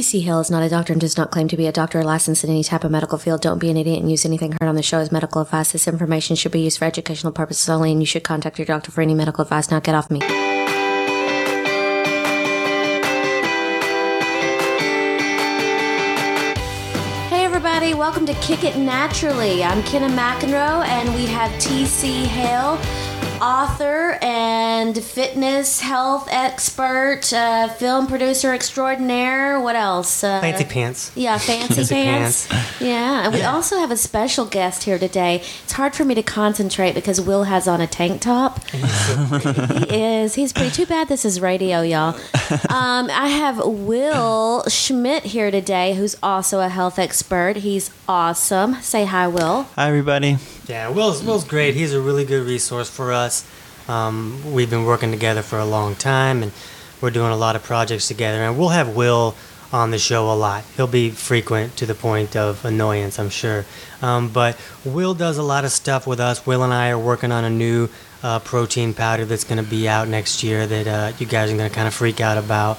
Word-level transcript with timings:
TC 0.00 0.22
Hale 0.22 0.40
is 0.40 0.50
not 0.50 0.62
a 0.62 0.68
doctor 0.70 0.94
and 0.94 1.00
does 1.00 1.18
not 1.18 1.30
claim 1.30 1.46
to 1.46 1.58
be 1.58 1.66
a 1.66 1.72
doctor 1.72 2.00
or 2.00 2.04
licensed 2.04 2.42
in 2.42 2.48
any 2.48 2.64
type 2.64 2.84
of 2.84 2.90
medical 2.90 3.18
field. 3.18 3.42
Don't 3.42 3.58
be 3.58 3.68
an 3.68 3.76
idiot 3.76 4.00
and 4.00 4.10
use 4.10 4.24
anything 4.24 4.52
heard 4.52 4.66
on 4.66 4.74
the 4.74 4.82
show 4.82 4.98
as 4.98 5.12
medical 5.12 5.42
advice. 5.42 5.72
This 5.72 5.86
information 5.86 6.36
should 6.36 6.52
be 6.52 6.60
used 6.60 6.78
for 6.78 6.86
educational 6.86 7.34
purposes 7.34 7.68
only, 7.68 7.92
and 7.92 8.00
you 8.00 8.06
should 8.06 8.24
contact 8.24 8.58
your 8.58 8.64
doctor 8.64 8.90
for 8.90 9.02
any 9.02 9.12
medical 9.12 9.42
advice. 9.42 9.70
Now 9.70 9.78
get 9.78 9.94
off 9.94 10.10
me. 10.10 10.20
Hey 17.28 17.44
everybody, 17.44 17.92
welcome 17.92 18.24
to 18.24 18.32
Kick 18.40 18.64
It 18.64 18.78
Naturally. 18.78 19.62
I'm 19.62 19.82
Kenna 19.82 20.08
McEnroe, 20.08 20.82
and 20.82 21.14
we 21.14 21.26
have 21.26 21.50
TC 21.60 22.24
Hale, 22.24 22.78
author 23.40 24.18
and 24.22 24.96
fitness 25.02 25.80
health 25.80 26.28
expert, 26.30 27.32
uh, 27.32 27.68
film 27.68 28.06
producer 28.06 28.52
extraordinaire. 28.52 29.60
What 29.60 29.76
else? 29.76 30.22
Uh, 30.22 30.40
Fancy 30.40 30.64
pants. 30.64 31.12
Yeah, 31.14 31.38
fancy, 31.38 31.74
Fancy 31.74 31.94
pants. 31.94 32.48
Yeah, 32.80 33.24
and 33.24 33.34
we 33.34 33.42
also 33.42 33.78
have 33.78 33.90
a 33.90 33.96
special 33.96 34.44
guest 34.44 34.84
here 34.84 34.98
today. 34.98 35.42
It's 35.64 35.72
hard 35.72 35.94
for 35.94 36.04
me 36.04 36.14
to 36.14 36.22
concentrate 36.22 36.94
because 36.94 37.20
Will 37.20 37.44
has 37.44 37.66
on 37.68 37.80
a 37.80 37.86
tank 37.86 38.20
top. 38.20 38.62
he 38.68 39.94
is. 40.20 40.34
He's 40.34 40.52
pretty. 40.52 40.70
Too 40.70 40.86
bad 40.86 41.08
this 41.08 41.24
is 41.24 41.40
radio, 41.40 41.80
y'all. 41.82 42.14
Um, 42.68 43.10
I 43.10 43.28
have 43.28 43.58
Will 43.64 44.64
Schmidt 44.68 45.24
here 45.24 45.50
today, 45.50 45.94
who's 45.94 46.16
also 46.22 46.60
a 46.60 46.68
health 46.68 46.98
expert. 46.98 47.56
He's 47.56 47.90
awesome. 48.08 48.76
Say 48.76 49.04
hi, 49.04 49.26
Will. 49.28 49.64
Hi, 49.76 49.88
everybody. 49.88 50.38
Yeah, 50.70 50.90
Will's 50.90 51.20
Will's 51.24 51.42
great. 51.42 51.74
He's 51.74 51.94
a 51.94 52.00
really 52.00 52.24
good 52.24 52.46
resource 52.46 52.88
for 52.88 53.12
us. 53.12 53.44
Um, 53.88 54.52
we've 54.52 54.70
been 54.70 54.84
working 54.84 55.10
together 55.10 55.42
for 55.42 55.58
a 55.58 55.64
long 55.64 55.96
time, 55.96 56.44
and 56.44 56.52
we're 57.00 57.10
doing 57.10 57.32
a 57.32 57.36
lot 57.36 57.56
of 57.56 57.64
projects 57.64 58.06
together. 58.06 58.38
And 58.44 58.56
we'll 58.56 58.68
have 58.68 58.94
Will 58.94 59.34
on 59.72 59.90
the 59.90 59.98
show 59.98 60.30
a 60.30 60.36
lot. 60.36 60.62
He'll 60.76 60.86
be 60.86 61.10
frequent 61.10 61.76
to 61.78 61.86
the 61.86 61.96
point 61.96 62.36
of 62.36 62.64
annoyance, 62.64 63.18
I'm 63.18 63.30
sure. 63.30 63.64
Um, 64.00 64.28
but 64.28 64.56
Will 64.84 65.12
does 65.12 65.38
a 65.38 65.42
lot 65.42 65.64
of 65.64 65.72
stuff 65.72 66.06
with 66.06 66.20
us. 66.20 66.46
Will 66.46 66.62
and 66.62 66.72
I 66.72 66.90
are 66.90 66.98
working 67.00 67.32
on 67.32 67.42
a 67.42 67.50
new 67.50 67.88
uh, 68.22 68.38
protein 68.38 68.94
powder 68.94 69.24
that's 69.24 69.42
going 69.42 69.62
to 69.62 69.68
be 69.68 69.88
out 69.88 70.06
next 70.06 70.44
year 70.44 70.68
that 70.68 70.86
uh, 70.86 71.12
you 71.18 71.26
guys 71.26 71.50
are 71.50 71.56
going 71.56 71.68
to 71.68 71.74
kind 71.74 71.88
of 71.88 71.94
freak 71.94 72.20
out 72.20 72.38
about. 72.38 72.78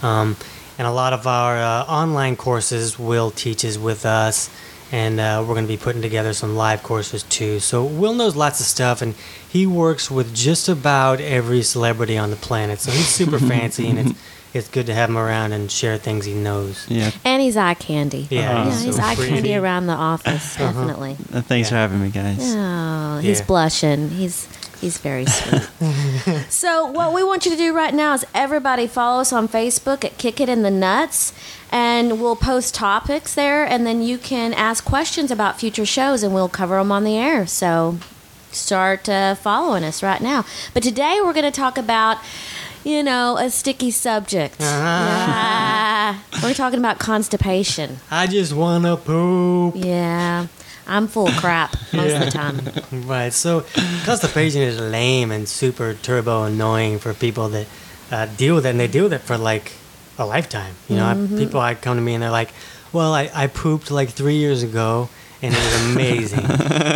Um, 0.00 0.36
and 0.78 0.86
a 0.86 0.92
lot 0.92 1.12
of 1.12 1.26
our 1.26 1.56
uh, 1.56 1.86
online 1.86 2.36
courses 2.36 3.00
Will 3.00 3.32
teaches 3.32 3.80
with 3.80 4.06
us 4.06 4.48
and 4.92 5.18
uh, 5.18 5.38
we're 5.40 5.54
going 5.54 5.64
to 5.64 5.72
be 5.72 5.76
putting 5.76 6.02
together 6.02 6.32
some 6.34 6.54
live 6.54 6.82
courses 6.84 7.22
too. 7.24 7.58
So 7.58 7.82
Will 7.84 8.14
knows 8.14 8.36
lots 8.36 8.60
of 8.60 8.66
stuff, 8.66 9.02
and 9.02 9.14
he 9.48 9.66
works 9.66 10.10
with 10.10 10.32
just 10.34 10.68
about 10.68 11.20
every 11.20 11.62
celebrity 11.62 12.16
on 12.18 12.30
the 12.30 12.36
planet. 12.36 12.78
So 12.78 12.92
he's 12.92 13.08
super 13.08 13.38
fancy, 13.52 13.88
and 13.88 13.98
it's 13.98 14.20
it's 14.54 14.68
good 14.68 14.84
to 14.84 14.92
have 14.94 15.08
him 15.08 15.16
around 15.16 15.52
and 15.52 15.70
share 15.70 15.96
things 15.96 16.26
he 16.26 16.34
knows. 16.34 16.84
Yeah. 16.90 17.10
And 17.24 17.40
he's 17.40 17.56
eye 17.56 17.72
candy. 17.72 18.28
Yeah, 18.30 18.50
Uh-huh. 18.52 18.64
yeah, 18.68 18.70
he's 18.74 18.82
he's 18.82 18.96
so 18.96 19.02
eye 19.02 19.14
pretty. 19.14 19.30
candy 19.32 19.54
around 19.54 19.86
the 19.86 19.94
office, 19.94 20.56
definitely. 20.56 21.16
Uh, 21.32 21.40
thanks 21.40 21.70
for 21.70 21.76
having 21.76 22.02
me, 22.02 22.10
guys. 22.10 22.36
Oh, 22.54 23.18
he's 23.22 23.40
Yeah. 23.40 23.46
blushing. 23.46 24.10
He's 24.10 24.46
he's 24.82 24.98
very 24.98 25.24
sweet. 25.24 25.62
so 26.50 26.84
what 26.84 27.14
we 27.14 27.24
want 27.24 27.46
you 27.46 27.52
to 27.52 27.56
do 27.56 27.74
right 27.74 27.94
now 27.94 28.12
is 28.12 28.26
everybody 28.34 28.86
follow 28.86 29.22
us 29.22 29.32
on 29.32 29.48
Facebook 29.48 30.04
at 30.04 30.18
Kick 30.18 30.40
It 30.40 30.50
in 30.50 30.62
the 30.62 30.70
Nuts, 30.70 31.32
and 31.70 32.20
we'll 32.20 32.36
post 32.36 32.74
topics 32.74 33.34
there, 33.34 33.64
and 33.64 33.86
then 33.86 34.02
you 34.02 34.18
can 34.18 34.52
ask 34.52 34.84
questions 34.84 35.30
about 35.30 35.58
future 35.58 35.86
shows, 35.86 36.22
and 36.22 36.34
we'll 36.34 36.48
cover 36.48 36.76
them 36.76 36.92
on 36.92 37.04
the 37.04 37.16
air. 37.16 37.46
So 37.46 37.96
start 38.50 39.08
uh, 39.08 39.36
following 39.36 39.84
us 39.84 40.02
right 40.02 40.20
now. 40.20 40.44
But 40.74 40.82
today 40.82 41.20
we're 41.24 41.32
going 41.32 41.50
to 41.50 41.50
talk 41.50 41.78
about. 41.78 42.18
You 42.84 43.04
know, 43.04 43.36
a 43.36 43.48
sticky 43.48 43.92
subject. 43.92 44.56
Yeah. 44.58 46.18
We're 46.42 46.52
talking 46.52 46.80
about 46.80 46.98
constipation. 46.98 47.98
I 48.10 48.26
just 48.26 48.52
want 48.52 48.82
to 48.82 48.96
poop. 48.96 49.76
Yeah. 49.76 50.48
I'm 50.86 51.06
full 51.08 51.28
of 51.28 51.34
crap 51.36 51.74
most 51.92 52.14
of 52.14 52.20
the 52.24 52.30
time. 52.30 52.60
Right. 53.08 53.32
So 53.32 53.64
constipation 54.04 54.62
is 54.62 54.78
lame 54.78 55.30
and 55.30 55.48
super 55.48 55.94
turbo 55.94 56.44
annoying 56.44 56.98
for 56.98 57.14
people 57.14 57.48
that 57.50 57.66
uh, 58.10 58.26
deal 58.36 58.54
with 58.56 58.66
it, 58.66 58.70
and 58.70 58.80
they 58.80 58.88
deal 58.88 59.04
with 59.04 59.12
it 59.14 59.20
for 59.22 59.38
like 59.38 59.72
a 60.18 60.26
lifetime. 60.26 60.74
You 60.88 60.96
know, 60.96 61.06
I, 61.06 61.14
people 61.38 61.60
I 61.60 61.74
come 61.74 61.96
to 61.96 62.02
me 62.02 62.14
and 62.14 62.22
they're 62.22 62.30
like, 62.30 62.50
"Well, 62.92 63.14
I, 63.14 63.30
I 63.34 63.46
pooped 63.46 63.90
like 63.90 64.10
three 64.10 64.36
years 64.36 64.62
ago." 64.62 65.08
And 65.44 65.52
it 65.52 65.58
was 65.58 65.90
amazing. 65.96 66.38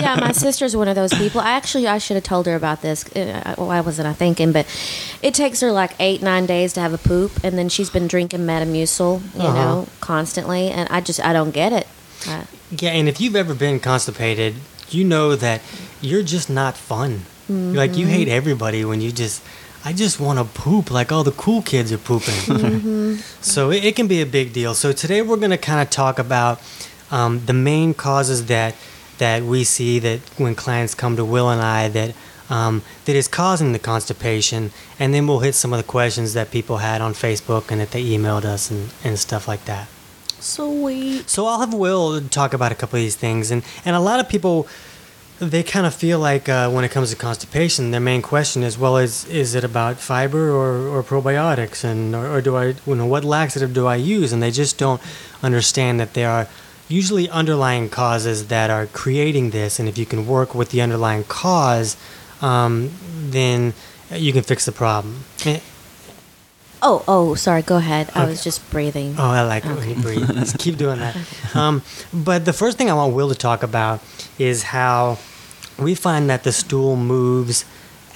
yeah, 0.04 0.16
my 0.20 0.30
sister's 0.30 0.76
one 0.76 0.86
of 0.86 0.94
those 0.94 1.12
people. 1.12 1.40
I 1.40 1.52
actually 1.52 1.88
I 1.88 1.98
should 1.98 2.14
have 2.14 2.22
told 2.22 2.46
her 2.46 2.54
about 2.54 2.80
this. 2.80 3.04
Uh, 3.16 3.54
Why 3.56 3.80
wasn't 3.80 4.06
I 4.06 4.12
thinking? 4.12 4.52
But 4.52 4.66
it 5.20 5.34
takes 5.34 5.60
her 5.62 5.72
like 5.72 5.92
eight 5.98 6.22
nine 6.22 6.46
days 6.46 6.72
to 6.74 6.80
have 6.80 6.92
a 6.94 6.98
poop, 6.98 7.32
and 7.42 7.58
then 7.58 7.68
she's 7.68 7.90
been 7.90 8.06
drinking 8.06 8.40
Metamucil, 8.46 9.20
you 9.34 9.40
Uh-huh. 9.40 9.52
know, 9.54 9.88
constantly. 10.00 10.70
And 10.70 10.88
I 10.90 11.00
just 11.00 11.18
I 11.24 11.32
don't 11.32 11.50
get 11.50 11.72
it. 11.72 11.88
Uh, 12.28 12.44
Yeah, 12.70 12.90
and 12.90 13.08
if 13.08 13.20
you've 13.20 13.36
ever 13.36 13.54
been 13.54 13.78
constipated, 13.80 14.54
you 14.90 15.04
know 15.04 15.36
that 15.36 15.60
you're 16.00 16.22
just 16.22 16.48
not 16.50 16.76
fun. 16.76 17.22
Like 17.48 17.96
you 17.96 18.06
hate 18.06 18.28
everybody 18.28 18.84
when 18.84 19.00
you 19.00 19.12
just, 19.12 19.40
I 19.84 19.92
just 19.92 20.18
want 20.18 20.38
to 20.40 20.44
poop 20.44 20.90
like 20.90 21.12
all 21.12 21.22
the 21.24 21.30
cool 21.32 21.62
kids 21.62 21.92
are 21.92 21.98
pooping. 21.98 23.18
So 23.40 23.70
it, 23.70 23.84
it 23.84 23.96
can 23.96 24.08
be 24.08 24.20
a 24.20 24.26
big 24.26 24.52
deal. 24.52 24.74
So 24.74 24.92
today 24.92 25.22
we're 25.22 25.36
going 25.36 25.52
to 25.52 25.58
kind 25.58 25.80
of 25.80 25.88
talk 25.90 26.18
about 26.18 26.60
um, 27.10 27.44
the 27.46 27.52
main 27.52 27.94
causes 27.94 28.46
that 28.46 28.74
that 29.18 29.42
we 29.44 29.64
see 29.64 29.98
that 30.00 30.20
when 30.36 30.54
clients 30.54 30.94
come 30.94 31.16
to 31.16 31.24
Will 31.24 31.48
and 31.48 31.62
I 31.62 31.88
that 31.88 32.14
um, 32.50 32.82
that 33.06 33.16
is 33.16 33.28
causing 33.28 33.72
the 33.72 33.78
constipation, 33.78 34.70
and 35.00 35.12
then 35.14 35.26
we'll 35.26 35.40
hit 35.40 35.54
some 35.54 35.72
of 35.72 35.78
the 35.78 35.84
questions 35.92 36.32
that 36.34 36.50
people 36.50 36.78
had 36.78 37.00
on 37.00 37.12
Facebook 37.14 37.70
and 37.70 37.80
that 37.80 37.90
they 37.92 38.04
emailed 38.04 38.44
us 38.44 38.70
and, 38.70 38.90
and 39.04 39.18
stuff 39.18 39.48
like 39.48 39.64
that. 39.66 39.88
Sweet. 40.46 41.28
So 41.28 41.46
I'll 41.46 41.60
have 41.60 41.74
Will 41.74 42.20
talk 42.28 42.54
about 42.54 42.72
a 42.72 42.74
couple 42.74 42.96
of 42.98 43.02
these 43.02 43.16
things, 43.16 43.50
and 43.50 43.62
and 43.84 43.96
a 43.96 44.00
lot 44.00 44.20
of 44.20 44.28
people 44.28 44.66
they 45.38 45.62
kind 45.62 45.84
of 45.84 45.94
feel 45.94 46.18
like 46.18 46.48
uh, 46.48 46.70
when 46.70 46.82
it 46.82 46.90
comes 46.90 47.10
to 47.10 47.16
constipation, 47.16 47.90
their 47.90 48.00
main 48.00 48.22
question 48.22 48.62
is, 48.62 48.78
well, 48.78 48.96
is 48.96 49.26
is 49.26 49.54
it 49.54 49.64
about 49.64 49.98
fiber 49.98 50.50
or, 50.50 50.88
or 50.88 51.02
probiotics, 51.02 51.84
and 51.84 52.14
or, 52.14 52.36
or 52.36 52.40
do 52.40 52.56
I, 52.56 52.74
you 52.86 52.94
know, 52.94 53.06
what 53.06 53.24
laxative 53.24 53.74
do 53.74 53.86
I 53.86 53.96
use? 53.96 54.32
And 54.32 54.42
they 54.42 54.50
just 54.50 54.78
don't 54.78 55.00
understand 55.42 56.00
that 56.00 56.14
there 56.14 56.30
are 56.30 56.48
usually 56.88 57.28
underlying 57.28 57.90
causes 57.90 58.46
that 58.46 58.70
are 58.70 58.86
creating 58.86 59.50
this, 59.50 59.78
and 59.78 59.88
if 59.88 59.98
you 59.98 60.06
can 60.06 60.26
work 60.26 60.54
with 60.54 60.70
the 60.70 60.80
underlying 60.80 61.24
cause, 61.24 61.96
um, 62.40 62.90
then 63.30 63.74
you 64.10 64.32
can 64.32 64.42
fix 64.42 64.64
the 64.64 64.72
problem. 64.72 65.24
Oh 66.88 67.02
oh, 67.08 67.34
sorry. 67.34 67.62
Go 67.62 67.78
ahead. 67.78 68.10
I 68.14 68.26
was 68.26 68.44
just 68.44 68.70
breathing. 68.70 69.16
Oh, 69.18 69.24
I 69.24 69.42
like 69.42 69.64
it 69.66 69.74
when 69.74 69.88
you 69.88 69.96
breathe. 69.96 70.32
Just 70.34 70.56
keep 70.64 70.76
doing 70.76 71.00
that. 71.00 71.16
Um, 71.52 71.82
but 72.14 72.44
the 72.44 72.52
first 72.52 72.78
thing 72.78 72.88
I 72.88 72.94
want 72.94 73.12
Will 73.12 73.28
to 73.28 73.34
talk 73.34 73.64
about 73.64 74.00
is 74.38 74.62
how 74.62 75.18
we 75.80 75.96
find 75.96 76.30
that 76.30 76.44
the 76.44 76.52
stool 76.52 76.94
moves 76.94 77.64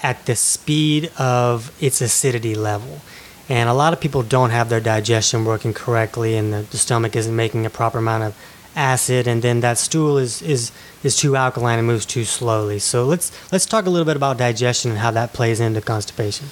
at 0.04 0.24
the 0.26 0.36
speed 0.36 1.10
of 1.18 1.72
its 1.82 2.00
acidity 2.00 2.54
level. 2.54 3.00
And 3.48 3.68
a 3.68 3.74
lot 3.74 3.92
of 3.92 4.00
people 4.00 4.22
don't 4.22 4.50
have 4.50 4.68
their 4.68 4.80
digestion 4.80 5.44
working 5.44 5.74
correctly, 5.74 6.36
and 6.36 6.52
the, 6.52 6.62
the 6.62 6.78
stomach 6.78 7.16
isn't 7.16 7.34
making 7.34 7.66
a 7.66 7.70
proper 7.70 7.98
amount 7.98 8.22
of 8.22 8.36
acid, 8.76 9.26
and 9.26 9.42
then 9.42 9.58
that 9.62 9.78
stool 9.78 10.16
is, 10.16 10.42
is, 10.42 10.70
is 11.02 11.16
too 11.16 11.34
alkaline 11.34 11.78
and 11.80 11.88
moves 11.88 12.06
too 12.06 12.22
slowly. 12.22 12.78
So 12.78 13.04
let's 13.04 13.32
let's 13.50 13.66
talk 13.66 13.86
a 13.86 13.90
little 13.90 14.06
bit 14.06 14.14
about 14.14 14.38
digestion 14.38 14.92
and 14.92 15.00
how 15.00 15.10
that 15.10 15.32
plays 15.32 15.58
into 15.58 15.80
constipation. 15.80 16.46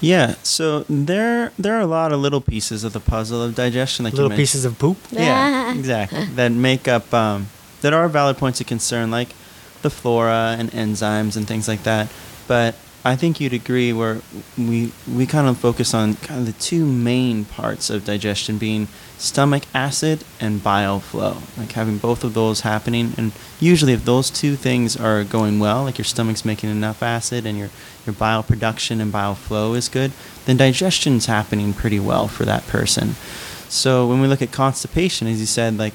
Yeah. 0.00 0.34
So 0.42 0.84
there, 0.88 1.52
there 1.58 1.74
are 1.74 1.80
a 1.80 1.86
lot 1.86 2.12
of 2.12 2.20
little 2.20 2.40
pieces 2.40 2.84
of 2.84 2.92
the 2.92 3.00
puzzle 3.00 3.42
of 3.42 3.54
digestion, 3.54 4.04
like 4.04 4.12
you 4.12 4.16
Little 4.16 4.30
mentioned. 4.30 4.42
pieces 4.42 4.64
of 4.64 4.78
poop. 4.78 4.96
Yeah, 5.10 5.74
exactly. 5.74 6.24
that 6.36 6.52
make 6.52 6.88
up 6.88 7.12
um, 7.12 7.48
that 7.82 7.92
are 7.92 8.08
valid 8.08 8.36
points 8.38 8.60
of 8.60 8.66
concern, 8.66 9.10
like 9.10 9.28
the 9.82 9.90
flora 9.90 10.56
and 10.58 10.70
enzymes 10.72 11.36
and 11.36 11.46
things 11.46 11.68
like 11.68 11.82
that. 11.84 12.10
But 12.48 12.74
I 13.04 13.16
think 13.16 13.40
you'd 13.40 13.52
agree 13.54 13.92
where 13.92 14.20
we 14.58 14.92
we 15.10 15.26
kind 15.26 15.48
of 15.48 15.58
focus 15.58 15.94
on 15.94 16.14
kind 16.16 16.40
of 16.40 16.46
the 16.46 16.52
two 16.60 16.84
main 16.86 17.44
parts 17.44 17.88
of 17.90 18.04
digestion 18.04 18.58
being 18.58 18.88
stomach 19.20 19.64
acid 19.74 20.24
and 20.40 20.64
bile 20.64 20.98
flow, 20.98 21.36
like 21.58 21.72
having 21.72 21.98
both 21.98 22.24
of 22.24 22.32
those 22.32 22.62
happening. 22.62 23.12
And 23.18 23.32
usually, 23.60 23.92
if 23.92 24.04
those 24.04 24.30
two 24.30 24.56
things 24.56 24.96
are 24.96 25.22
going 25.24 25.58
well, 25.58 25.84
like 25.84 25.98
your 25.98 26.06
stomach's 26.06 26.44
making 26.44 26.70
enough 26.70 27.02
acid 27.02 27.44
and 27.46 27.58
your 27.58 27.68
your 28.06 28.14
bile 28.14 28.42
production 28.42 29.00
and 29.00 29.12
bile 29.12 29.34
flow 29.34 29.74
is 29.74 29.88
good, 29.88 30.12
then 30.46 30.56
digestion's 30.56 31.26
happening 31.26 31.74
pretty 31.74 32.00
well 32.00 32.28
for 32.28 32.46
that 32.46 32.66
person. 32.66 33.14
So 33.68 34.06
when 34.06 34.20
we 34.20 34.26
look 34.26 34.42
at 34.42 34.52
constipation, 34.52 35.28
as 35.28 35.38
you 35.38 35.46
said, 35.46 35.76
like 35.76 35.94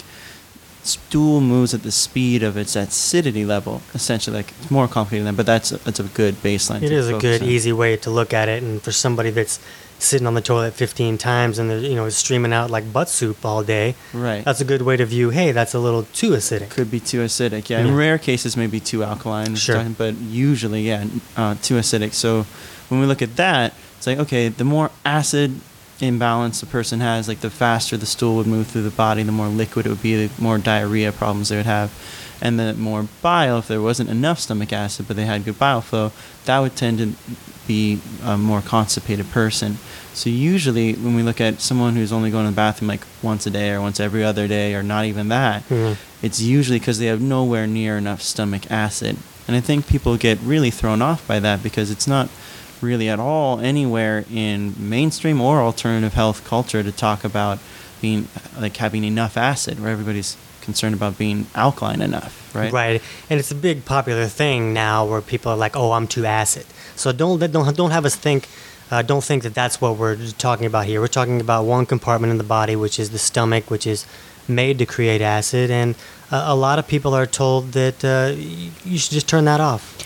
stool 0.84 1.42
moves 1.42 1.74
at 1.74 1.82
the 1.82 1.92
speed 1.92 2.44
of 2.44 2.56
its 2.56 2.76
acidity 2.76 3.44
level. 3.44 3.82
Essentially, 3.96 4.38
like 4.38 4.54
it's 4.62 4.70
more 4.70 4.88
complicated 4.88 5.26
than 5.26 5.36
that, 5.36 5.38
but 5.38 5.48
that's 5.48 5.72
a, 5.72 5.78
that's 5.78 6.00
a 6.00 6.04
good 6.04 6.36
baseline. 6.36 6.84
It 6.84 6.92
is 6.92 7.10
a 7.10 7.18
good, 7.18 7.42
on. 7.42 7.48
easy 7.48 7.74
way 7.74 7.98
to 7.98 8.12
look 8.12 8.34
at 8.34 8.48
it. 8.48 8.62
And 8.62 8.82
for 8.82 8.92
somebody 8.92 9.32
that's 9.32 9.60
sitting 9.98 10.28
on 10.28 10.34
the 10.34 10.42
toilet 10.42 10.74
15 10.74 11.18
times 11.18 11.58
and 11.58 11.72
you 11.84 11.96
know, 11.96 12.08
streaming 12.10 12.52
out 12.54 12.70
like 12.70 12.92
butt 12.92 13.10
soup 13.10 13.44
all 13.46 13.64
day, 13.64 13.96
Right. 14.14 14.44
that's 14.44 14.62
a 14.62 14.66
good 14.66 14.82
way 14.82 14.98
to 14.98 15.06
view, 15.06 15.30
hey, 15.30 15.52
that's 15.52 15.74
a 15.74 15.80
little 15.80 16.04
too 16.14 16.32
acidic. 16.32 16.70
could 16.70 16.92
be 16.92 17.00
too 17.00 17.20
acidic. 17.24 17.70
Yeah, 17.70 17.80
in 17.80 17.88
Yeah. 17.88 17.96
rare 17.96 18.18
cases, 18.18 18.56
maybe 18.58 18.80
too 18.80 19.04
alkaline. 19.04 19.56
Sure. 19.56 19.84
But 19.98 20.16
usually, 20.18 20.82
yeah, 20.88 21.06
uh, 21.38 21.56
too 21.62 21.76
acidic. 21.76 22.14
So 22.14 22.46
when 22.90 23.00
we 23.00 23.06
look 23.08 23.22
at 23.22 23.36
that, 23.38 23.74
it's 23.98 24.06
like 24.08 24.20
okay, 24.20 24.50
the 24.50 24.66
more 24.66 24.92
acid 25.06 25.60
imbalance 26.02 26.60
the 26.60 26.66
person 26.66 27.00
has, 27.00 27.28
like 27.30 27.40
the 27.40 27.50
faster 27.50 27.96
the 27.96 28.06
stool 28.06 28.36
would 28.36 28.48
move 28.48 28.68
through 28.68 28.84
the 28.84 28.90
body, 28.90 29.24
the 29.24 29.32
more 29.32 29.48
liquid 29.48 29.86
it 29.86 29.90
would 29.90 30.02
be, 30.04 30.28
the 30.28 30.42
more 30.42 30.58
diarrhea 30.58 31.12
problems 31.14 31.50
they 31.50 31.56
would 31.58 31.66
have. 31.66 31.90
And 32.42 32.60
the 32.60 32.74
more 32.74 33.08
bile, 33.22 33.60
if 33.60 33.70
there 33.70 33.82
wasn't 33.82 34.10
enough 34.10 34.42
stomach 34.42 34.74
acid 34.74 35.08
but 35.08 35.16
they 35.16 35.24
had 35.26 35.46
good 35.46 35.58
bile 35.58 35.80
flow, 35.80 36.12
that 36.44 36.60
would 36.60 36.76
tend 36.76 36.98
to 37.00 37.14
be 37.68 38.00
a 38.24 38.38
more 38.38 38.62
constipated 38.62 39.30
person. 39.32 39.78
So 40.14 40.30
usually 40.30 40.94
when 40.94 41.16
we 41.16 41.24
look 41.24 41.42
at 41.42 41.60
someone 41.62 41.96
who's 41.96 42.12
only 42.14 42.32
going 42.32 42.46
to 42.46 42.52
the 42.52 42.56
bathroom 42.56 42.88
like 42.88 43.02
once 43.22 43.46
a 43.46 43.50
day 43.50 43.72
or 43.72 43.82
once 43.82 44.00
every 44.00 44.24
other 44.24 44.48
day 44.48 44.74
or 44.74 44.84
not 44.84 45.06
even 45.06 45.28
that, 45.30 45.68
Mhm. 45.70 45.98
it's 46.22 46.42
usually 46.42 46.80
because 46.80 47.00
they 47.00 47.08
have 47.08 47.22
nowhere 47.22 47.68
near 47.68 47.98
enough 47.98 48.22
stomach 48.22 48.70
acid. 48.72 49.18
And 49.48 49.56
I 49.56 49.60
think 49.62 49.88
people 49.88 50.16
get 50.18 50.40
really 50.44 50.72
thrown 50.72 51.02
off 51.02 51.26
by 51.28 51.40
that 51.40 51.62
because 51.62 51.92
it's 51.92 52.08
not 52.08 52.30
really 52.82 53.10
at 53.10 53.20
all 53.20 53.60
anywhere 53.60 54.26
in 54.34 54.74
mainstream 54.78 55.42
or 55.42 55.62
alternative 55.62 56.14
health 56.14 56.44
culture 56.46 56.84
to 56.84 56.92
talk 56.92 57.24
about 57.24 57.60
being 58.02 58.28
like 58.60 58.78
having 58.78 59.04
enough 59.04 59.38
acid 59.38 59.82
where 59.82 59.92
everybody's 59.92 60.36
concerned 60.62 60.96
about 60.96 61.18
being 61.18 61.46
alkaline 61.56 62.02
enough, 62.02 62.50
right? 62.56 62.72
Right, 62.74 63.02
and 63.30 63.40
it's 63.40 63.52
a 63.52 63.56
big 63.56 63.86
popular 63.86 64.26
thing 64.28 64.74
now 64.74 65.06
where 65.06 65.22
people 65.22 65.52
are 65.52 65.56
like, 65.58 65.76
"Oh, 65.76 65.92
I'm 65.94 66.08
too 66.08 66.26
acid." 66.26 66.66
So 66.96 67.12
don't 67.12 67.40
don't 67.52 67.76
don't 67.76 67.92
have 67.92 68.06
us 68.06 68.16
think. 68.16 68.48
Uh, 68.92 69.02
don't 69.02 69.24
think 69.24 69.42
that 69.44 69.56
that's 69.56 69.82
what 69.82 69.98
we're 69.98 70.16
talking 70.38 70.68
about 70.68 70.86
here. 70.86 71.02
We're 71.02 71.08
talking 71.08 71.42
about 71.42 71.66
one 71.66 71.86
compartment 71.88 72.30
in 72.32 72.38
the 72.38 72.44
body, 72.44 72.76
which 72.76 73.00
is 73.00 73.10
the 73.10 73.18
stomach, 73.18 73.72
which 73.72 73.88
is 73.88 74.06
made 74.48 74.78
to 74.78 74.86
create 74.86 75.22
acid, 75.22 75.72
and 75.72 75.96
uh, 76.32 76.46
a 76.48 76.56
lot 76.56 76.78
of 76.78 76.88
people 76.88 77.16
are 77.16 77.26
told 77.26 77.72
that 77.72 78.06
uh, 78.06 78.36
you 78.84 78.98
should 78.98 79.12
just 79.12 79.28
turn 79.28 79.46
that 79.46 79.60
off. 79.60 79.98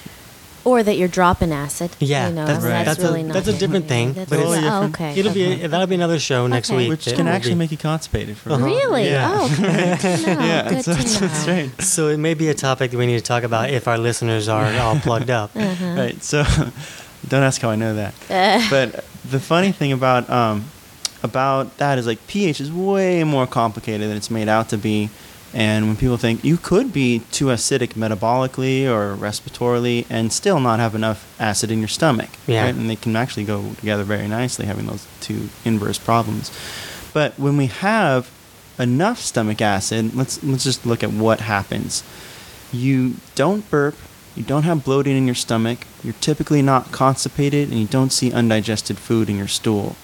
Or 0.66 0.84
that 0.84 0.96
you're 0.98 1.08
dropping 1.08 1.52
acid. 1.54 1.92
Yeah, 2.00 2.28
you 2.30 2.36
know, 2.36 2.46
that's, 2.46 2.64
right. 2.64 2.86
that's, 2.86 2.98
that's, 2.98 3.00
really 3.00 3.22
a, 3.22 3.24
not. 3.24 3.34
that's 3.34 3.48
a 3.48 3.58
different 3.58 3.88
thing, 3.88 4.14
That's 4.14 4.30
but 4.30 4.40
it's, 4.40 4.50
Totally 4.50 4.68
oh, 4.68 4.84
okay. 4.88 5.18
it'll 5.18 5.32
okay. 5.32 5.56
be 5.62 5.68
that'll 5.68 5.88
be 5.88 5.96
another 5.96 6.20
show 6.20 6.48
next 6.48 6.70
Okay. 6.70 6.78
week. 6.78 6.90
Which 6.90 7.06
can 7.16 7.28
actually 7.28 7.54
be- 7.54 7.60
make 7.60 7.72
you 7.72 7.78
constipated 7.78 8.38
for 8.38 8.52
Uh-huh. 8.52 8.66
Really? 8.66 9.06
Yeah. 9.06 9.32
Oh, 9.34 9.46
okay. 9.46 9.98
Good 10.02 10.20
to 10.26 10.36
know. 10.36 10.46
yeah, 10.46 10.70
Good 10.70 10.78
it's, 10.88 11.18
to 11.18 11.22
know. 11.28 11.34
strange. 11.34 11.82
So 11.82 12.08
it 12.10 12.18
may 12.18 12.34
be 12.34 12.50
a 12.50 12.54
topic 12.54 12.92
that 12.92 12.98
we 12.98 13.06
need 13.06 13.18
to 13.18 13.24
talk 13.24 13.44
about 13.44 13.70
if 13.70 13.88
our 13.88 13.98
listeners 13.98 14.48
are 14.50 14.66
all 14.80 15.00
plugged 15.00 15.30
up. 15.30 15.56
Uh-huh. 15.56 15.86
Right. 15.98 16.22
So, 16.24 16.44
don't 17.28 17.44
ask 17.44 17.62
how 17.62 17.70
I 17.70 17.76
know 17.76 17.96
that. 17.96 18.14
Uh, 18.30 18.68
but 18.70 19.06
the 19.30 19.40
funny 19.40 19.72
thing 19.72 19.92
about 19.92 20.30
um, 20.30 20.66
about 21.24 21.78
that 21.78 21.98
is 21.98 22.06
like 22.08 22.26
pH 22.28 22.62
is 22.62 22.72
way 22.72 23.24
more 23.24 23.48
complicated 23.48 24.10
than 24.10 24.18
it's 24.18 24.30
made 24.32 24.48
out 24.50 24.70
to 24.70 24.78
be. 24.78 25.10
And 25.54 25.88
when 25.88 25.96
people 25.98 26.18
think 26.18 26.44
you 26.44 26.58
could 26.58 26.94
be 26.94 27.20
too 27.32 27.46
acidic 27.46 27.94
metabolically 27.94 28.86
or 28.86 29.16
respiratorily 29.16 30.06
and 30.10 30.32
still 30.32 30.60
not 30.60 30.80
have 30.80 30.94
enough 30.94 31.26
acid 31.40 31.72
in 31.72 31.80
your 31.80 31.88
stomach, 31.88 32.30
Yeah. 32.46 32.66
right? 32.66 32.76
And 32.76 32.88
they 32.90 32.96
can 32.96 33.16
actually 33.16 33.46
go 33.46 33.74
together 33.80 34.04
very 34.04 34.28
nicely, 34.28 34.66
having 34.68 34.86
those 34.86 35.06
two 35.22 35.50
inverse 35.66 35.98
problems. 35.98 36.52
But 37.14 37.40
when 37.40 37.58
we 37.58 37.66
have 37.66 38.30
enough 38.78 39.20
stomach 39.20 39.60
acid, 39.62 40.16
let's 40.16 40.42
let's 40.44 40.64
just 40.64 40.86
look 40.86 41.04
at 41.04 41.12
what 41.12 41.40
happens. 41.42 42.04
You 42.72 43.16
don't 43.34 43.68
burp, 43.72 43.96
you 44.36 44.44
don't 44.44 44.64
have 44.64 44.86
bloating 44.86 45.18
in 45.18 45.26
your 45.26 45.36
stomach, 45.36 45.80
you're 46.04 46.14
typically 46.22 46.62
not 46.62 46.92
constipated, 46.92 47.70
and 47.72 47.80
you 47.80 47.88
don't 47.88 48.12
see 48.14 48.32
undigested 48.32 49.00
food 49.00 49.30
in 49.30 49.38
your 49.38 49.48
stool. 49.48 49.96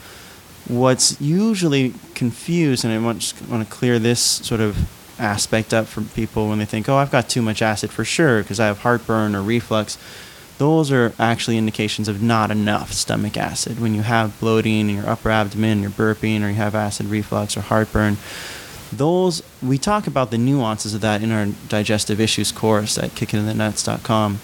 What's 0.68 1.22
usually 1.22 1.94
confused, 2.16 2.84
and 2.84 2.92
I 2.92 2.98
want, 2.98 3.34
want 3.48 3.64
to 3.70 3.72
clear 3.72 4.00
this 4.00 4.20
sort 4.20 4.60
of 4.62 4.76
aspect 5.20 5.74
up 5.74 5.88
for 5.88 6.02
people 6.02 6.50
when 6.50 6.60
they 6.60 6.66
think, 6.66 6.90
oh, 6.90 6.98
I've 6.98 7.12
got 7.12 7.30
too 7.30 7.42
much 7.42 7.62
acid 7.62 7.92
for 7.92 8.04
sure 8.04 8.42
because 8.42 8.60
I 8.60 8.68
have 8.68 8.80
heartburn 8.80 9.36
or 9.36 9.42
reflux. 9.42 9.98
Those 10.58 10.92
are 10.92 11.14
actually 11.20 11.58
indications 11.58 12.08
of 12.08 12.22
not 12.22 12.52
enough 12.52 12.94
stomach 12.94 13.36
acid. 13.38 13.80
When 13.80 13.94
you 13.94 14.04
have 14.04 14.40
bloating 14.40 14.90
in 14.90 14.96
your 14.96 15.10
upper 15.10 15.30
abdomen, 15.30 15.82
you're 15.82 15.90
burping, 15.90 16.44
or 16.44 16.50
you 16.50 16.56
have 16.56 16.76
acid 16.76 17.08
reflux 17.08 17.58
or 17.58 17.62
heartburn, 17.62 18.18
those 18.92 19.44
we 19.62 19.78
talk 19.78 20.08
about 20.08 20.32
the 20.32 20.38
nuances 20.38 20.94
of 20.94 21.02
that 21.02 21.22
in 21.22 21.32
our 21.32 21.48
digestive 21.68 22.22
issues 22.22 22.52
course 22.52 22.98
at 22.98 23.10
kickinginthenuts.com 23.12 24.40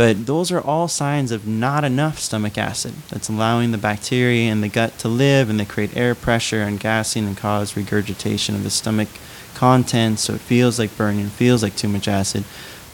but 0.00 0.24
those 0.24 0.50
are 0.50 0.62
all 0.62 0.88
signs 0.88 1.30
of 1.30 1.46
not 1.46 1.84
enough 1.84 2.18
stomach 2.18 2.56
acid 2.56 2.94
that's 3.10 3.28
allowing 3.28 3.70
the 3.70 3.76
bacteria 3.76 4.50
in 4.50 4.62
the 4.62 4.68
gut 4.68 4.96
to 4.96 5.08
live 5.08 5.50
and 5.50 5.60
they 5.60 5.64
create 5.66 5.94
air 5.94 6.14
pressure 6.14 6.62
and 6.62 6.80
gassing 6.80 7.26
and 7.26 7.36
cause 7.36 7.76
regurgitation 7.76 8.54
of 8.54 8.62
the 8.62 8.70
stomach 8.70 9.08
contents 9.54 10.22
so 10.22 10.32
it 10.32 10.40
feels 10.40 10.78
like 10.78 10.96
burning 10.96 11.26
feels 11.26 11.62
like 11.62 11.76
too 11.76 11.86
much 11.86 12.08
acid 12.08 12.42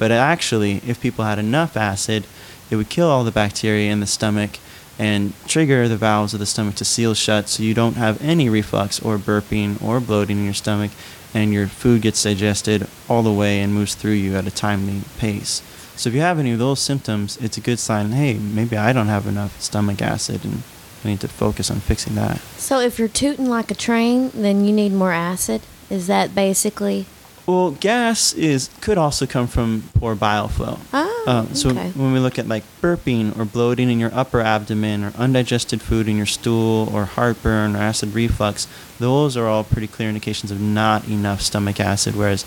but 0.01 0.11
actually 0.11 0.79
if 0.85 1.01
people 1.01 1.25
had 1.25 1.39
enough 1.39 1.77
acid 1.77 2.27
it 2.71 2.75
would 2.75 2.89
kill 2.89 3.09
all 3.09 3.23
the 3.23 3.31
bacteria 3.31 3.89
in 3.89 4.01
the 4.01 4.07
stomach 4.07 4.59
and 4.99 5.33
trigger 5.47 5.87
the 5.87 5.97
valves 5.97 6.35
of 6.35 6.41
the 6.41 6.45
stomach 6.45 6.75
to 6.75 6.85
seal 6.85 7.15
shut 7.15 7.49
so 7.49 7.63
you 7.63 7.73
don't 7.73 7.95
have 7.95 8.21
any 8.21 8.49
reflux 8.49 8.99
or 8.99 9.17
burping 9.17 9.81
or 9.81 10.01
bloating 10.01 10.39
in 10.39 10.45
your 10.45 10.53
stomach 10.53 10.91
and 11.33 11.53
your 11.53 11.69
food 11.69 12.03
gets 12.03 12.25
digested 12.25 12.89
all 13.09 13.23
the 13.23 13.33
way 13.33 13.61
and 13.61 13.73
moves 13.73 13.95
through 13.95 14.11
you 14.11 14.35
at 14.35 14.47
a 14.47 14.51
timely 14.51 15.03
pace. 15.19 15.63
So 15.97 16.09
if 16.09 16.15
you 16.15 16.21
have 16.21 16.39
any 16.39 16.53
of 16.53 16.59
those 16.59 16.81
symptoms, 16.81 17.37
it's 17.39 17.57
a 17.57 17.61
good 17.61 17.79
sign, 17.79 18.13
hey, 18.13 18.35
maybe 18.35 18.77
I 18.77 18.93
don't 18.93 19.09
have 19.09 19.27
enough 19.27 19.61
stomach 19.61 20.03
acid 20.03 20.45
and 20.45 20.63
I 21.05 21.09
need 21.09 21.21
to 21.21 21.29
focus 21.29 21.71
on 21.71 21.81
fixing 21.81 22.15
that. 22.17 22.39
so 22.59 22.81
if 22.81 22.99
you're 22.99 23.09
tooting 23.09 23.47
like 23.49 23.71
a 23.71 23.75
train, 23.75 24.31
then 24.35 24.65
you 24.65 24.73
need 24.73 24.93
more 24.93 25.13
acid. 25.13 25.63
Is 25.89 26.07
that 26.09 26.35
basically? 26.35 27.07
Well, 27.47 27.71
gas 27.71 28.33
is 28.33 28.69
could 28.81 28.99
also 28.99 29.25
come 29.25 29.47
from 29.47 29.85
poor 29.95 30.17
bile 30.17 30.49
flow. 30.49 30.79
Oh, 30.93 31.25
Uh, 31.29 31.55
so 31.55 31.71
okay. 31.71 31.91
when 31.91 32.13
we 32.13 32.19
look 32.19 32.41
at 32.41 32.49
like 32.49 32.65
burping 32.83 33.39
or 33.39 33.45
bloating 33.45 33.89
in 33.89 34.01
your 34.01 34.11
upper 34.13 34.41
abdomen 34.41 35.05
or 35.05 35.13
undigested 35.17 35.81
food 35.81 36.09
in 36.09 36.17
your 36.17 36.27
stool 36.27 36.91
or 36.93 37.05
heartburn 37.05 37.77
or 37.77 37.79
acid 37.79 38.15
reflux, 38.15 38.67
those 38.99 39.37
are 39.37 39.47
all 39.47 39.63
pretty 39.63 39.87
clear 39.87 40.09
indications 40.09 40.51
of 40.51 40.61
not 40.61 41.07
enough 41.07 41.41
stomach 41.41 41.79
acid. 41.79 42.17
Whereas 42.17 42.45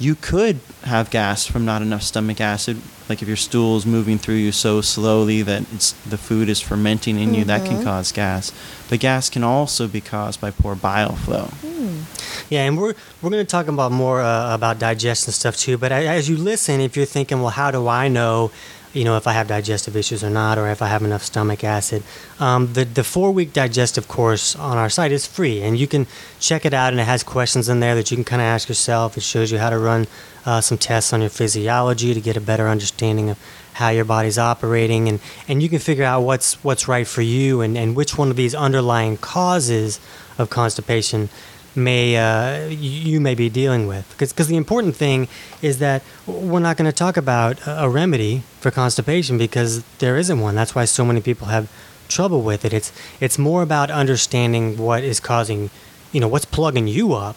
you 0.00 0.14
could 0.14 0.58
have 0.84 1.10
gas 1.10 1.46
from 1.46 1.64
not 1.64 1.82
enough 1.82 2.02
stomach 2.02 2.40
acid, 2.40 2.78
like 3.08 3.20
if 3.22 3.28
your 3.28 3.36
stool 3.36 3.76
is 3.76 3.84
moving 3.84 4.18
through 4.18 4.36
you 4.36 4.50
so 4.50 4.80
slowly 4.80 5.42
that 5.42 5.62
it's 5.74 5.92
the 6.08 6.16
food 6.16 6.48
is 6.48 6.60
fermenting 6.60 7.18
in 7.20 7.34
you, 7.34 7.44
that 7.44 7.64
can 7.66 7.78
Mhm. 7.78 7.84
cause 7.84 8.10
gas. 8.10 8.50
But 8.88 9.00
gas 9.00 9.28
can 9.28 9.44
also 9.44 9.86
be 9.86 10.00
caused 10.00 10.40
by 10.40 10.50
poor 10.52 10.74
bile 10.74 11.16
flow. 11.16 11.50
Hmm. 11.60 12.00
Yeah, 12.48 12.64
and 12.64 12.78
we're 12.78 12.94
we're 13.20 13.30
going 13.30 13.44
to 13.44 13.50
talk 13.50 13.68
about 13.68 13.92
more 13.92 14.20
uh, 14.22 14.54
about 14.54 14.78
digestion 14.78 15.32
stuff 15.32 15.56
too. 15.56 15.76
But 15.76 15.92
as 15.92 16.28
you 16.28 16.36
listen, 16.36 16.80
if 16.80 16.96
you're 16.96 17.06
thinking, 17.06 17.40
well, 17.42 17.50
how 17.50 17.70
do 17.70 17.86
I 17.86 18.08
know, 18.08 18.50
you 18.92 19.04
know, 19.04 19.16
if 19.16 19.26
I 19.26 19.32
have 19.32 19.46
digestive 19.46 19.96
issues 19.96 20.24
or 20.24 20.30
not, 20.30 20.58
or 20.58 20.68
if 20.68 20.82
I 20.82 20.88
have 20.88 21.02
enough 21.02 21.22
stomach 21.22 21.62
acid? 21.62 22.02
Um, 22.38 22.72
the 22.72 22.84
the 22.84 23.04
four 23.04 23.30
week 23.30 23.52
digestive 23.52 24.08
course 24.08 24.56
on 24.56 24.78
our 24.78 24.90
site 24.90 25.12
is 25.12 25.26
free, 25.26 25.62
and 25.62 25.78
you 25.78 25.86
can 25.86 26.06
check 26.40 26.64
it 26.64 26.74
out, 26.74 26.92
and 26.92 27.00
it 27.00 27.04
has 27.04 27.22
questions 27.22 27.68
in 27.68 27.80
there 27.80 27.94
that 27.94 28.10
you 28.10 28.16
can 28.16 28.24
kind 28.24 28.42
of 28.42 28.46
ask 28.46 28.68
yourself. 28.68 29.16
It 29.16 29.22
shows 29.22 29.52
you 29.52 29.58
how 29.58 29.70
to 29.70 29.78
run 29.78 30.06
uh, 30.44 30.60
some 30.60 30.78
tests 30.78 31.12
on 31.12 31.20
your 31.20 31.30
physiology 31.30 32.14
to 32.14 32.20
get 32.20 32.36
a 32.36 32.40
better 32.40 32.68
understanding 32.68 33.30
of 33.30 33.38
how 33.74 33.90
your 33.90 34.04
body's 34.04 34.38
operating, 34.38 35.08
and, 35.08 35.20
and 35.46 35.62
you 35.62 35.68
can 35.68 35.78
figure 35.78 36.04
out 36.04 36.22
what's 36.22 36.62
what's 36.64 36.88
right 36.88 37.06
for 37.06 37.22
you, 37.22 37.60
and, 37.60 37.78
and 37.78 37.94
which 37.94 38.18
one 38.18 38.30
of 38.30 38.36
these 38.36 38.54
underlying 38.54 39.16
causes 39.16 40.00
of 40.38 40.50
constipation 40.50 41.28
may 41.76 42.16
uh, 42.16 42.66
you 42.68 43.20
may 43.20 43.34
be 43.34 43.48
dealing 43.48 43.86
with 43.86 44.04
because 44.18 44.48
the 44.48 44.56
important 44.56 44.96
thing 44.96 45.28
is 45.62 45.78
that 45.78 46.02
we're 46.26 46.58
not 46.60 46.76
going 46.76 46.90
to 46.90 46.96
talk 46.96 47.16
about 47.16 47.58
a 47.66 47.88
remedy 47.88 48.42
for 48.60 48.70
constipation 48.70 49.38
because 49.38 49.82
there 49.98 50.16
isn't 50.16 50.40
one 50.40 50.54
that's 50.54 50.74
why 50.74 50.84
so 50.84 51.04
many 51.04 51.20
people 51.20 51.46
have 51.48 51.70
trouble 52.08 52.42
with 52.42 52.64
it 52.64 52.72
it's 52.72 52.90
it's 53.20 53.38
more 53.38 53.62
about 53.62 53.88
understanding 53.90 54.76
what 54.76 55.04
is 55.04 55.20
causing 55.20 55.70
you 56.12 56.20
know 56.20 56.26
what's 56.26 56.44
plugging 56.44 56.88
you 56.88 57.12
up 57.14 57.36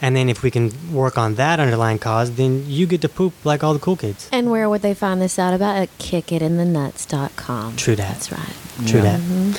and 0.00 0.16
then 0.16 0.28
if 0.28 0.42
we 0.42 0.50
can 0.50 0.70
work 0.92 1.18
on 1.18 1.34
that 1.34 1.60
underlying 1.60 1.98
cause 1.98 2.36
then 2.36 2.64
you 2.66 2.86
get 2.86 3.00
to 3.02 3.08
poop 3.10 3.32
like 3.44 3.62
all 3.62 3.74
the 3.74 3.78
cool 3.80 3.96
kids 3.96 4.28
And 4.32 4.50
where 4.50 4.68
would 4.70 4.80
they 4.82 4.94
find 4.94 5.20
this 5.20 5.38
out 5.38 5.52
about? 5.54 5.76
At 5.76 5.88
kickitinthenuts.com. 5.98 7.76
True 7.76 7.96
that. 7.96 8.12
That's 8.12 8.32
right. 8.32 8.56
True 8.86 9.00
Yeah. 9.00 9.16
that. 9.16 9.20
Mhm. 9.20 9.58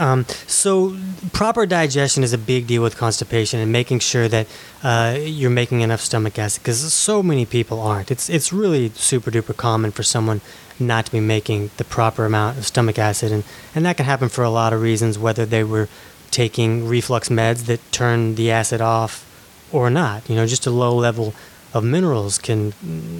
Um, 0.00 0.24
so 0.46 0.96
proper 1.34 1.66
digestion 1.66 2.24
is 2.24 2.32
a 2.32 2.38
big 2.38 2.66
deal 2.66 2.82
with 2.82 2.96
constipation 2.96 3.60
and 3.60 3.70
making 3.70 3.98
sure 3.98 4.28
that 4.28 4.46
uh, 4.82 5.18
you're 5.20 5.50
making 5.50 5.82
enough 5.82 6.00
stomach 6.00 6.38
acid 6.38 6.62
because 6.62 6.92
so 6.92 7.22
many 7.22 7.44
people 7.44 7.80
aren't. 7.80 8.10
It's 8.10 8.30
it's 8.30 8.50
really 8.50 8.88
super 8.94 9.30
duper 9.30 9.54
common 9.54 9.92
for 9.92 10.02
someone 10.02 10.40
not 10.78 11.04
to 11.06 11.12
be 11.12 11.20
making 11.20 11.70
the 11.76 11.84
proper 11.84 12.24
amount 12.24 12.56
of 12.56 12.66
stomach 12.66 12.98
acid 12.98 13.30
and, 13.30 13.44
and 13.74 13.84
that 13.84 13.98
can 13.98 14.06
happen 14.06 14.30
for 14.30 14.42
a 14.42 14.48
lot 14.48 14.72
of 14.72 14.80
reasons 14.80 15.18
whether 15.18 15.44
they 15.44 15.62
were 15.62 15.86
taking 16.30 16.88
reflux 16.88 17.28
meds 17.28 17.66
that 17.66 17.80
turn 17.92 18.36
the 18.36 18.50
acid 18.50 18.80
off 18.80 19.26
or 19.70 19.90
not. 19.90 20.28
You 20.30 20.36
know, 20.36 20.46
just 20.46 20.66
a 20.66 20.70
low 20.70 20.96
level 20.96 21.34
of 21.74 21.84
minerals 21.84 22.38
can 22.38 22.72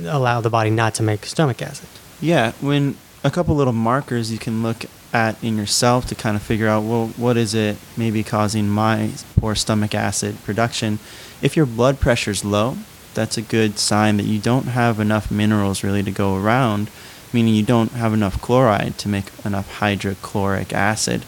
allow 0.06 0.40
the 0.40 0.50
body 0.50 0.70
not 0.70 0.94
to 0.94 1.02
make 1.02 1.26
stomach 1.26 1.60
acid. 1.60 1.88
Yeah, 2.22 2.52
when 2.60 2.96
a 3.22 3.30
couple 3.30 3.54
little 3.54 3.74
markers 3.74 4.32
you 4.32 4.38
can 4.38 4.62
look 4.62 4.86
at 5.12 5.42
in 5.42 5.56
yourself 5.56 6.06
to 6.06 6.14
kind 6.14 6.36
of 6.36 6.42
figure 6.42 6.68
out, 6.68 6.84
well, 6.84 7.08
what 7.16 7.36
is 7.36 7.54
it 7.54 7.76
maybe 7.96 8.22
causing 8.22 8.68
my 8.68 9.10
poor 9.38 9.54
stomach 9.54 9.94
acid 9.94 10.42
production? 10.44 10.98
If 11.42 11.56
your 11.56 11.66
blood 11.66 12.00
pressure 12.00 12.30
is 12.30 12.44
low, 12.44 12.76
that's 13.14 13.36
a 13.36 13.42
good 13.42 13.78
sign 13.78 14.18
that 14.18 14.26
you 14.26 14.38
don't 14.38 14.66
have 14.66 15.00
enough 15.00 15.30
minerals 15.30 15.82
really 15.82 16.02
to 16.02 16.10
go 16.10 16.36
around, 16.36 16.90
meaning 17.32 17.54
you 17.54 17.64
don't 17.64 17.92
have 17.92 18.12
enough 18.12 18.40
chloride 18.40 18.98
to 18.98 19.08
make 19.08 19.26
enough 19.44 19.78
hydrochloric 19.78 20.72
acid. 20.72 21.24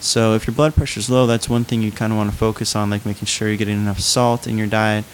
So 0.00 0.34
if 0.34 0.46
your 0.46 0.54
blood 0.54 0.74
pressure 0.74 1.00
is 1.00 1.10
low, 1.10 1.26
that's 1.26 1.48
one 1.48 1.64
thing 1.64 1.82
you 1.82 1.92
kind 1.92 2.12
of 2.12 2.16
want 2.16 2.30
to 2.30 2.36
focus 2.36 2.76
on, 2.76 2.90
like 2.90 3.04
making 3.04 3.26
sure 3.26 3.48
you're 3.48 3.56
getting 3.56 3.76
enough 3.76 4.00
salt 4.00 4.46
in 4.46 4.56
your 4.56 4.66
diet. 4.66 5.04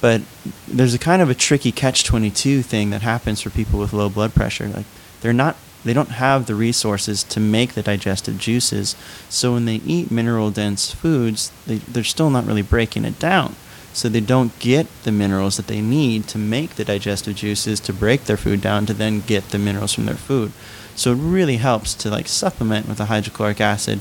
But 0.00 0.22
there's 0.68 0.94
a 0.94 0.98
kind 0.98 1.22
of 1.22 1.30
a 1.30 1.34
tricky 1.34 1.72
catch-22 1.72 2.64
thing 2.64 2.90
that 2.90 3.02
happens 3.02 3.40
for 3.40 3.50
people 3.50 3.80
with 3.80 3.92
low 3.92 4.08
blood 4.08 4.34
pressure. 4.34 4.68
Like 4.68 4.86
they're 5.20 5.32
not 5.32 5.56
they 5.86 5.94
don't 5.94 6.10
have 6.10 6.46
the 6.46 6.54
resources 6.54 7.22
to 7.22 7.40
make 7.40 7.74
the 7.74 7.82
digestive 7.82 8.38
juices. 8.38 8.96
So 9.28 9.52
when 9.52 9.64
they 9.64 9.76
eat 9.76 10.10
mineral 10.10 10.50
dense 10.50 10.90
foods, 10.90 11.52
they, 11.66 11.76
they're 11.76 12.04
still 12.04 12.28
not 12.28 12.44
really 12.44 12.62
breaking 12.62 13.04
it 13.04 13.18
down. 13.18 13.54
So 13.92 14.08
they 14.08 14.20
don't 14.20 14.58
get 14.58 14.86
the 15.04 15.12
minerals 15.12 15.56
that 15.56 15.68
they 15.68 15.80
need 15.80 16.26
to 16.28 16.38
make 16.38 16.74
the 16.74 16.84
digestive 16.84 17.36
juices 17.36 17.80
to 17.80 17.92
break 17.92 18.24
their 18.24 18.36
food 18.36 18.60
down 18.60 18.84
to 18.86 18.94
then 18.94 19.20
get 19.20 19.50
the 19.50 19.58
minerals 19.58 19.94
from 19.94 20.06
their 20.06 20.16
food. 20.16 20.52
So 20.96 21.12
it 21.12 21.16
really 21.16 21.56
helps 21.56 21.94
to 21.94 22.10
like 22.10 22.28
supplement 22.28 22.88
with 22.88 23.00
a 23.00 23.06
hydrochloric 23.06 23.60
acid 23.60 24.00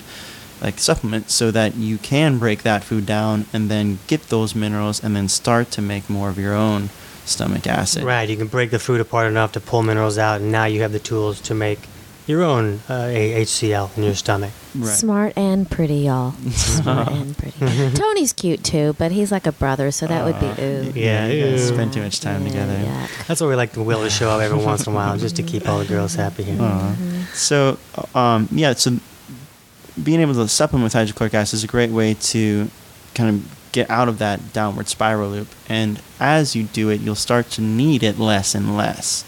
like 0.61 0.79
supplement 0.79 1.29
so 1.29 1.51
that 1.51 1.75
you 1.75 1.97
can 1.97 2.39
break 2.39 2.63
that 2.63 2.83
food 2.83 3.05
down 3.05 3.45
and 3.53 3.69
then 3.69 3.99
get 4.07 4.29
those 4.29 4.55
minerals 4.55 5.03
and 5.03 5.15
then 5.15 5.27
start 5.27 5.69
to 5.71 5.81
make 5.81 6.09
more 6.09 6.29
of 6.29 6.39
your 6.39 6.53
own 6.53 6.89
stomach 7.25 7.67
acid. 7.67 8.03
Right, 8.03 8.29
you 8.29 8.37
can 8.37 8.47
break 8.47 8.71
the 8.71 8.79
food 8.79 9.01
apart 9.01 9.27
enough 9.27 9.51
to 9.53 9.59
pull 9.59 9.83
minerals 9.83 10.17
out, 10.17 10.41
and 10.41 10.51
now 10.51 10.65
you 10.65 10.81
have 10.81 10.91
the 10.91 10.99
tools 10.99 11.41
to 11.41 11.53
make 11.53 11.79
your 12.27 12.41
own 12.41 12.79
uh, 12.89 13.03
HCl 13.05 13.95
in 13.97 14.03
your 14.03 14.15
stomach. 14.15 14.51
Right. 14.73 14.87
Smart 14.89 15.33
and 15.37 15.69
pretty, 15.69 15.97
y'all. 15.97 16.31
Smart 16.49 17.09
and 17.11 17.37
pretty. 17.37 17.59
Tony's 17.95 18.33
cute 18.33 18.63
too, 18.63 18.95
but 18.97 19.11
he's 19.11 19.31
like 19.31 19.45
a 19.45 19.51
brother, 19.51 19.91
so 19.91 20.07
that 20.07 20.25
would 20.25 20.39
be 20.39 20.63
ooh. 20.63 20.91
Yeah, 20.95 21.27
you 21.27 21.43
guys 21.51 21.67
spend 21.67 21.93
too 21.93 22.01
much 22.01 22.19
time 22.21 22.41
Yeah, 22.43 22.49
together. 22.49 22.79
yeah. 22.83 23.07
That's 23.27 23.41
why 23.41 23.47
we 23.47 23.55
like 23.55 23.73
to 23.73 23.83
will 23.83 24.01
to 24.01 24.09
show 24.09 24.29
up 24.31 24.41
every 24.41 24.57
once 24.57 24.87
in 24.87 24.93
a 24.93 24.95
while, 24.95 25.17
just 25.17 25.35
to 25.35 25.43
keep 25.43 25.67
all 25.69 25.77
the 25.79 25.85
girls 25.85 26.15
happy 26.15 26.41
here. 26.43 26.57
Aw. 26.59 26.95
So, 27.33 27.77
um, 28.15 28.47
yeah, 28.51 28.73
so 28.73 28.97
being 30.01 30.19
able 30.19 30.33
to 30.33 30.47
supplement 30.47 30.83
with 30.85 30.93
hydrochloric 30.93 31.33
acid 31.35 31.57
is 31.57 31.63
a 31.63 31.67
great 31.67 31.91
way 31.91 32.15
to 32.15 32.69
kind 33.13 33.29
of 33.29 33.54
get 33.75 33.89
out 33.89 34.07
of 34.07 34.17
that 34.19 34.53
downward 34.53 34.87
spiral 34.87 35.29
loop. 35.29 35.47
And 35.69 36.01
as 36.19 36.55
you 36.55 36.63
do 36.63 36.89
it, 36.89 37.01
you'll 37.01 37.15
start 37.29 37.49
to 37.51 37.61
need 37.61 38.01
it 38.03 38.17
less 38.17 38.55
and 38.55 38.75
less. 38.77 39.23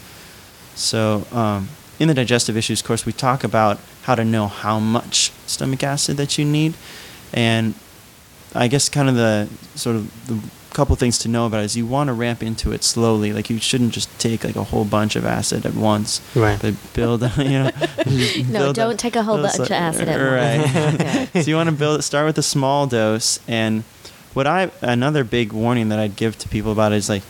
So, 0.75 1.25
um, 1.31 1.69
in 1.99 2.07
the 2.07 2.13
digestive 2.13 2.55
issues 2.55 2.81
course, 2.81 3.05
we 3.05 3.11
talk 3.13 3.43
about 3.43 3.79
how 4.03 4.15
to 4.15 4.23
know 4.23 4.47
how 4.47 4.79
much 4.79 5.31
stomach 5.47 5.83
acid 5.83 6.15
that 6.17 6.37
you 6.37 6.45
need. 6.45 6.75
And 7.33 7.73
I 8.55 8.67
guess 8.67 8.87
kind 8.89 9.09
of 9.09 9.15
the 9.15 9.49
sort 9.75 9.95
of 9.97 10.27
the 10.27 10.39
couple 10.73 10.95
things 10.95 11.17
to 11.17 11.27
know 11.27 11.47
about 11.47 11.63
is 11.63 11.75
you 11.75 11.87
want 11.87 12.07
to 12.07 12.13
ramp 12.13 12.43
into 12.43 12.71
it 12.71 12.83
slowly. 12.83 13.33
Like 13.33 13.49
you 13.49 13.57
shouldn't 13.59 13.93
just 13.93 14.09
take 14.19 14.43
like 14.43 14.55
a 14.55 14.63
whole 14.65 14.85
bunch 14.85 15.15
of 15.15 15.25
acid 15.25 15.65
at 15.65 15.73
once. 15.73 16.21
Right. 16.35 16.59
But 16.61 16.75
build, 16.93 17.21
you 17.37 17.49
know. 17.63 17.71
No, 18.47 18.59
build 18.71 18.75
don't 18.75 18.91
up- 18.93 18.97
take 18.99 19.15
a 19.15 19.23
whole 19.23 19.37
build 19.37 19.47
bunch 19.57 19.69
of 19.71 19.71
acid 19.71 20.07
at 20.07 20.17
Right. 20.21 20.59
once. 20.59 21.01
Okay. 21.01 21.41
so 21.41 21.49
you 21.49 21.55
want 21.55 21.69
to 21.69 21.75
build 21.75 22.03
start 22.03 22.27
with 22.27 22.37
a 22.37 22.43
small 22.43 22.85
dose 22.85 23.39
and 23.47 23.83
what 24.33 24.47
I 24.47 24.71
another 24.81 25.23
big 25.23 25.53
warning 25.53 25.89
that 25.89 25.99
I'd 25.99 26.15
give 26.15 26.37
to 26.39 26.49
people 26.49 26.71
about 26.71 26.91
is 26.93 27.09
like 27.09 27.23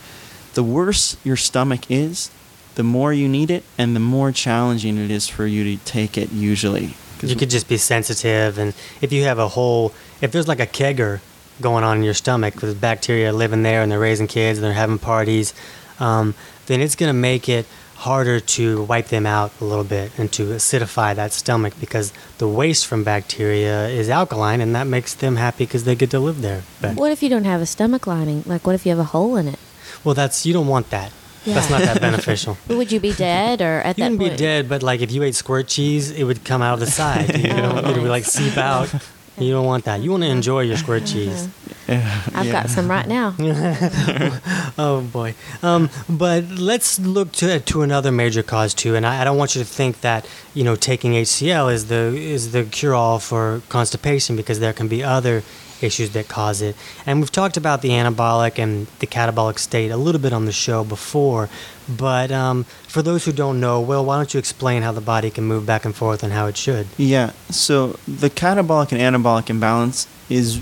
the 0.54 0.62
worse 0.62 1.16
your 1.24 1.36
stomach 1.36 1.90
is, 1.90 2.30
the 2.74 2.82
more 2.82 3.12
you 3.12 3.28
need 3.28 3.50
it 3.50 3.64
and 3.76 3.94
the 3.94 4.00
more 4.00 4.32
challenging 4.32 4.98
it 4.98 5.10
is 5.10 5.28
for 5.28 5.46
you 5.46 5.64
to 5.76 5.84
take 5.84 6.18
it 6.18 6.32
usually. 6.32 6.94
You 7.22 7.34
could 7.34 7.50
just 7.50 7.68
be 7.68 7.78
sensitive, 7.78 8.58
and 8.58 8.74
if 9.00 9.12
you 9.12 9.24
have 9.24 9.40
a 9.40 9.48
whole, 9.48 9.92
if 10.20 10.30
there's 10.30 10.46
like 10.46 10.60
a 10.60 10.66
kegger 10.66 11.20
going 11.60 11.82
on 11.82 11.96
in 11.96 12.02
your 12.04 12.14
stomach 12.14 12.62
with 12.62 12.80
bacteria 12.80 13.32
living 13.32 13.64
there 13.64 13.82
and 13.82 13.90
they're 13.90 13.98
raising 13.98 14.28
kids 14.28 14.58
and 14.58 14.64
they're 14.64 14.72
having 14.72 14.98
parties, 14.98 15.52
um, 15.98 16.34
then 16.66 16.80
it's 16.80 16.94
going 16.94 17.08
to 17.08 17.18
make 17.18 17.48
it 17.48 17.66
harder 17.98 18.38
to 18.38 18.82
wipe 18.84 19.08
them 19.08 19.26
out 19.26 19.50
a 19.60 19.64
little 19.64 19.84
bit 19.84 20.12
and 20.18 20.30
to 20.32 20.50
acidify 20.50 21.14
that 21.14 21.32
stomach 21.32 21.74
because 21.80 22.12
the 22.38 22.46
waste 22.46 22.86
from 22.86 23.02
bacteria 23.02 23.88
is 23.88 24.08
alkaline 24.08 24.60
and 24.60 24.74
that 24.74 24.86
makes 24.86 25.14
them 25.14 25.34
happy 25.34 25.64
because 25.64 25.82
they 25.82 25.96
get 25.96 26.10
to 26.10 26.20
live 26.20 26.40
there. 26.40 26.62
But, 26.80 26.94
What 26.94 27.10
if 27.10 27.22
you 27.22 27.28
don't 27.28 27.44
have 27.44 27.60
a 27.60 27.66
stomach 27.66 28.06
lining? 28.06 28.44
Like, 28.46 28.66
what 28.66 28.76
if 28.76 28.86
you 28.86 28.90
have 28.90 29.00
a 29.00 29.10
hole 29.10 29.36
in 29.36 29.48
it? 29.48 29.58
well, 30.04 30.14
that's 30.14 30.46
you 30.46 30.52
don't 30.52 30.68
want 30.68 30.90
that. 30.90 31.12
That's 31.44 31.70
not 31.70 31.80
that 31.80 32.00
beneficial. 32.00 32.58
Would 32.68 32.92
you 32.92 33.00
be 33.00 33.12
dead 33.12 33.62
or 33.62 33.80
at 33.80 33.96
You 33.96 34.04
that 34.04 34.10
can 34.10 34.18
be 34.18 34.30
dead, 34.36 34.68
but 34.68 34.82
like 34.82 35.00
if 35.00 35.10
you 35.10 35.22
ate 35.22 35.34
squirt 35.34 35.66
cheese, 35.66 36.10
it 36.10 36.24
would 36.24 36.44
come 36.44 36.62
out 36.62 36.74
of 36.74 36.80
the 36.80 36.86
side. 36.86 37.36
You 37.36 37.48
know, 37.54 37.78
it 37.78 37.86
would 37.86 37.98
oh. 37.98 38.02
like 38.02 38.24
seep 38.24 38.56
out. 38.56 38.92
You 39.38 39.52
don't 39.52 39.66
want 39.66 39.84
that. 39.84 40.00
You 40.00 40.10
want 40.10 40.24
to 40.24 40.28
enjoy 40.28 40.62
your 40.62 40.76
squirt 40.76 41.04
uh-huh. 41.04 41.12
cheese. 41.12 41.48
I've 41.88 42.46
Yeah. 42.46 42.52
got 42.52 42.70
some 42.70 42.88
right 42.90 43.06
now. 43.08 43.34
Oh 44.80 45.00
boy. 45.00 45.34
Um, 45.62 45.90
but 46.08 46.44
let's 46.50 46.98
look 47.00 47.32
to 47.32 47.58
to 47.60 47.82
another 47.82 48.12
major 48.12 48.42
cause 48.44 48.74
too. 48.74 48.94
And 48.94 49.04
I, 49.06 49.22
I 49.22 49.24
don't 49.24 49.36
want 49.36 49.56
you 49.56 49.62
to 49.62 49.68
think 49.68 50.02
that 50.02 50.26
you 50.54 50.62
know 50.62 50.76
taking 50.76 51.12
HCl 51.12 51.72
is 51.72 51.86
the 51.88 52.14
is 52.16 52.52
the 52.52 52.64
cure 52.64 52.94
all 52.94 53.18
for 53.18 53.60
constipation 53.68 54.36
because 54.36 54.60
there 54.60 54.72
can 54.72 54.86
be 54.88 55.02
other 55.02 55.42
issues 55.80 56.10
that 56.10 56.28
cause 56.28 56.60
it. 56.62 56.76
And 57.06 57.20
we've 57.20 57.30
talked 57.32 57.56
about 57.56 57.82
the 57.82 57.90
anabolic 57.90 58.58
and 58.58 58.86
the 58.98 59.06
catabolic 59.06 59.58
state 59.58 59.90
a 59.90 59.96
little 59.96 60.20
bit 60.20 60.32
on 60.32 60.44
the 60.44 60.52
show 60.52 60.84
before. 60.84 61.48
But 61.88 62.30
um, 62.30 62.64
for 62.86 63.00
those 63.02 63.24
who 63.24 63.32
don't 63.32 63.58
know, 63.60 63.80
Will, 63.80 64.04
why 64.04 64.16
don't 64.16 64.32
you 64.34 64.38
explain 64.38 64.82
how 64.82 64.92
the 64.92 65.00
body 65.00 65.30
can 65.30 65.44
move 65.44 65.66
back 65.66 65.84
and 65.84 65.94
forth 65.94 66.22
and 66.22 66.32
how 66.32 66.46
it 66.46 66.56
should? 66.56 66.86
Yeah. 66.96 67.30
So 67.50 67.98
the 68.06 68.28
catabolic 68.30 68.92
and 68.92 69.00
anabolic 69.00 69.50
imbalance 69.50 70.06
is 70.28 70.60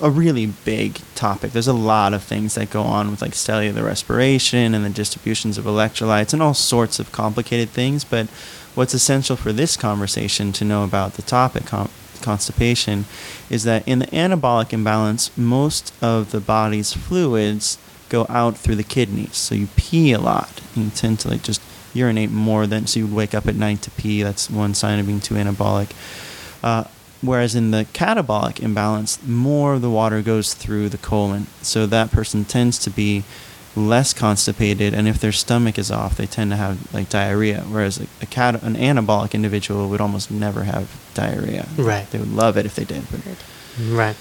a 0.00 0.10
really 0.10 0.46
big 0.46 1.00
topic. 1.14 1.52
There's 1.52 1.68
a 1.68 1.72
lot 1.72 2.14
of 2.14 2.22
things 2.22 2.54
that 2.54 2.70
go 2.70 2.82
on 2.82 3.10
with 3.10 3.22
like 3.22 3.34
cellular 3.34 3.84
respiration 3.84 4.74
and 4.74 4.84
the 4.84 4.90
distributions 4.90 5.58
of 5.58 5.64
electrolytes 5.64 6.32
and 6.32 6.42
all 6.42 6.54
sorts 6.54 6.98
of 6.98 7.12
complicated 7.12 7.70
things. 7.70 8.04
But 8.04 8.28
what's 8.74 8.94
essential 8.94 9.36
for 9.36 9.52
this 9.52 9.76
conversation 9.76 10.52
to 10.52 10.64
know 10.64 10.84
about 10.84 11.14
the 11.14 11.22
topic 11.22 11.66
con- 11.66 11.90
constipation 12.22 13.04
is 13.48 13.64
that 13.64 13.86
in 13.86 13.98
the 13.98 14.06
anabolic 14.06 14.72
imbalance, 14.72 15.36
most 15.36 15.92
of 16.02 16.30
the 16.30 16.40
body's 16.40 16.92
fluids 16.92 17.78
go 18.08 18.26
out 18.28 18.56
through 18.56 18.76
the 18.76 18.84
kidneys. 18.84 19.36
So 19.36 19.54
you 19.54 19.68
pee 19.76 20.12
a 20.12 20.18
lot. 20.18 20.60
You 20.74 20.90
tend 20.90 21.20
to 21.20 21.28
like 21.28 21.42
just 21.42 21.62
urinate 21.92 22.30
more 22.30 22.66
than 22.66 22.86
so 22.86 23.00
you 23.00 23.06
would 23.06 23.16
wake 23.16 23.34
up 23.34 23.46
at 23.46 23.56
night 23.56 23.82
to 23.82 23.90
pee. 23.92 24.22
That's 24.22 24.50
one 24.50 24.74
sign 24.74 24.98
of 24.98 25.06
being 25.06 25.20
too 25.20 25.34
anabolic. 25.34 25.92
Uh, 26.62 26.84
whereas 27.22 27.54
in 27.54 27.70
the 27.70 27.86
catabolic 27.92 28.60
imbalance, 28.60 29.22
more 29.26 29.74
of 29.74 29.82
the 29.82 29.90
water 29.90 30.22
goes 30.22 30.54
through 30.54 30.88
the 30.88 30.98
colon. 30.98 31.46
So 31.62 31.86
that 31.86 32.10
person 32.10 32.44
tends 32.44 32.78
to 32.80 32.90
be 32.90 33.24
less 33.76 34.12
constipated, 34.12 34.94
and 34.94 35.06
if 35.06 35.20
their 35.20 35.32
stomach 35.32 35.78
is 35.78 35.90
off, 35.90 36.16
they 36.16 36.26
tend 36.26 36.50
to 36.50 36.56
have 36.56 36.92
like 36.92 37.08
diarrhea. 37.08 37.62
Whereas 37.68 38.00
a, 38.00 38.06
a 38.20 38.26
cat, 38.26 38.62
an 38.62 38.74
anabolic 38.74 39.32
individual 39.32 39.88
would 39.88 40.00
almost 40.00 40.30
never 40.30 40.64
have 40.64 40.90
diarrhea. 41.14 41.66
Right. 41.76 42.10
They 42.10 42.18
would 42.18 42.32
love 42.32 42.56
it 42.56 42.66
if 42.66 42.74
they 42.74 42.84
did. 42.84 43.04
But 43.10 43.20
Right. 43.78 44.16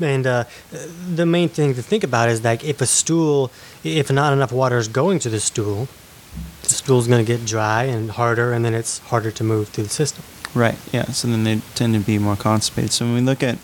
And 0.00 0.26
uh, 0.26 0.44
the 1.14 1.26
main 1.26 1.48
thing 1.48 1.74
to 1.74 1.82
think 1.82 2.02
about 2.02 2.28
is 2.28 2.40
that 2.40 2.64
if 2.64 2.80
a 2.80 2.86
stool, 2.86 3.52
if 3.84 4.10
not 4.10 4.32
enough 4.32 4.50
water 4.50 4.78
is 4.78 4.88
going 4.88 5.18
to 5.20 5.30
the 5.30 5.38
stool, 5.38 5.86
the 6.62 6.70
stool's 6.70 7.06
going 7.06 7.24
to 7.24 7.30
get 7.36 7.46
dry 7.46 7.84
and 7.84 8.10
harder, 8.10 8.52
and 8.52 8.64
then 8.64 8.74
it's 8.74 8.98
harder 8.98 9.30
to 9.30 9.44
move 9.44 9.68
through 9.68 9.84
the 9.84 9.90
system. 9.90 10.24
Right. 10.54 10.76
Yeah. 10.92 11.04
So 11.06 11.28
then 11.28 11.44
they 11.44 11.60
tend 11.74 11.94
to 11.94 12.00
be 12.00 12.18
more 12.18 12.36
constipated. 12.36 12.92
So 12.92 13.06
when 13.06 13.14
we 13.14 13.20
look 13.20 13.42
at 13.42 13.58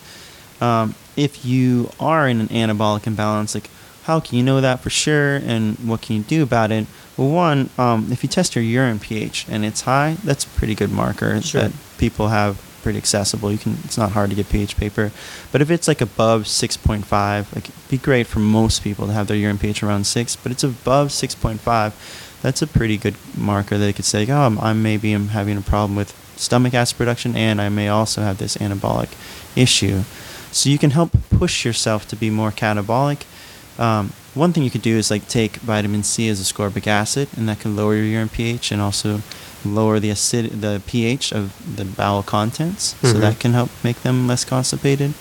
um, 0.61 0.95
if 1.15 1.45
you 1.45 1.91
are 1.99 2.27
in 2.27 2.41
an 2.41 2.47
anabolic 2.49 3.05
imbalance, 3.07 3.53
like 3.55 3.69
how 4.03 4.19
can 4.19 4.37
you 4.37 4.43
know 4.43 4.59
that 4.61 4.79
for 4.79 4.89
sure, 4.89 5.35
and 5.35 5.77
what 5.87 6.01
can 6.01 6.15
you 6.17 6.23
do 6.23 6.41
about 6.43 6.71
it? 6.71 6.87
Well, 7.15 7.29
one, 7.29 7.69
um, 7.77 8.11
if 8.11 8.23
you 8.23 8.29
test 8.29 8.55
your 8.55 8.63
urine 8.63 8.97
pH 8.99 9.45
and 9.49 9.63
it's 9.63 9.81
high, 9.81 10.17
that's 10.23 10.45
a 10.45 10.47
pretty 10.47 10.73
good 10.73 10.89
marker 10.91 11.39
Sure. 11.41 11.61
that 11.63 11.71
people 11.97 12.29
have 12.29 12.59
pretty 12.81 12.97
accessible. 12.97 13.51
You 13.51 13.57
can. 13.57 13.77
It's 13.83 13.97
not 13.97 14.11
hard 14.13 14.29
to 14.31 14.35
get 14.35 14.49
pH 14.49 14.77
paper, 14.77 15.11
but 15.51 15.61
if 15.61 15.69
it's 15.69 15.87
like 15.87 16.01
above 16.01 16.43
6.5, 16.43 17.03
like 17.55 17.69
it'd 17.69 17.89
be 17.89 17.97
great 17.97 18.25
for 18.25 18.39
most 18.39 18.83
people 18.83 19.05
to 19.07 19.13
have 19.13 19.27
their 19.27 19.37
urine 19.37 19.57
pH 19.59 19.83
around 19.83 20.05
six, 20.07 20.35
but 20.35 20.51
it's 20.51 20.63
above 20.63 21.09
6.5. 21.09 22.41
That's 22.41 22.61
a 22.61 22.67
pretty 22.67 22.97
good 22.97 23.15
marker 23.37 23.77
that 23.77 23.85
they 23.85 23.93
could 23.93 24.05
say, 24.05 24.25
oh, 24.29 24.41
I'm, 24.43 24.57
I'm 24.59 24.81
maybe 24.81 25.11
I'm 25.11 25.27
having 25.29 25.57
a 25.57 25.61
problem 25.61 25.95
with 25.97 26.13
stomach 26.39 26.73
acid 26.73 26.97
production, 26.97 27.35
and 27.35 27.59
I 27.61 27.69
may 27.69 27.89
also 27.89 28.21
have 28.21 28.37
this 28.37 28.57
anabolic 28.57 29.09
issue. 29.55 30.03
So 30.51 30.69
you 30.69 30.79
can 30.79 30.91
help 30.91 31.11
push 31.29 31.65
yourself 31.65 32.07
to 32.07 32.15
be 32.15 32.29
more 32.29 32.51
catabolic. 32.51 33.21
Um, 33.77 34.13
one 34.33 34.51
thing 34.53 34.63
you 34.63 34.71
could 34.71 34.81
do 34.81 34.97
is 34.97 35.11
like 35.11 35.27
take 35.27 35.57
vitamin 35.57 36.03
C 36.03 36.29
as 36.29 36.39
ascorbic 36.41 36.87
acid, 36.87 37.27
and 37.37 37.47
that 37.49 37.59
can 37.59 37.75
lower 37.75 37.95
your 37.95 38.05
urine 38.05 38.29
pH 38.29 38.71
and 38.71 38.81
also 38.81 39.21
lower 39.65 39.99
the 39.99 40.11
acid, 40.11 40.61
the 40.61 40.81
pH 40.85 41.31
of 41.33 41.51
the 41.75 41.85
bowel 41.85 42.23
contents. 42.23 42.95
So 43.01 43.15
Mhm. 43.15 43.21
that 43.21 43.39
can 43.39 43.53
help 43.53 43.69
make 43.83 44.01
them 44.03 44.27
less 44.27 44.45
constipated. 44.45 45.13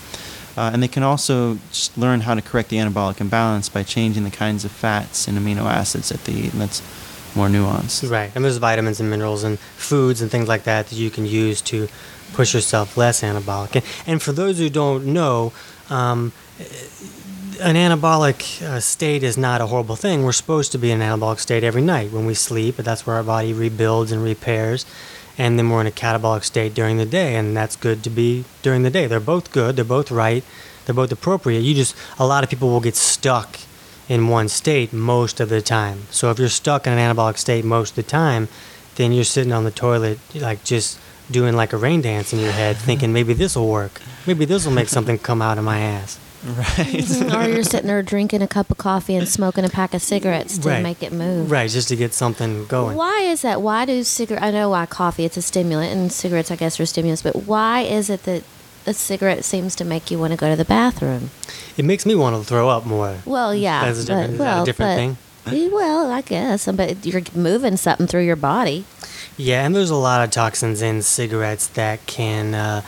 Uh, 0.57 0.71
and 0.73 0.83
they 0.83 0.89
can 0.89 1.03
also 1.05 1.59
just 1.71 1.97
learn 1.97 2.23
how 2.23 2.35
to 2.35 2.43
correct 2.43 2.69
the 2.69 2.79
anabolic 2.79 3.21
imbalance 3.21 3.69
by 3.69 3.83
changing 3.85 4.25
the 4.25 4.31
kinds 4.31 4.65
of 4.65 4.73
fats 4.73 5.29
and 5.29 5.39
amino 5.39 5.65
acids 5.67 6.09
that 6.09 6.25
they 6.25 6.33
eat. 6.33 6.53
And 6.53 6.61
that's 6.63 6.83
more 7.38 7.49
nuanced. 7.49 8.11
Right. 8.11 8.30
And 8.35 8.40
there's 8.45 8.59
vitamins 8.59 8.99
and 9.00 9.09
minerals 9.09 9.42
and 9.49 9.59
foods 9.88 10.18
and 10.23 10.28
things 10.30 10.49
like 10.52 10.64
that 10.71 10.83
that 10.88 10.97
you 11.04 11.11
can 11.16 11.25
use 11.45 11.59
to 11.73 11.88
push 12.38 12.50
yourself 12.57 12.97
less 13.02 13.23
anabolic. 13.23 13.73
And, 13.78 13.85
and 14.11 14.18
for 14.26 14.33
those 14.40 14.59
who 14.59 14.68
don't 14.83 15.02
know, 15.18 15.52
um, 15.88 16.33
an 17.71 17.76
anabolic 17.87 18.40
uh, 18.62 18.80
state 18.80 19.23
is 19.30 19.37
not 19.49 19.61
a 19.61 19.66
horrible 19.73 19.97
thing. 19.97 20.16
We're 20.25 20.40
supposed 20.42 20.71
to 20.73 20.78
be 20.78 20.90
in 20.92 21.00
an 21.00 21.09
anabolic 21.09 21.40
state 21.40 21.64
every 21.71 21.83
night 21.95 22.09
when 22.12 22.25
we 22.30 22.35
sleep, 22.35 22.76
but 22.76 22.85
that's 22.85 23.02
where 23.07 23.16
our 23.16 23.26
body 23.35 23.52
rebuilds 23.64 24.12
and 24.12 24.23
repairs. 24.23 24.85
and 25.38 25.57
then 25.57 25.71
we're 25.71 25.80
in 25.80 25.87
a 25.87 25.92
catabolic 25.92 26.42
state 26.45 26.75
during 26.75 26.97
the 26.99 27.07
day, 27.07 27.37
and 27.37 27.57
that's 27.57 27.76
good 27.76 28.02
to 28.02 28.11
be 28.11 28.45
during 28.62 28.83
the 28.83 28.90
day. 28.90 29.07
They're 29.07 29.21
both 29.21 29.52
good. 29.52 29.76
They're 29.76 29.85
both 29.85 30.11
right. 30.11 30.42
They're 30.85 30.95
both 30.95 31.12
appropriate. 31.12 31.61
You 31.61 31.75
just 31.75 31.95
a 32.18 32.26
lot 32.26 32.42
of 32.42 32.50
people 32.50 32.68
will 32.68 32.80
get 32.80 32.97
stuck 32.97 33.61
in 34.09 34.29
one 34.29 34.49
state 34.49 34.93
most 34.93 35.41
of 35.41 35.49
the 35.49 35.61
time. 35.61 36.03
So 36.11 36.31
if 36.31 36.38
you're 36.38 36.49
stuck 36.49 36.87
in 36.87 36.93
an 36.93 36.99
anabolic 36.99 37.37
state 37.38 37.65
most 37.65 37.91
of 37.91 37.97
the 37.97 38.03
time, 38.05 38.49
then 38.97 39.12
you're 39.12 39.25
sitting 39.25 39.53
on 39.53 39.65
the 39.65 39.71
toilet 39.71 40.19
like 40.35 40.65
just 40.65 40.99
doing 41.31 41.55
like 41.55 41.73
a 41.73 41.77
rain 41.77 42.00
dance 42.00 42.33
in 42.33 42.38
your 42.41 42.53
head, 42.53 42.77
thinking 42.88 43.12
maybe 43.12 43.35
this 43.35 43.55
will 43.57 43.69
work. 43.69 44.00
Maybe 44.27 44.45
this 44.45 44.65
will 44.65 44.73
make 44.73 44.88
something 44.88 45.19
come 45.19 45.43
out 45.43 45.59
of 45.59 45.65
my 45.65 45.79
ass. 45.81 46.19
Right. 46.47 46.65
Mm-hmm. 46.77 47.35
or 47.37 47.49
you're 47.49 47.65
sitting 47.65 47.88
there 47.88 48.00
drinking 48.00 48.43
a 48.43 48.47
cup 48.49 48.71
of 48.71 48.79
coffee 48.79 49.17
and 49.17 49.27
smoking 49.29 49.65
a 49.65 49.69
pack 49.69 49.93
of 49.93 50.00
cigarettes 50.00 50.57
to 50.59 50.69
Right. 50.69 50.83
make 50.85 51.03
it 51.03 51.12
move. 51.12 51.50
Right, 51.50 51.69
just 51.69 51.88
to 51.88 51.97
get 51.97 52.15
something 52.15 52.65
going. 52.67 52.97
Why 52.97 53.23
is 53.23 53.43
that? 53.43 53.61
Why 53.61 53.85
do 53.85 54.05
cigarette? 54.05 54.45
I 54.45 54.53
know 54.53 54.71
why 54.71 54.87
coffee 54.87 55.25
it's 55.25 55.37
a 55.37 55.43
stimulant 55.43 55.93
and 55.99 56.12
cigarettes 56.12 56.53
I 56.53 56.57
guess 56.57 56.79
are 56.79 56.87
stimulants, 56.87 57.23
but 57.23 57.35
why 57.35 57.81
is 57.81 58.09
it 58.09 58.23
that 58.23 58.45
a 58.88 58.95
cigarette 58.95 59.45
seems 59.45 59.76
to 59.76 59.85
make 59.85 60.11
you 60.11 60.18
want 60.18 60.33
to 60.33 60.37
go 60.37 60.49
to 60.49 60.57
the 60.57 60.64
bathroom? 60.64 61.30
It 61.76 61.85
makes 61.85 62.04
me 62.07 62.14
want 62.14 62.35
to 62.37 62.42
throw 62.49 62.68
up 62.68 62.87
more. 62.87 63.18
Well, 63.25 63.54
yeah, 63.54 63.85
That's 63.85 64.04
a 64.04 64.07
but- 64.07 64.07
different, 64.16 64.38
that 64.38 64.45
well, 64.45 64.62
a 64.62 64.66
different 64.66 64.90
but- 64.90 64.97
thing? 64.97 65.71
Well, 65.73 66.11
I 66.11 66.21
guess, 66.21 66.66
but 66.66 67.07
you're 67.07 67.23
moving 67.35 67.78
something 67.78 68.07
through 68.07 68.25
your 68.26 68.37
body. 68.37 68.85
Yeah, 69.38 69.64
and 69.64 69.75
there's 69.75 69.88
a 69.88 69.95
lot 69.97 70.23
of 70.23 70.30
toxins 70.30 70.83
in 70.83 71.00
cigarettes 71.00 71.68
that 71.68 72.04
can 72.07 72.54
uh, 72.54 72.83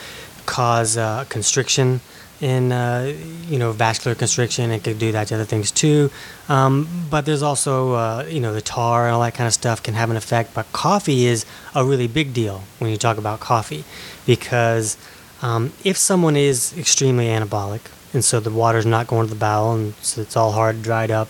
cause 0.45 0.99
uh, 0.99 1.25
constriction 1.31 2.01
in, 2.43 2.71
uh, 2.73 3.15
you 3.49 3.59
know, 3.59 3.73
vascular 3.73 4.15
constriction. 4.15 4.71
It 4.73 4.85
could 4.85 4.99
do 4.99 5.11
that 5.13 5.29
to 5.29 5.37
other 5.37 5.45
things 5.47 5.71
too. 5.71 6.11
Um, 6.51 7.07
but 7.09 7.25
there's 7.25 7.43
also, 7.43 7.93
uh, 7.95 8.27
you 8.29 8.41
know, 8.41 8.53
the 8.53 8.61
tar 8.61 9.07
and 9.07 9.15
all 9.15 9.23
that 9.23 9.33
kind 9.35 9.47
of 9.47 9.55
stuff 9.55 9.83
can 9.83 9.95
have 9.95 10.11
an 10.11 10.17
effect. 10.17 10.53
But 10.53 10.71
coffee 10.73 11.25
is 11.27 11.47
a 11.75 11.83
really 11.85 12.09
big 12.09 12.35
deal 12.35 12.65
when 12.79 12.91
you 12.91 12.99
talk 12.99 13.17
about 13.17 13.41
coffee 13.41 13.85
because 14.27 14.99
um, 15.43 15.73
if 15.85 15.97
someone 15.97 16.37
is 16.37 16.77
extremely 16.77 17.27
anabolic, 17.27 17.81
and 18.13 18.25
so 18.25 18.41
the 18.41 18.51
water's 18.51 18.87
not 18.87 19.07
going 19.07 19.27
to 19.27 19.33
the 19.33 19.39
bowel, 19.39 19.75
and 19.75 19.95
so 19.97 20.21
it's 20.21 20.37
all 20.37 20.53
hard, 20.53 20.83
dried 20.83 21.11
up, 21.11 21.29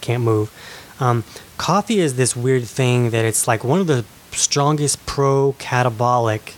can't 0.00 0.22
move. 0.22 0.50
Um, 1.00 1.24
coffee 1.56 2.00
is 2.00 2.16
this 2.16 2.36
weird 2.36 2.64
thing 2.64 3.10
that 3.10 3.24
it's 3.24 3.46
like 3.46 3.64
one 3.64 3.80
of 3.80 3.86
the 3.86 4.04
strongest 4.32 5.04
pro 5.06 5.54
catabolic 5.58 6.54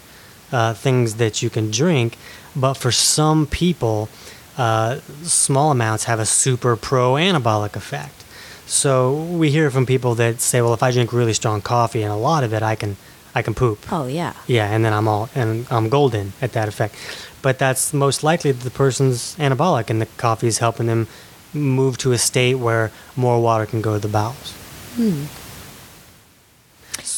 uh, 0.50 0.74
things 0.74 1.16
that 1.16 1.42
you 1.42 1.50
can 1.50 1.70
drink, 1.70 2.16
but 2.56 2.74
for 2.74 2.90
some 2.90 3.46
people, 3.46 4.08
uh, 4.56 4.98
small 5.22 5.70
amounts 5.70 6.04
have 6.04 6.18
a 6.18 6.26
super 6.26 6.76
pro 6.76 7.14
anabolic 7.14 7.76
effect. 7.76 8.24
So 8.66 9.14
we 9.14 9.50
hear 9.50 9.70
from 9.70 9.86
people 9.86 10.14
that 10.16 10.40
say, 10.40 10.60
"Well, 10.60 10.74
if 10.74 10.82
I 10.82 10.90
drink 10.90 11.12
really 11.12 11.32
strong 11.32 11.62
coffee 11.62 12.02
and 12.02 12.12
a 12.12 12.16
lot 12.16 12.44
of 12.44 12.52
it, 12.52 12.62
I 12.62 12.74
can, 12.74 12.96
I 13.34 13.42
can 13.42 13.54
poop." 13.54 13.78
Oh 13.92 14.06
yeah. 14.06 14.34
Yeah, 14.46 14.66
and 14.66 14.84
then 14.84 14.92
I'm 14.92 15.08
all 15.08 15.28
and 15.34 15.66
I'm 15.70 15.88
golden 15.88 16.32
at 16.40 16.52
that 16.52 16.68
effect. 16.68 16.94
But 17.42 17.58
that's 17.58 17.92
most 17.92 18.22
likely 18.22 18.52
the 18.52 18.70
person's 18.70 19.36
anabolic, 19.36 19.90
and 19.90 20.00
the 20.00 20.06
coffee 20.16 20.48
is 20.48 20.58
helping 20.58 20.86
them 20.86 21.06
move 21.54 21.96
to 21.98 22.12
a 22.12 22.18
state 22.18 22.54
where 22.54 22.90
more 23.16 23.40
water 23.40 23.66
can 23.66 23.80
go 23.80 23.94
to 23.94 24.00
the 24.00 24.08
bowels. 24.08 24.52
Hmm. 24.96 25.24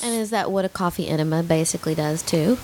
And 0.03 0.15
is 0.21 0.31
that 0.31 0.51
what 0.51 0.65
a 0.65 0.69
coffee 0.69 1.09
enema 1.09 1.43
basically 1.43 1.95
does 1.95 2.23
too? 2.23 2.59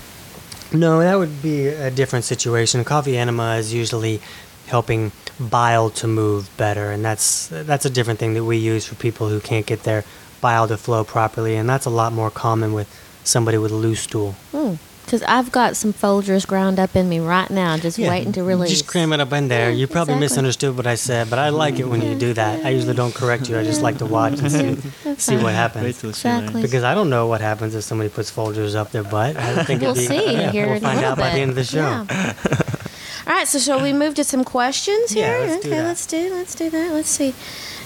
No, 0.71 0.99
that 0.99 1.15
would 1.15 1.41
be 1.41 1.67
a 1.67 1.89
different 1.89 2.25
situation. 2.25 2.83
Coffee 2.83 3.17
enema 3.17 3.55
is 3.55 3.73
usually 3.73 4.21
helping 4.67 5.11
bile 5.39 5.89
to 5.91 6.07
move 6.07 6.49
better, 6.57 6.91
and 6.91 7.03
that's 7.03 7.47
that's 7.47 7.85
a 7.85 7.89
different 7.89 8.19
thing 8.19 8.33
that 8.33 8.43
we 8.43 8.57
use 8.57 8.85
for 8.85 8.95
people 8.95 9.29
who 9.29 9.39
can't 9.39 9.65
get 9.65 9.83
their 9.83 10.03
bile 10.41 10.67
to 10.67 10.77
flow 10.77 11.03
properly, 11.03 11.55
and 11.55 11.69
that's 11.69 11.85
a 11.85 11.89
lot 11.89 12.11
more 12.11 12.29
common 12.29 12.73
with 12.73 12.87
somebody 13.27 13.57
with 13.57 13.71
a 13.71 13.75
loose 13.75 14.01
stool. 14.01 14.31
Hmm. 14.51 14.75
Because 15.05 15.23
I've 15.23 15.53
got 15.53 15.77
some 15.77 15.93
Folgers 15.93 16.45
ground 16.45 16.79
up 16.79 16.93
in 16.93 17.07
me 17.07 17.21
right 17.21 17.49
now, 17.49 17.77
just 17.77 17.97
Yeah, 17.97 18.09
waiting 18.09 18.33
to 18.33 18.43
release. 18.43 18.71
Just 18.71 18.87
cram 18.87 19.13
it 19.13 19.21
up 19.21 19.31
in 19.31 19.47
there. 19.47 19.69
Yeah, 19.69 19.75
you 19.77 19.87
probably 19.87 20.15
exactly. 20.15 20.19
misunderstood 20.25 20.75
what 20.75 20.85
I 20.85 20.95
said, 20.95 21.29
but 21.29 21.39
I 21.39 21.47
like 21.47 21.79
it 21.79 21.85
when 21.87 22.01
you 22.01 22.13
do 22.13 22.33
that. 22.33 22.65
I 22.65 22.71
usually 22.71 22.93
don't 22.93 23.15
correct 23.15 23.47
you. 23.47 23.57
I 23.57 23.63
just 23.63 23.81
like 23.81 23.99
to 23.99 24.05
watch 24.05 24.39
and 24.39 24.51
see, 24.51 25.15
see 25.17 25.37
what 25.37 25.53
happens. 25.53 26.01
till 26.01 26.11
she 26.11 26.27
learns. 26.27 26.41
Exactly. 26.41 26.61
Because 26.61 26.83
I 26.83 26.93
don't 26.93 27.09
know 27.09 27.25
what 27.27 27.39
happens 27.39 27.73
if 27.73 27.85
somebody 27.85 28.09
puts 28.09 28.29
Folgers 28.29 28.75
up 28.75 28.91
their 28.91 29.03
butt. 29.05 29.37
I 29.37 29.63
think 29.67 29.79
We'll 29.81 29.91
it'd 29.97 30.09
be, 30.09 30.17
see 30.17 30.33
yeah, 30.33 30.51
here 30.51 30.67
We'll 30.67 30.81
find 30.81 30.97
little 30.97 31.11
out 31.13 31.17
by 31.17 31.29
the 31.29 31.39
end 31.39 31.51
of 31.51 31.55
the 31.55 31.63
show. 31.63 31.77
Yeah. 32.09 32.33
All 33.27 33.33
right, 33.33 33.47
so 33.47 33.59
shall 33.59 33.81
we 33.81 33.93
move 33.93 34.13
to 34.15 34.25
some 34.25 34.43
questions 34.43 35.15
Yeah, 35.15 35.37
here? 35.37 35.47
let's 35.47 35.63
do 35.63 35.69
okay, 35.69 35.77
that. 35.79 35.85
let's 35.87 36.05
do 36.05 36.33
let's 36.33 36.55
do 36.55 36.69
that. 36.69 36.91
Let's 36.91 37.09
see. 37.09 37.33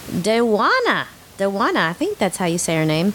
Dewana. 0.10 1.06
Dewana, 1.38 1.90
I 1.90 1.94
think 1.94 2.18
that's 2.18 2.38
how 2.38 2.46
you 2.46 2.58
say 2.58 2.76
her 2.78 2.86
name. 2.86 3.14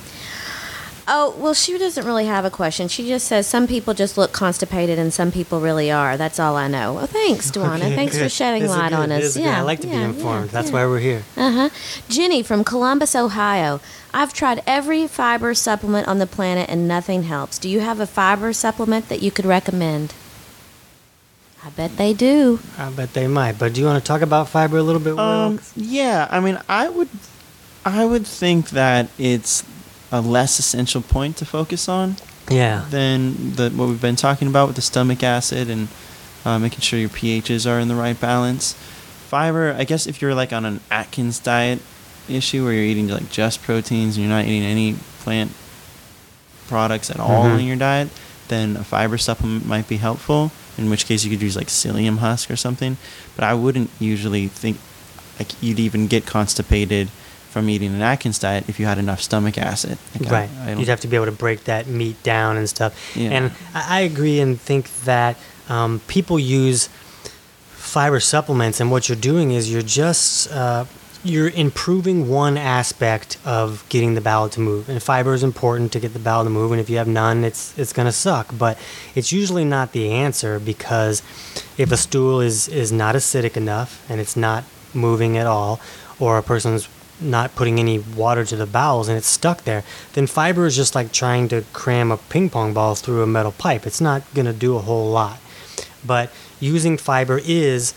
Oh, 1.08 1.36
well, 1.38 1.54
she 1.54 1.78
doesn't 1.78 2.04
really 2.04 2.26
have 2.26 2.44
a 2.44 2.50
question. 2.50 2.88
She 2.88 3.06
just 3.06 3.28
says 3.28 3.46
some 3.46 3.68
people 3.68 3.94
just 3.94 4.18
look 4.18 4.32
constipated 4.32 4.98
and 4.98 5.14
some 5.14 5.30
people 5.30 5.60
really 5.60 5.88
are. 5.90 6.16
That's 6.16 6.40
all 6.40 6.56
I 6.56 6.66
know. 6.66 6.94
Well, 6.94 7.06
thanks, 7.06 7.50
Dewana. 7.52 7.76
Okay, 7.76 7.94
thanks 7.94 8.18
for 8.18 8.28
shedding 8.28 8.62
This 8.62 8.72
light 8.72 8.88
good. 8.90 8.98
on 8.98 9.12
us. 9.12 9.20
This 9.20 9.28
is 9.30 9.36
good. 9.36 9.44
yeah, 9.44 9.58
I 9.58 9.62
like 9.62 9.80
to 9.82 9.86
be 9.86 9.92
informed. 9.94 10.46
yeah, 10.46 10.50
That's 10.52 10.68
yeah. 10.68 10.74
why 10.74 10.86
we're 10.86 10.98
here. 10.98 11.22
Uh 11.36 11.50
huh. 11.52 11.68
Jenny 12.08 12.42
from 12.42 12.64
Columbus, 12.64 13.14
Ohio. 13.14 13.80
I've 14.12 14.32
tried 14.32 14.62
every 14.66 15.06
fiber 15.06 15.54
supplement 15.54 16.08
on 16.08 16.18
the 16.18 16.26
planet 16.26 16.68
and 16.68 16.88
nothing 16.88 17.22
helps. 17.24 17.58
Do 17.60 17.68
you 17.68 17.80
have 17.80 18.00
a 18.00 18.06
fiber 18.06 18.52
supplement 18.52 19.08
that 19.08 19.22
you 19.22 19.30
could 19.30 19.46
recommend? 19.46 20.12
I 21.64 21.70
bet 21.70 21.96
they 21.98 22.14
do. 22.14 22.58
I 22.78 22.90
bet 22.90 23.12
they 23.12 23.26
might. 23.28 23.58
But 23.58 23.74
do 23.74 23.80
you 23.80 23.86
want 23.86 24.02
to 24.02 24.06
talk 24.06 24.22
about 24.22 24.48
fiber 24.48 24.78
a 24.78 24.82
little 24.82 25.00
bit? 25.00 25.18
Um, 25.18 25.60
yeah, 25.76 26.26
I 26.30 26.40
mean, 26.40 26.58
I 26.68 26.88
would, 26.88 27.08
I 27.84 28.04
would 28.04 28.26
think 28.26 28.70
that 28.70 29.08
it's 29.18 29.62
a 30.12 30.20
less 30.20 30.58
essential 30.58 31.02
point 31.02 31.36
to 31.38 31.44
focus 31.44 31.88
on 31.88 32.16
yeah. 32.50 32.84
than 32.90 33.54
the 33.54 33.70
what 33.70 33.88
we've 33.88 34.00
been 34.00 34.16
talking 34.16 34.46
about 34.48 34.66
with 34.68 34.76
the 34.76 34.82
stomach 34.82 35.22
acid 35.22 35.68
and 35.68 35.88
uh, 36.44 36.58
making 36.58 36.80
sure 36.80 36.98
your 36.98 37.08
pHs 37.08 37.68
are 37.68 37.80
in 37.80 37.88
the 37.88 37.94
right 37.94 38.18
balance. 38.20 38.74
Fiber, 39.28 39.74
I 39.76 39.82
guess, 39.84 40.06
if 40.06 40.22
you're 40.22 40.34
like 40.34 40.52
on 40.52 40.64
an 40.64 40.80
Atkins 40.90 41.40
diet 41.40 41.80
issue 42.28 42.62
where 42.64 42.72
you're 42.72 42.84
eating 42.84 43.08
like 43.08 43.30
just 43.30 43.62
proteins 43.62 44.16
and 44.16 44.24
you're 44.26 44.34
not 44.34 44.44
eating 44.44 44.62
any 44.62 44.94
plant 45.20 45.50
products 46.68 47.10
at 47.10 47.18
all 47.20 47.44
Mhm. 47.44 47.60
in 47.60 47.66
your 47.66 47.76
diet, 47.76 48.08
then 48.48 48.76
a 48.76 48.84
fiber 48.84 49.18
supplement 49.18 49.66
might 49.66 49.88
be 49.88 49.96
helpful. 49.96 50.52
In 50.78 50.90
which 50.90 51.06
case, 51.06 51.24
you 51.24 51.30
could 51.30 51.42
use 51.42 51.56
like 51.56 51.68
psyllium 51.68 52.18
husk 52.18 52.50
or 52.50 52.56
something. 52.56 52.96
But 53.34 53.44
I 53.44 53.54
wouldn't 53.54 53.90
usually 53.98 54.46
think 54.48 54.78
like 55.38 55.52
you'd 55.62 55.80
even 55.80 56.06
get 56.06 56.26
constipated 56.26 57.08
from 57.56 57.70
eating 57.70 57.94
an 57.94 58.02
Atkins 58.02 58.38
diet 58.38 58.68
if 58.68 58.78
you 58.78 58.84
had 58.84 58.98
enough 58.98 59.22
stomach 59.22 59.56
acid. 59.56 59.96
Like, 60.20 60.30
Right. 60.30 60.50
I 60.62 60.66
don't- 60.66 60.78
You'd 60.80 60.88
have 60.88 61.00
to 61.00 61.08
be 61.08 61.16
able 61.16 61.24
to 61.24 61.32
break 61.32 61.64
that 61.64 61.86
meat 61.86 62.22
down 62.22 62.58
and 62.58 62.68
stuff. 62.68 62.92
Yeah. 63.16 63.30
And 63.30 63.50
I 63.74 63.96
I 63.96 64.00
agree 64.00 64.40
and 64.40 64.60
think 64.60 64.90
that 65.04 65.36
um, 65.70 66.02
people 66.06 66.38
use 66.38 66.90
fiber 67.70 68.20
supplements, 68.20 68.78
and 68.78 68.90
what 68.90 69.08
you're 69.08 69.16
doing 69.32 69.52
is 69.52 69.72
you're 69.72 69.80
just 70.04 70.52
uh, 70.52 70.84
you're 71.24 71.48
improving 71.48 72.28
one 72.28 72.58
aspect 72.58 73.38
of 73.46 73.82
getting 73.88 74.14
the 74.16 74.20
bowel 74.20 74.50
to 74.50 74.60
move. 74.60 74.90
And 74.90 75.02
fiber 75.02 75.32
is 75.32 75.42
important 75.42 75.92
to 75.92 75.98
get 76.00 76.12
the 76.12 76.18
bowel 76.28 76.44
to 76.44 76.50
move. 76.50 76.72
And 76.72 76.80
if 76.80 76.90
you 76.90 76.98
have 76.98 77.08
none, 77.08 77.42
it's 77.42 77.72
it's 77.78 77.94
gonna 77.94 78.12
suck. 78.12 78.46
But 78.58 78.76
it's 79.14 79.32
usually 79.32 79.64
not 79.64 79.92
the 79.92 80.10
answer 80.10 80.60
because 80.60 81.22
if 81.78 81.90
a 81.90 81.96
stool 81.96 82.42
is 82.42 82.68
is 82.68 82.92
not 82.92 83.14
acidic 83.14 83.56
enough 83.56 83.90
and 84.10 84.20
it's 84.20 84.36
not 84.36 84.62
moving 84.92 85.38
at 85.38 85.46
all, 85.46 85.80
or 86.20 86.36
a 86.36 86.42
person's 86.42 86.86
not 87.20 87.54
putting 87.54 87.78
any 87.78 87.98
water 87.98 88.44
to 88.44 88.56
the 88.56 88.66
bowels 88.66 89.08
and 89.08 89.16
it's 89.16 89.26
stuck 89.26 89.64
there, 89.64 89.82
then 90.14 90.26
fiber 90.26 90.66
is 90.66 90.76
just 90.76 90.94
like 90.94 91.12
trying 91.12 91.48
to 91.48 91.64
cram 91.72 92.12
a 92.12 92.16
ping 92.16 92.50
pong 92.50 92.72
ball 92.74 92.94
through 92.94 93.22
a 93.22 93.26
metal 93.26 93.52
pipe. 93.52 93.86
It's 93.86 94.00
not 94.00 94.22
going 94.34 94.46
to 94.46 94.52
do 94.52 94.76
a 94.76 94.80
whole 94.80 95.10
lot. 95.10 95.38
But 96.04 96.30
using 96.60 96.96
fiber 96.98 97.40
is 97.44 97.92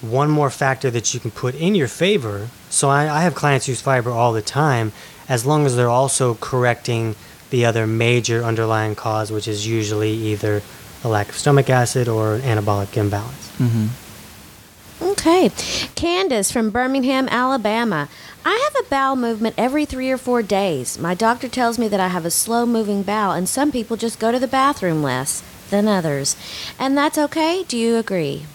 one 0.00 0.30
more 0.30 0.50
factor 0.50 0.90
that 0.90 1.12
you 1.12 1.20
can 1.20 1.30
put 1.30 1.54
in 1.54 1.74
your 1.74 1.88
favor. 1.88 2.48
So 2.70 2.88
I, 2.88 3.08
I 3.18 3.22
have 3.22 3.34
clients 3.34 3.66
use 3.68 3.80
fiber 3.80 4.10
all 4.10 4.32
the 4.32 4.42
time 4.42 4.92
as 5.28 5.44
long 5.44 5.66
as 5.66 5.74
they're 5.76 5.88
also 5.88 6.34
correcting 6.34 7.16
the 7.50 7.64
other 7.64 7.86
major 7.86 8.44
underlying 8.44 8.94
cause, 8.94 9.32
which 9.32 9.48
is 9.48 9.66
usually 9.66 10.12
either 10.12 10.62
a 11.02 11.08
lack 11.08 11.30
of 11.30 11.36
stomach 11.36 11.70
acid 11.70 12.08
or 12.08 12.34
an 12.34 12.42
anabolic 12.42 12.96
imbalance. 12.96 13.50
Mhm. 13.58 13.88
Okay. 15.00 15.50
Candace 15.94 16.50
from 16.50 16.70
Birmingham, 16.70 17.28
Alabama. 17.28 18.08
I 18.44 18.70
have 18.72 18.84
a 18.84 18.88
bowel 18.88 19.16
movement 19.16 19.54
every 19.58 19.84
three 19.84 20.10
or 20.10 20.18
four 20.18 20.42
days. 20.42 20.98
My 20.98 21.14
doctor 21.14 21.48
tells 21.48 21.78
me 21.78 21.86
that 21.88 22.00
I 22.00 22.08
have 22.08 22.24
a 22.24 22.30
slow 22.30 22.66
moving 22.66 23.02
bowel, 23.02 23.32
and 23.32 23.48
some 23.48 23.70
people 23.70 23.96
just 23.96 24.18
go 24.18 24.32
to 24.32 24.38
the 24.38 24.48
bathroom 24.48 25.02
less 25.02 25.42
than 25.70 25.86
others. 25.86 26.36
And 26.78 26.96
that's 26.96 27.18
okay? 27.18 27.64
Do 27.68 27.76
you 27.76 27.96
agree? 27.96 28.46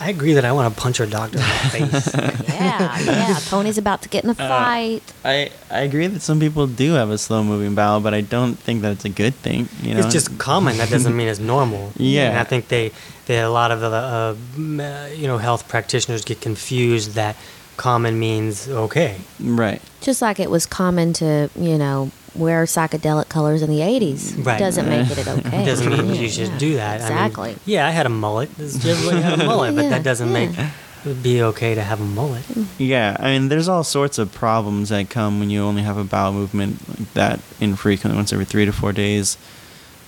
I 0.00 0.10
agree 0.10 0.32
that 0.34 0.44
I 0.44 0.52
want 0.52 0.74
to 0.74 0.80
punch 0.80 1.00
our 1.00 1.06
doctor 1.06 1.38
in 1.38 1.44
the 1.44 2.00
face. 2.02 2.14
Yeah, 2.48 2.98
yeah. 3.00 3.38
Tony's 3.46 3.78
about 3.78 4.02
to 4.02 4.08
get 4.08 4.24
in 4.24 4.30
a 4.30 4.34
fight. 4.52 5.02
I, 5.24 5.50
I 5.70 5.80
agree 5.80 6.06
that 6.08 6.20
some 6.20 6.40
people 6.40 6.66
do 6.66 6.92
have 6.94 7.10
a 7.10 7.18
slow 7.18 7.44
moving 7.44 7.74
bowel, 7.74 8.00
but 8.00 8.12
I 8.12 8.20
don't 8.20 8.56
think 8.58 8.82
that 8.82 8.92
it's 8.92 9.04
a 9.04 9.08
good 9.08 9.34
thing. 9.34 9.68
You 9.82 9.94
know, 9.94 10.00
It's 10.00 10.12
just 10.12 10.36
common. 10.38 10.78
That 10.78 10.90
doesn't 10.90 11.16
mean 11.16 11.28
it's 11.28 11.40
normal. 11.40 11.92
Yeah. 12.04 12.30
And 12.30 12.38
I 12.38 12.44
think 12.44 12.68
they, 12.68 12.92
they 13.26 13.38
a 13.40 13.50
lot 13.50 13.70
of 13.70 13.80
the 13.80 13.86
uh, 13.88 14.34
uh, 14.82 15.06
you 15.14 15.26
know 15.26 15.38
health 15.38 15.68
practitioners 15.68 16.24
get 16.24 16.40
confused 16.40 17.12
that 17.14 17.36
common 17.76 18.18
means 18.18 18.68
okay. 18.68 19.16
Right. 19.40 19.80
Just 20.00 20.20
like 20.22 20.38
it 20.38 20.50
was 20.50 20.66
common 20.66 21.12
to, 21.14 21.48
you 21.56 21.78
know, 21.78 22.10
wear 22.34 22.64
psychedelic 22.64 23.28
colors 23.28 23.62
in 23.62 23.70
the 23.70 23.80
80s. 23.80 24.44
Right. 24.44 24.58
Doesn't 24.58 24.88
make 24.88 25.10
it 25.10 25.26
okay. 25.28 25.62
It 25.62 25.66
doesn't 25.66 25.88
mean 25.90 26.06
Yeah, 26.14 26.20
you 26.20 26.28
should 26.28 26.48
yeah. 26.48 26.58
do 26.58 26.74
that. 26.76 27.00
I 27.00 27.04
mean, 27.08 27.12
Exactly. 27.26 27.56
yeah, 27.66 27.86
I 27.86 27.90
had 27.90 28.06
a 28.06 28.10
mullet. 28.10 28.50
Everybody 28.58 29.20
had 29.20 29.40
a 29.40 29.44
mullet, 29.44 29.74
but 29.76 29.88
that 29.90 30.02
doesn't 30.02 30.32
make 30.32 30.50
it 31.06 31.22
be 31.22 31.42
okay 31.42 31.74
to 31.74 31.82
have 31.82 32.00
a 32.00 32.04
mullet. 32.04 32.42
Yeah, 32.78 33.16
I 33.20 33.32
mean, 33.38 33.48
there's 33.48 33.68
all 33.68 33.84
sorts 33.84 34.18
of 34.18 34.32
problems 34.32 34.88
that 34.88 35.10
come 35.10 35.38
when 35.38 35.50
you 35.50 35.62
only 35.62 35.82
have 35.82 35.98
a 35.98 36.04
bowel 36.04 36.32
movement 36.32 36.80
like 36.88 37.12
that 37.14 37.40
infrequently, 37.60 38.16
once 38.16 38.32
every 38.32 38.46
three 38.46 38.64
to 38.64 38.72
four 38.72 38.92
days. 38.92 39.36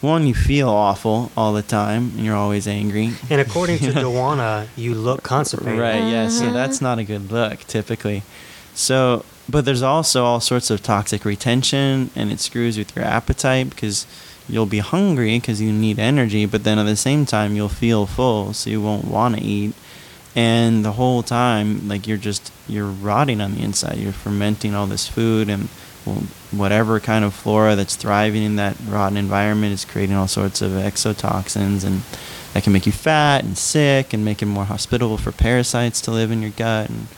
One, 0.01 0.27
you 0.27 0.35
feel 0.35 0.69
awful 0.69 1.31
all 1.37 1.53
the 1.53 1.63
time, 1.63 2.13
and 2.17 2.25
you're 2.25 2.37
always 2.37 2.67
angry. 2.67 3.13
And 3.31 3.41
according 3.41 3.79
to 3.81 3.93
Dewana, 3.93 4.69
you 4.77 4.95
look 4.95 5.23
constipated. 5.23 5.79
Right, 5.79 6.01
yeah, 6.03 6.29
so 6.29 6.45
Uh-huh. 6.47 6.55
that's 6.55 6.81
not 6.81 6.99
a 6.99 7.05
good 7.05 7.31
look, 7.31 7.61
typically. 7.61 8.23
So, 8.75 9.25
but 9.49 9.65
there's 9.65 9.83
also 9.83 10.25
all 10.25 10.41
sorts 10.41 10.71
of 10.71 10.83
toxic 10.83 11.25
retention, 11.25 12.11
and 12.17 12.31
it 12.33 12.41
screws 12.41 12.77
with 12.79 12.95
your 12.97 13.05
appetite 13.05 13.71
because 13.71 14.07
you'll 14.49 14.67
be 14.67 14.79
hungry 14.79 15.39
because 15.39 15.61
you 15.61 15.73
need 15.73 15.99
energy, 15.99 16.47
but 16.47 16.65
then 16.65 16.79
at 16.79 16.85
the 16.85 16.97
same 16.97 17.27
time, 17.27 17.55
you'll 17.57 17.69
feel 17.69 18.07
full, 18.07 18.53
so 18.53 18.71
you 18.71 18.81
won't 18.81 19.05
want 19.05 19.37
to 19.37 19.43
eat. 19.43 19.75
And 20.35 20.85
the 20.85 20.93
whole 20.93 21.23
time, 21.23 21.89
like 21.89 22.07
you're 22.07 22.19
just, 22.19 22.53
you're 22.69 22.87
rotting 22.91 23.41
on 23.41 23.55
the 23.55 23.63
inside. 23.63 23.97
You're 23.99 24.13
fermenting 24.13 24.75
all 24.75 24.87
this 24.87 25.09
food, 25.09 25.49
and 25.49 25.69
well, 26.05 26.23
whatever 26.53 27.01
kind 27.01 27.25
of 27.25 27.35
flora 27.35 27.75
that's 27.75 27.97
thriving 27.97 28.43
in 28.43 28.57
that 28.57 28.77
rotten 28.87 29.17
environment 29.17 29.73
is 29.73 29.85
creating 29.85 30.15
all 30.15 30.29
sorts 30.29 30.63
of 30.63 30.73
exotoxins 30.73 31.85
and 31.85 32.03
that 32.53 32.63
can 32.63 32.73
make 32.73 32.87
you 32.87 32.93
fat 32.93 33.43
and 33.45 33.59
sick 33.59 34.13
and 34.13 34.25
make 34.25 34.41
it 34.41 34.47
more 34.47 34.65
hospitable 34.67 35.19
for 35.19 35.33
parasites 35.33 36.01
to 36.03 36.11
live 36.13 36.31
in 36.31 36.43
your 36.43 36.53
gut 36.53 36.89
and 36.89 37.09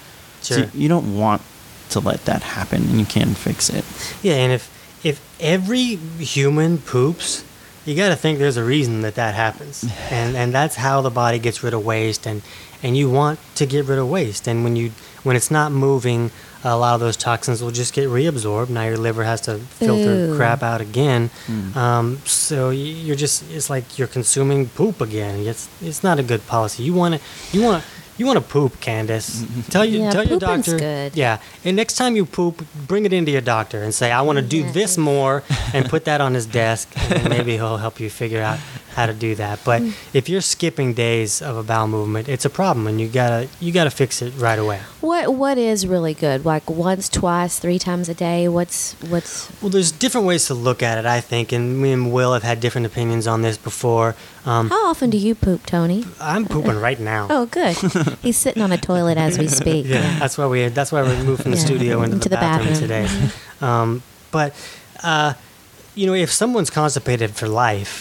Sure. 0.42 0.58
you- 0.60 0.70
you 0.74 0.88
don't 0.88 1.16
want 1.18 1.42
to 1.90 2.00
let 2.00 2.24
that 2.24 2.42
happen 2.42 2.82
and 2.82 2.98
you 2.98 3.06
can't 3.06 3.36
fix 3.36 3.68
it 3.70 3.84
Yeah, 4.22 4.34
and 4.34 4.52
if 4.52 4.70
if 5.04 5.20
every 5.40 5.94
human 6.18 6.78
poops, 6.78 7.44
you 7.84 7.94
got 7.94 8.08
to 8.08 8.16
think 8.16 8.38
there's 8.38 8.56
a 8.56 8.64
reason 8.64 9.02
that 9.02 9.14
that 9.14 9.34
happens, 9.34 9.84
and 10.10 10.36
and 10.36 10.52
that's 10.52 10.76
how 10.76 11.00
the 11.00 11.10
body 11.10 11.38
gets 11.38 11.62
rid 11.62 11.74
of 11.74 11.84
waste, 11.84 12.26
and 12.26 12.42
and 12.82 12.96
you 12.96 13.10
want 13.10 13.38
to 13.56 13.66
get 13.66 13.86
rid 13.86 13.98
of 13.98 14.08
waste, 14.08 14.46
and 14.48 14.64
when 14.64 14.76
you 14.76 14.92
when 15.22 15.36
it's 15.36 15.50
not 15.50 15.72
moving, 15.72 16.30
a 16.64 16.76
lot 16.76 16.94
of 16.94 17.00
those 17.00 17.16
toxins 17.16 17.62
will 17.62 17.70
just 17.70 17.92
get 17.94 18.08
reabsorbed. 18.08 18.68
Now 18.68 18.84
your 18.84 18.96
liver 18.96 19.24
has 19.24 19.40
to 19.42 19.58
filter 19.58 20.32
Ooh. 20.32 20.36
crap 20.36 20.62
out 20.62 20.80
again. 20.80 21.30
Mm. 21.46 21.76
Um, 21.76 22.18
so 22.24 22.70
you're 22.70 23.16
just 23.16 23.48
it's 23.50 23.70
like 23.70 23.98
you're 23.98 24.08
consuming 24.08 24.68
poop 24.68 25.00
again. 25.00 25.46
It's 25.46 25.68
it's 25.80 26.02
not 26.02 26.18
a 26.18 26.22
good 26.22 26.46
policy. 26.46 26.82
You 26.82 26.94
want 26.94 27.14
to 27.16 27.20
you 27.56 27.62
want 27.62 27.82
to 27.82 27.88
you 28.18 28.26
want 28.26 28.36
to 28.38 28.44
poop, 28.44 28.80
Candace. 28.80 29.40
Mm-hmm. 29.42 29.60
Tell 29.70 29.84
you 29.84 30.00
Yeah, 30.00 30.10
tell 30.10 30.24
your 30.26 30.38
doctor. 30.38 30.76
good. 30.78 31.16
Yeah, 31.16 31.38
and 31.64 31.76
next 31.76 31.94
time 31.96 32.16
you 32.16 32.26
poop, 32.26 32.64
bring 32.86 33.04
it 33.06 33.12
into 33.12 33.30
your 33.30 33.40
doctor 33.40 33.82
and 33.82 33.94
say, 33.94 34.10
"I 34.12 34.20
want 34.22 34.36
to 34.38 34.44
do 34.44 34.70
this 34.72 34.98
more," 34.98 35.42
and 35.72 35.88
put 35.88 36.04
that 36.04 36.20
on 36.20 36.34
his 36.34 36.44
desk, 36.46 36.88
and 37.10 37.28
maybe 37.36 37.52
he'll 37.56 37.76
help 37.78 38.00
you 38.00 38.10
figure 38.10 38.42
out 38.42 38.58
how 38.98 39.06
to 39.06 39.14
do 39.14 39.34
that. 39.36 39.56
But 39.64 39.80
Mm. 39.82 39.92
if 40.12 40.28
you're 40.28 40.40
skipping 40.42 40.92
days 40.92 41.40
of 41.48 41.56
a 41.56 41.62
bowel 41.62 41.86
movement, 41.88 42.28
it's 42.28 42.44
a 42.44 42.50
problem, 42.50 42.86
and 42.90 43.00
you 43.00 43.06
gotta 43.08 43.46
you 43.60 43.70
gotta 43.72 43.90
fix 44.02 44.20
it 44.26 44.32
right 44.46 44.58
away. 44.58 44.80
What 45.00 45.24
what 45.42 45.56
is 45.56 45.86
really 45.86 46.14
good? 46.14 46.44
Like 46.44 46.66
once, 46.68 47.08
twice, 47.08 47.58
three 47.60 47.78
times 47.78 48.08
a 48.08 48.14
day? 48.14 48.48
What's 48.48 48.94
what's 49.12 49.48
Well, 49.62 49.70
there's 49.70 49.92
different 49.92 50.26
ways 50.26 50.46
to 50.50 50.54
look 50.54 50.82
at 50.82 50.98
it, 50.98 51.06
I 51.06 51.20
think, 51.20 51.52
and 51.52 51.64
me 51.82 51.92
and 51.92 52.12
Will 52.12 52.32
have 52.34 52.42
had 52.50 52.58
different 52.60 52.86
opinions 52.86 53.26
on 53.26 53.42
this 53.42 53.56
before. 53.56 54.14
Um, 54.44 54.70
How 54.70 54.90
often 54.90 55.10
do 55.10 55.18
you 55.18 55.34
poop, 55.34 55.60
Tony? 55.66 56.04
I'm 56.20 56.44
pooping 56.46 56.80
right 56.80 56.98
now. 56.98 57.26
Oh, 57.30 57.46
good. 57.46 57.76
He's 58.22 58.36
sitting 58.36 58.62
on 58.62 58.72
a 58.72 58.78
toilet 58.78 59.18
as 59.18 59.38
we 59.38 59.46
speak. 59.62 59.86
Yeah, 59.86 60.18
that's 60.18 60.36
why 60.38 60.46
we 60.46 60.68
that's 60.78 60.90
why 60.90 61.02
we 61.02 61.14
moved 61.22 61.42
from 61.42 61.52
the 61.52 61.58
Yeah, 61.58 61.64
studio 61.70 62.02
into, 62.02 62.14
into 62.16 62.28
the, 62.28 62.36
the 62.36 62.40
bathroom, 62.40 62.72
bathroom. 62.72 62.88
today. 62.88 63.30
Um, 63.60 64.02
but 64.32 64.50
uh, 65.04 65.34
you 65.94 66.06
know, 66.08 66.14
if 66.14 66.30
someone's 66.32 66.70
constipated 66.70 67.30
for 67.38 67.46
life, 67.48 67.94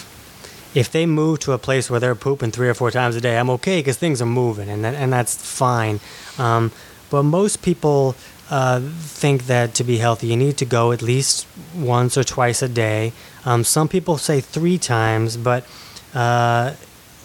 if 0.77 0.91
they 0.91 1.07
move 1.07 1.39
to 1.39 1.53
a 1.53 1.57
place 1.57 1.89
where 1.89 1.99
they're 1.99 2.13
pooping 2.13 2.51
three 2.51 2.69
or 2.69 2.75
four 2.75 2.91
times 2.91 3.15
a 3.15 3.21
day, 3.21 3.39
I'm 3.39 3.49
okay 3.49 3.79
because 3.79 3.97
things 3.97 4.21
are 4.21 4.27
moving, 4.27 4.69
and 4.69 4.85
that, 4.85 4.93
and 4.93 5.11
that's 5.11 5.35
fine. 5.35 5.99
Um, 6.37 6.71
but 7.09 7.23
most 7.23 7.63
people 7.63 8.15
uh, 8.51 8.79
think 8.99 9.47
that 9.47 9.73
to 9.73 9.83
be 9.83 9.97
healthy, 9.97 10.27
you 10.27 10.37
need 10.37 10.55
to 10.57 10.65
go 10.65 10.91
at 10.91 11.01
least 11.01 11.47
once 11.75 12.15
or 12.15 12.23
twice 12.23 12.61
a 12.61 12.69
day. 12.69 13.11
Um, 13.43 13.63
some 13.63 13.87
people 13.87 14.19
say 14.19 14.39
three 14.39 14.77
times, 14.77 15.35
but 15.35 15.65
uh, 16.13 16.75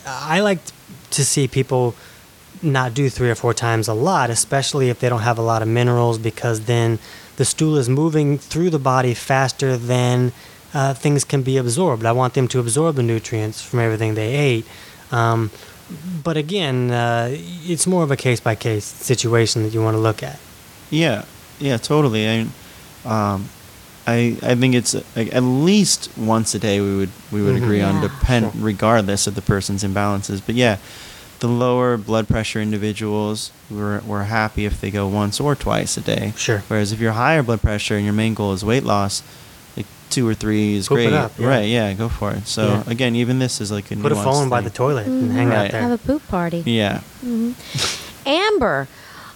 I 0.06 0.40
like 0.40 0.60
to 1.10 1.22
see 1.22 1.46
people 1.46 1.94
not 2.62 2.94
do 2.94 3.10
three 3.10 3.28
or 3.28 3.34
four 3.34 3.52
times 3.52 3.86
a 3.86 3.92
lot, 3.92 4.30
especially 4.30 4.88
if 4.88 4.98
they 5.00 5.10
don't 5.10 5.20
have 5.20 5.36
a 5.36 5.42
lot 5.42 5.60
of 5.60 5.68
minerals, 5.68 6.16
because 6.16 6.62
then 6.64 6.98
the 7.36 7.44
stool 7.44 7.76
is 7.76 7.88
moving 7.88 8.38
through 8.38 8.70
the 8.70 8.78
body 8.78 9.12
faster 9.12 9.76
than 9.76 10.32
uh, 10.74 10.94
things 10.94 11.24
can 11.24 11.42
be 11.42 11.56
absorbed. 11.58 12.04
I 12.04 12.12
want 12.12 12.34
them 12.34 12.48
to 12.48 12.58
absorb 12.60 12.96
the 12.96 13.02
nutrients 13.02 13.62
from 13.62 13.80
everything 13.80 14.14
they 14.14 14.34
ate. 14.34 14.66
Um, 15.10 15.50
but 16.24 16.36
again, 16.36 16.90
uh, 16.90 17.28
it's 17.32 17.86
more 17.86 18.02
of 18.02 18.10
a 18.10 18.16
case 18.16 18.40
by 18.40 18.54
case 18.54 18.84
situation 18.84 19.62
that 19.64 19.74
you 19.74 19.82
want 19.82 19.94
to 19.96 20.00
look 20.00 20.22
at. 20.22 20.38
yeah 20.90 21.24
yeah 21.58 21.76
totally 21.78 22.22
i 22.28 22.36
um 23.14 23.48
i 24.06 24.36
i 24.42 24.54
think 24.60 24.74
it's 24.74 24.94
uh, 24.94 25.02
like 25.16 25.32
at 25.34 25.42
least 25.42 26.10
once 26.18 26.54
a 26.54 26.58
day 26.58 26.80
we 26.80 26.96
would 26.98 27.10
we 27.30 27.40
would 27.44 27.54
Mhm. 27.54 27.62
agree 27.62 27.80
on 27.88 28.00
depend 28.00 28.52
Sure. 28.52 28.62
regardless 28.72 29.26
of 29.28 29.34
the 29.34 29.42
person's 29.42 29.82
imbalances 29.84 30.40
but 30.44 30.54
yeah 30.56 30.76
the 31.38 31.48
lower 31.48 31.96
blood 31.96 32.26
pressure 32.26 32.60
individuals 32.60 33.52
we're, 33.70 34.00
we're 34.10 34.24
happy 34.40 34.64
if 34.64 34.80
they 34.80 34.90
go 34.90 35.06
once 35.06 35.38
or 35.40 35.54
twice 35.54 35.96
a 35.96 36.00
day 36.00 36.32
Sure. 36.36 36.60
Whereas 36.68 36.90
if 36.92 36.98
you're 37.00 37.12
higher 37.26 37.42
blood 37.42 37.62
pressure 37.62 37.96
and 37.96 38.04
your 38.04 38.14
main 38.24 38.34
goal 38.34 38.52
is 38.52 38.64
weight 38.64 38.84
loss, 38.84 39.14
like 39.22 39.26
two 40.12 40.28
or 40.28 40.34
three 40.34 40.76
is 40.76 40.86
Poop 40.88 40.98
it 40.98 41.08
great. 41.08 41.12
up, 41.14 41.32
yeah. 41.38 41.46
Right? 41.48 41.68
Yeah, 41.68 41.92
go 41.94 42.08
for 42.08 42.30
it. 42.32 42.46
So 42.46 42.68
Yeah. 42.68 42.82
again, 42.86 43.16
even 43.16 43.38
this 43.40 43.60
is 43.60 43.72
like 43.72 43.90
a 43.90 43.96
Put 43.96 44.12
a 44.12 44.14
nuanced 44.14 44.24
phone 44.24 44.48
by 44.48 44.60
the 44.60 44.70
toilet 44.70 45.06
and 45.06 45.32
hang 45.32 45.48
Right. 45.48 45.66
out 45.66 45.70
there. 45.72 45.82
Have 45.82 45.90
a 45.90 45.98
poop 45.98 46.26
party. 46.28 46.62
Yeah. 46.66 47.00
Amber, 48.24 48.86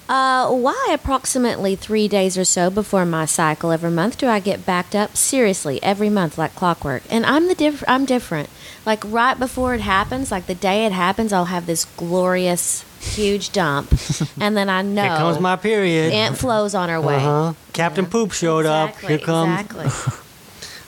uh, 0.08 0.48
why 0.50 0.88
approximately 0.92 1.74
three 1.74 2.06
days 2.06 2.38
or 2.38 2.44
so 2.44 2.70
before 2.70 3.04
my 3.04 3.24
cycle 3.24 3.72
every 3.72 3.90
month 3.90 4.18
do 4.18 4.28
I 4.28 4.38
get 4.38 4.64
backed 4.64 4.94
up? 4.94 5.16
Seriously, 5.16 5.82
every 5.82 6.08
month 6.10 6.38
like 6.38 6.54
clockwork. 6.54 7.02
And 7.10 7.26
I'm 7.26 7.48
the 7.48 7.54
diff- 7.56 7.82
I'm 7.88 8.04
different. 8.04 8.48
Like 8.84 9.02
right 9.04 9.36
before 9.36 9.74
it 9.74 9.80
happens, 9.80 10.30
like 10.30 10.46
the 10.46 10.54
day 10.54 10.86
it 10.86 10.92
happens, 10.92 11.32
I'll 11.32 11.46
have 11.46 11.66
this 11.66 11.86
glorious 11.96 12.84
huge 13.00 13.50
dump, 13.52 13.92
and 14.40 14.56
then 14.56 14.68
I 14.68 14.82
know 14.82 15.02
Here 15.02 15.16
comes 15.16 15.40
my 15.40 15.56
period. 15.56 16.12
Aunt 16.12 16.38
Flo's 16.38 16.74
on 16.74 16.88
her 16.88 17.00
way. 17.00 17.16
Uh-huh. 17.16 17.52
Captain 17.72 18.04
Yeah. 18.04 18.10
Poop 18.10 18.32
showed 18.32 18.66
up. 18.66 18.96
Here 19.00 19.18
comes. 19.18 19.60
Exactly. 19.60 20.12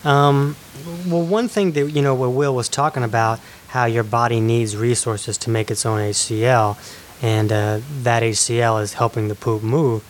Um, 0.04 0.56
well, 1.06 1.22
one 1.22 1.48
thing 1.48 1.72
that 1.72 1.90
you 1.90 2.02
know, 2.02 2.14
what 2.14 2.30
Will 2.30 2.54
was 2.54 2.68
talking 2.68 3.02
about, 3.02 3.40
how 3.68 3.84
your 3.84 4.04
body 4.04 4.40
needs 4.40 4.76
resources 4.76 5.36
to 5.38 5.50
make 5.50 5.70
its 5.70 5.84
own 5.84 6.00
HCl, 6.00 6.76
and 7.22 7.52
uh, 7.52 7.80
that 8.02 8.22
HCl 8.22 8.82
is 8.82 8.94
helping 8.94 9.28
the 9.28 9.34
poop 9.34 9.62
move. 9.62 10.02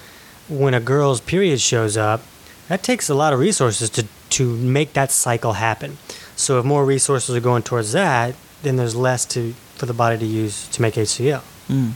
When 0.49 0.75
a 0.75 0.81
girl's 0.81 1.21
period 1.21 1.61
shows 1.61 1.97
up, 1.97 2.23
that 2.69 2.83
takes 2.83 3.09
a 3.09 3.15
lot 3.15 3.33
of 3.33 3.39
resources 3.39 3.91
to 3.91 4.07
to 4.31 4.57
make 4.57 4.93
that 4.93 5.11
cycle 5.11 5.55
happen. 5.55 5.97
So 6.37 6.59
if 6.59 6.65
more 6.65 6.85
resources 6.85 7.35
are 7.35 7.41
going 7.41 7.63
towards 7.63 7.93
that, 7.93 8.35
then 8.63 8.77
there's 8.77 8.95
less 8.95 9.25
to 9.27 9.55
for 9.75 9.87
the 9.87 9.95
body 9.95 10.19
to 10.19 10.27
use 10.27 10.69
to 10.69 10.83
make 10.83 10.95
HCl. 10.95 11.43
Mm. 11.69 11.93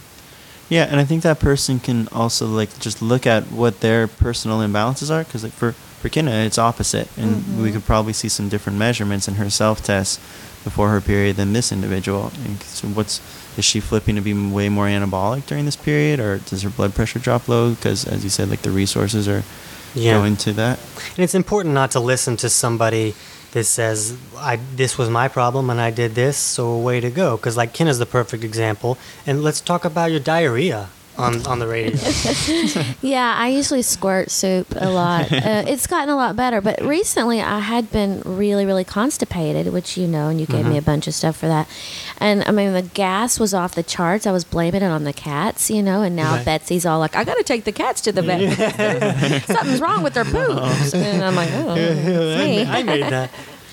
Yeah, 0.69 0.85
and 0.85 0.99
I 0.99 1.05
think 1.05 1.23
that 1.23 1.39
person 1.39 1.81
can 1.81 2.09
also 2.09 2.47
like 2.47 2.79
just 2.79 3.03
look 3.03 3.27
at 3.27 3.45
what 3.53 3.81
their 3.81 4.09
personal 4.09 4.61
imbalances 4.61 5.11
are, 5.11 5.25
because 5.25 5.45
like 5.45 5.53
for 5.53 5.75
for 6.03 6.09
Kenna, 6.09 6.33
it's 6.33 6.59
opposite, 6.59 7.09
and 7.17 7.37
we 7.37 7.41
mm-hmm. 7.41 7.75
could 7.75 7.85
probably 7.85 8.13
see 8.13 8.29
some 8.29 8.49
different 8.49 8.77
measurements 8.77 9.29
in 9.29 9.35
her 9.35 9.49
self 9.49 9.83
test 9.83 10.19
before 10.65 10.91
her 10.91 11.01
period 11.01 11.37
than 11.37 11.53
this 11.53 11.71
individual. 11.71 12.33
And 12.45 12.61
so 12.63 12.89
what's 12.89 13.21
is 13.57 13.65
she 13.65 13.79
flipping 13.81 14.17
to 14.17 14.21
be 14.21 14.35
way 14.35 14.69
more 14.69 14.87
anabolic 14.87 15.47
during 15.47 15.65
this 15.65 15.77
period, 15.77 16.19
or 16.19 16.39
does 16.39 16.63
her 16.63 16.71
blood 16.71 16.95
pressure 16.95 17.21
drop 17.21 17.49
low? 17.49 17.71
Because 17.71 18.05
as 18.05 18.25
you 18.25 18.31
said, 18.31 18.51
like 18.51 18.63
the 18.63 18.71
resources 18.71 19.29
are 19.29 19.45
Yeah. 19.95 20.15
going 20.15 20.37
to 20.39 20.53
that. 20.55 20.81
And 21.17 21.23
it's 21.23 21.35
important 21.35 21.75
not 21.75 21.93
to 21.93 22.01
listen 22.01 22.37
to 22.39 22.51
somebody 22.51 23.15
that 23.53 23.65
says, 23.65 24.15
"I 24.37 24.59
this 24.75 24.99
was 24.99 25.09
my 25.09 25.29
problem 25.29 25.71
and 25.71 25.81
I 25.81 25.91
did 25.91 26.17
this, 26.17 26.37
so 26.37 26.77
way 26.77 26.99
to 27.01 27.11
go." 27.11 27.37
Because 27.37 27.57
like 27.57 27.73
Ken 27.73 27.87
is 27.87 27.99
the 27.99 28.07
perfect 28.07 28.43
example. 28.43 28.99
And 29.25 29.45
let's 29.45 29.61
talk 29.61 29.85
about 29.85 30.11
your 30.11 30.21
diarrhea 30.21 30.89
on 31.19 31.45
on 31.47 31.59
the 31.59 31.67
radio. 31.67 31.99
Yeah, 33.03 33.35
I 33.37 33.49
usually 33.49 33.83
squirt 33.83 34.31
soup 34.31 34.69
a 34.77 34.89
lot. 34.89 35.31
uh, 35.33 35.65
it's 35.67 35.87
gotten 35.87 36.09
a 36.09 36.17
lot 36.17 36.37
better, 36.37 36.61
but 36.61 36.81
recently 36.83 37.41
I 37.41 37.59
had 37.59 37.91
been 37.91 38.23
really, 38.25 38.65
really 38.65 38.85
constipated, 38.85 39.73
which 39.73 39.97
you 39.97 40.07
know, 40.07 40.29
and 40.29 40.41
you 40.41 40.47
gave 40.47 40.67
me 40.67 40.79
a 40.79 40.83
bunch 40.83 41.07
of 41.07 41.15
stuff 41.15 41.37
for 41.37 41.47
that. 41.49 41.69
And 42.19 42.45
I 42.45 42.51
mean, 42.53 42.73
the 42.73 42.83
gas 42.83 43.39
was 43.41 43.53
off 43.53 43.75
the 43.75 43.83
charts. 43.83 44.27
I 44.27 44.33
was 44.33 44.45
blaming 44.45 44.83
it 44.83 44.87
on 44.87 45.05
the 45.05 45.13
cats, 45.13 45.71
you 45.71 45.83
know, 45.83 46.03
and 46.03 46.15
now 46.17 46.37
Right. 46.37 46.45
Betsy's 46.45 46.87
all 46.87 46.99
like, 47.01 47.17
"I 47.17 47.25
got 47.25 47.37
to 47.37 47.43
take 47.45 47.65
the 47.65 47.73
cats 47.73 48.01
to 48.03 48.13
the 48.13 48.23
vet. 48.23 49.43
Something's 49.47 49.81
wrong 49.81 50.03
with 50.03 50.15
their 50.15 50.25
poops." 50.25 50.95
And 50.95 51.23
I'm 51.25 51.35
like, 51.35 51.51
"Oh, 51.53 51.75
me." 51.75 52.65
I 52.65 52.83
made 52.83 53.03
that. 53.05 53.31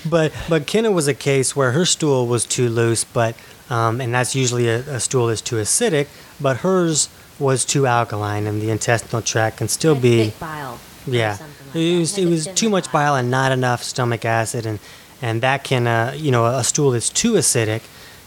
But 0.08 0.32
but 0.48 0.66
Kenna 0.66 0.90
was 0.90 1.08
a 1.08 1.14
case 1.14 1.54
where 1.54 1.72
her 1.72 1.84
stool 1.86 2.26
was 2.26 2.44
too 2.44 2.68
loose, 2.68 3.04
but 3.04 3.34
um, 3.70 4.00
and 4.00 4.12
that's 4.12 4.34
usually 4.34 4.68
a, 4.68 4.78
a 4.80 5.00
stool 5.00 5.28
is 5.28 5.40
too 5.40 5.56
acidic. 5.56 6.08
But 6.40 6.58
hers 6.58 7.08
was 7.40 7.64
too 7.64 7.86
alkaline, 7.86 8.46
and 8.46 8.60
the 8.60 8.70
intestinal 8.70 9.22
tract 9.22 9.56
can 9.58 9.68
still 9.68 9.94
be. 9.94 10.32
bile. 10.38 10.78
Yeah, 11.06 11.38
like 11.40 11.74
it 11.74 11.98
was 11.98 12.18
it 12.18 12.26
was 12.26 12.46
too 12.48 12.68
much 12.68 12.92
bile 12.92 13.16
and 13.16 13.30
not 13.30 13.52
enough 13.52 13.82
stomach 13.82 14.24
acid, 14.24 14.66
and 14.66 14.78
and 15.22 15.40
that 15.42 15.64
can 15.64 15.86
uh, 15.86 16.14
you 16.16 16.30
know 16.30 16.44
a 16.46 16.62
stool 16.62 16.90
that's 16.90 17.08
too 17.08 17.32
acidic 17.32 17.82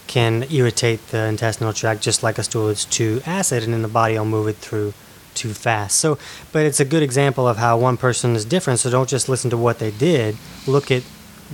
can 0.06 0.44
irritate 0.50 1.06
the 1.08 1.24
intestinal 1.24 1.72
tract 1.72 2.02
just 2.02 2.22
like 2.22 2.36
a 2.36 2.42
stool 2.42 2.66
that's 2.66 2.84
too 2.84 3.22
acid, 3.24 3.62
and 3.62 3.72
then 3.72 3.82
the 3.82 3.88
body 3.88 4.18
will 4.18 4.24
move 4.24 4.48
it 4.48 4.56
through 4.56 4.92
too 5.34 5.54
fast. 5.54 5.98
So, 5.98 6.18
but 6.52 6.66
it's 6.66 6.80
a 6.80 6.84
good 6.84 7.02
example 7.02 7.48
of 7.48 7.56
how 7.56 7.78
one 7.78 7.96
person 7.96 8.36
is 8.36 8.44
different. 8.44 8.80
So 8.80 8.90
don't 8.90 9.08
just 9.08 9.28
listen 9.28 9.50
to 9.50 9.56
what 9.56 9.78
they 9.78 9.90
did. 9.90 10.36
Look 10.66 10.90
at 10.90 11.02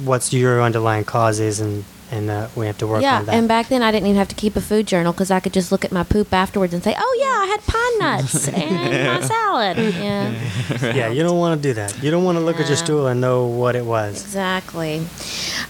what's 0.05 0.33
your 0.33 0.63
underlying 0.63 1.05
causes, 1.05 1.61
and 1.61 1.85
and 2.11 2.29
uh, 2.29 2.49
we 2.57 2.67
have 2.67 2.79
to 2.79 2.87
work 2.87 3.03
yeah, 3.03 3.19
on 3.19 3.27
that. 3.27 3.35
and 3.35 3.49
back 3.49 3.69
then 3.69 3.83
I 3.83 3.93
didn't 3.93 4.07
even 4.07 4.19
have 4.19 4.29
to 4.29 4.35
keep 4.35 4.57
a 4.57 4.61
food 4.61 4.87
journal 4.87 5.13
because 5.13 5.31
I 5.31 5.41
could 5.41 5.53
just 5.53 5.71
look 5.71 5.85
at 5.85 5.93
my 5.93 6.03
poop 6.03 6.33
afterwards 6.33 6.75
and 6.75 6.83
say, 6.83 6.95
"Oh 6.99 7.17
yeah, 7.19 7.27
I 7.27 7.47
had 7.47 7.61
pine 7.67 7.99
nuts 7.99 8.49
and 8.49 9.21
my 9.21 9.27
salad." 9.27 9.79
Yeah, 9.79 10.35
yeah, 10.95 11.09
you 11.09 11.23
don't 11.23 11.39
want 11.39 11.61
to 11.61 11.69
do 11.69 11.75
that. 11.75 12.03
You 12.03 12.11
don't 12.11 12.25
want 12.25 12.39
to 12.39 12.45
look 12.45 12.59
at 12.59 12.69
your 12.69 12.77
stool 12.77 13.07
and 13.07 13.21
know 13.21 13.47
what 13.47 13.77
it 13.77 13.85
was. 13.85 14.23
exactly. 14.23 15.07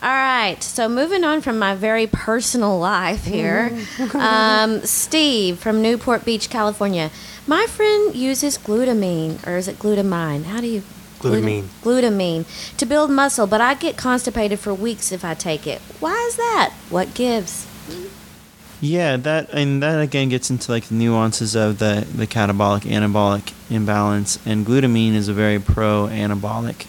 All 0.02 0.08
right, 0.08 0.56
so 0.62 0.88
moving 0.88 1.24
on 1.24 1.42
from 1.42 1.58
my 1.58 1.74
very 1.74 2.06
personal 2.06 2.78
life 2.78 3.24
here, 3.24 3.78
um, 4.14 4.80
Steve 4.82 5.58
from 5.58 5.82
Newport 5.82 6.24
Beach, 6.24 6.48
California. 6.48 7.10
My 7.46 7.66
friend 7.66 8.14
uses 8.14 8.56
glutamine, 8.58 9.44
or 9.46 9.56
is 9.56 9.68
it 9.68 9.78
glutamine? 9.78 10.44
How 10.44 10.60
do 10.60 10.66
you? 10.66 10.82
Glutamine. 11.20 11.64
Glutamine 11.82 12.76
to 12.76 12.86
build 12.86 13.10
muscle, 13.10 13.46
but 13.46 13.60
I 13.60 13.74
get 13.74 13.96
constipated 13.96 14.58
for 14.58 14.74
weeks 14.74 15.12
if 15.12 15.24
I 15.24 15.34
take 15.34 15.66
it. 15.66 15.80
Why 16.00 16.14
is 16.28 16.36
that? 16.36 16.72
What 16.88 17.14
gives? 17.14 17.66
Yeah, 18.80 19.18
that 19.18 19.50
and 19.50 19.82
that 19.82 20.00
again 20.00 20.30
gets 20.30 20.48
into 20.50 20.72
like 20.72 20.84
the 20.84 20.94
nuances 20.94 21.54
of 21.54 21.78
the 21.78 22.06
the 22.14 22.26
catabolic 22.26 22.82
anabolic 22.82 23.52
imbalance. 23.68 24.38
And 24.46 24.66
glutamine 24.66 25.12
is 25.14 25.28
a 25.28 25.34
very 25.34 25.58
pro 25.58 26.08
anabolic 26.10 26.86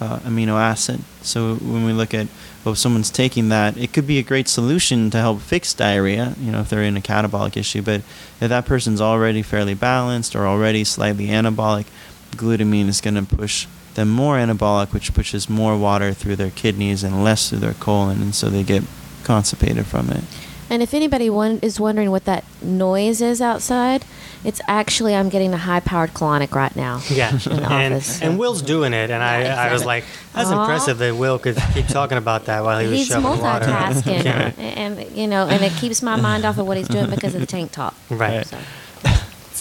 uh, 0.00 0.20
amino 0.20 0.60
acid. 0.60 1.00
So 1.22 1.56
when 1.56 1.84
we 1.84 1.92
look 1.92 2.14
at 2.14 2.28
well, 2.64 2.72
if 2.72 2.78
someone's 2.78 3.10
taking 3.10 3.48
that, 3.48 3.76
it 3.76 3.92
could 3.92 4.06
be 4.06 4.18
a 4.18 4.22
great 4.22 4.46
solution 4.46 5.10
to 5.10 5.18
help 5.18 5.40
fix 5.40 5.74
diarrhea. 5.74 6.36
You 6.38 6.52
know, 6.52 6.60
if 6.60 6.68
they're 6.68 6.82
in 6.84 6.96
a 6.96 7.00
catabolic 7.00 7.56
issue. 7.56 7.82
But 7.82 8.02
if 8.40 8.48
that 8.48 8.64
person's 8.66 9.00
already 9.00 9.42
fairly 9.42 9.74
balanced 9.74 10.36
or 10.36 10.46
already 10.46 10.84
slightly 10.84 11.26
anabolic, 11.26 11.86
glutamine 12.32 12.88
is 12.88 13.00
going 13.00 13.14
to 13.14 13.22
push 13.36 13.66
them 13.94 14.08
more 14.08 14.36
anabolic, 14.36 14.92
which 14.92 15.12
pushes 15.14 15.48
more 15.50 15.76
water 15.76 16.12
through 16.12 16.36
their 16.36 16.50
kidneys 16.50 17.02
and 17.04 17.22
less 17.22 17.50
through 17.50 17.58
their 17.58 17.74
colon, 17.74 18.22
and 18.22 18.34
so 18.34 18.48
they 18.48 18.62
get 18.62 18.82
constipated 19.24 19.86
from 19.86 20.10
it. 20.10 20.24
And 20.70 20.82
if 20.82 20.94
anybody 20.94 21.28
won- 21.28 21.58
is 21.60 21.78
wondering 21.78 22.10
what 22.10 22.24
that 22.24 22.44
noise 22.62 23.20
is 23.20 23.42
outside, 23.42 24.06
it's 24.42 24.58
actually 24.66 25.14
I'm 25.14 25.28
getting 25.28 25.52
a 25.52 25.58
high-powered 25.58 26.14
colonic 26.14 26.54
right 26.54 26.74
now. 26.74 27.02
Yeah, 27.10 27.32
in 27.32 27.36
the 27.38 27.70
and, 27.70 27.94
office. 27.94 28.22
and 28.22 28.38
Will's 28.38 28.62
doing 28.62 28.94
it, 28.94 29.10
and 29.10 29.22
I, 29.22 29.42
Yeah, 29.42 29.60
I 29.62 29.70
was 29.70 29.84
like, 29.84 30.04
that's 30.32 30.48
Aw. 30.48 30.58
impressive 30.62 30.96
that 30.96 31.14
Will 31.14 31.38
could 31.38 31.58
keep 31.74 31.86
talking 31.88 32.16
about 32.16 32.46
that 32.46 32.64
while 32.64 32.80
he 32.80 32.86
was 32.88 33.00
He's 33.00 33.08
shoveling 33.08 33.40
water. 33.42 33.66
multitasking, 33.66 34.24
Yeah. 34.24 34.52
and 34.56 35.14
you 35.14 35.26
know, 35.26 35.46
and 35.46 35.62
it 35.62 35.72
keeps 35.74 36.00
my 36.00 36.16
mind 36.16 36.46
off 36.46 36.56
of 36.56 36.66
what 36.66 36.78
he's 36.78 36.88
doing 36.88 37.10
because 37.10 37.34
of 37.34 37.40
the 37.42 37.46
tank 37.46 37.72
top. 37.72 37.94
Right. 38.08 38.46
So. 38.46 38.56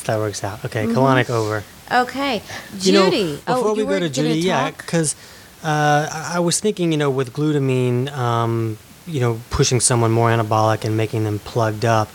That 0.05 0.17
works 0.17 0.43
out. 0.43 0.63
Okay, 0.65 0.85
colonic 0.85 1.29
over. 1.29 1.63
Okay, 1.91 2.41
You 2.79 2.93
know, 2.93 3.09
Judy. 3.09 3.35
before 3.35 3.69
oh, 3.69 3.73
we 3.73 3.83
go 3.85 3.99
to 3.99 4.09
Judy, 4.09 4.39
yeah, 4.39 4.71
because 4.71 5.15
uh, 5.63 6.07
I 6.11 6.31
I 6.35 6.39
was 6.39 6.59
thinking, 6.59 6.91
you 6.91 6.97
know, 6.97 7.09
with 7.09 7.33
glutamine, 7.33 8.09
um, 8.11 8.77
you 9.05 9.19
know, 9.19 9.41
pushing 9.49 9.79
someone 9.79 10.11
more 10.11 10.29
anabolic 10.29 10.85
and 10.85 10.95
making 10.95 11.25
them 11.25 11.39
plugged 11.39 11.83
up, 11.83 12.09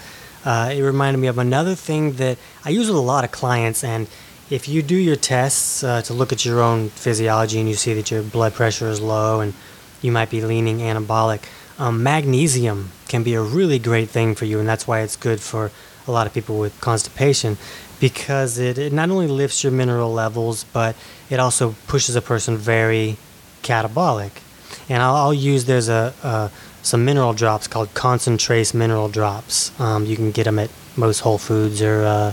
uh, 0.44 0.72
it 0.72 0.81
reminded 0.81 1.18
me 1.18 1.27
of 1.27 1.38
another 1.38 1.75
thing 1.75 2.12
that 2.14 2.38
I 2.64 2.70
use 2.70 2.88
with 2.88 2.96
a 2.96 3.01
lot 3.01 3.25
of 3.25 3.33
clients. 3.33 3.85
And 3.85 4.09
if 4.49 4.68
you 4.68 4.81
do 4.81 4.96
your 4.96 5.16
tests 5.16 5.85
uh, 5.85 6.03
to 6.03 6.14
look 6.14 6.33
at 6.33 6.44
your 6.44 6.62
own 6.62 6.88
physiology 6.90 7.59
and 7.59 7.68
you 7.68 7.75
see 7.75 7.92
that 7.94 8.11
your 8.11 8.22
blood 8.22 8.55
pressure 8.55 8.88
is 8.88 9.01
low 9.01 9.40
and 9.40 9.55
you 10.01 10.12
might 10.12 10.31
be 10.31 10.40
leaning 10.40 10.79
anabolic, 10.79 11.42
um, 11.79 12.03
magnesium 12.03 12.90
can 13.09 13.22
be 13.22 13.35
a 13.35 13.42
really 13.42 13.79
great 13.79 14.09
thing 14.09 14.35
for 14.35 14.44
you, 14.46 14.59
and 14.59 14.68
that's 14.68 14.87
why 14.87 15.01
it's 15.01 15.16
good 15.16 15.40
for 15.40 15.70
a 16.07 16.11
lot 16.12 16.27
of 16.27 16.35
people 16.35 16.59
with 16.59 16.79
constipation 16.81 17.57
because 18.01 18.59
it, 18.59 18.79
it 18.79 18.92
not 18.92 19.11
only 19.11 19.27
lifts 19.27 19.62
your 19.64 19.73
mineral 19.73 20.12
levels, 20.12 20.64
but 20.64 20.97
it 21.31 21.40
also 21.40 21.75
pushes 21.87 22.14
a 22.16 22.23
person 22.23 22.57
very 22.57 23.16
catabolic. 23.62 24.31
And 24.88 25.03
I'll, 25.03 25.16
I'll 25.16 25.35
use 25.35 25.64
there's 25.64 25.88
a, 25.88 26.12
uh, 26.23 26.49
some 26.83 27.05
mineral 27.05 27.33
drops 27.33 27.66
called 27.66 27.92
ConcenTrace 27.95 28.75
mineral 28.75 29.09
drops. 29.09 29.79
Um, 29.81 30.07
you 30.07 30.16
can 30.16 30.31
get 30.31 30.45
them 30.45 30.59
at 30.59 30.71
most 30.97 31.21
Whole 31.21 31.38
Foods 31.38 31.83
or 31.83 32.05
uh, 32.05 32.33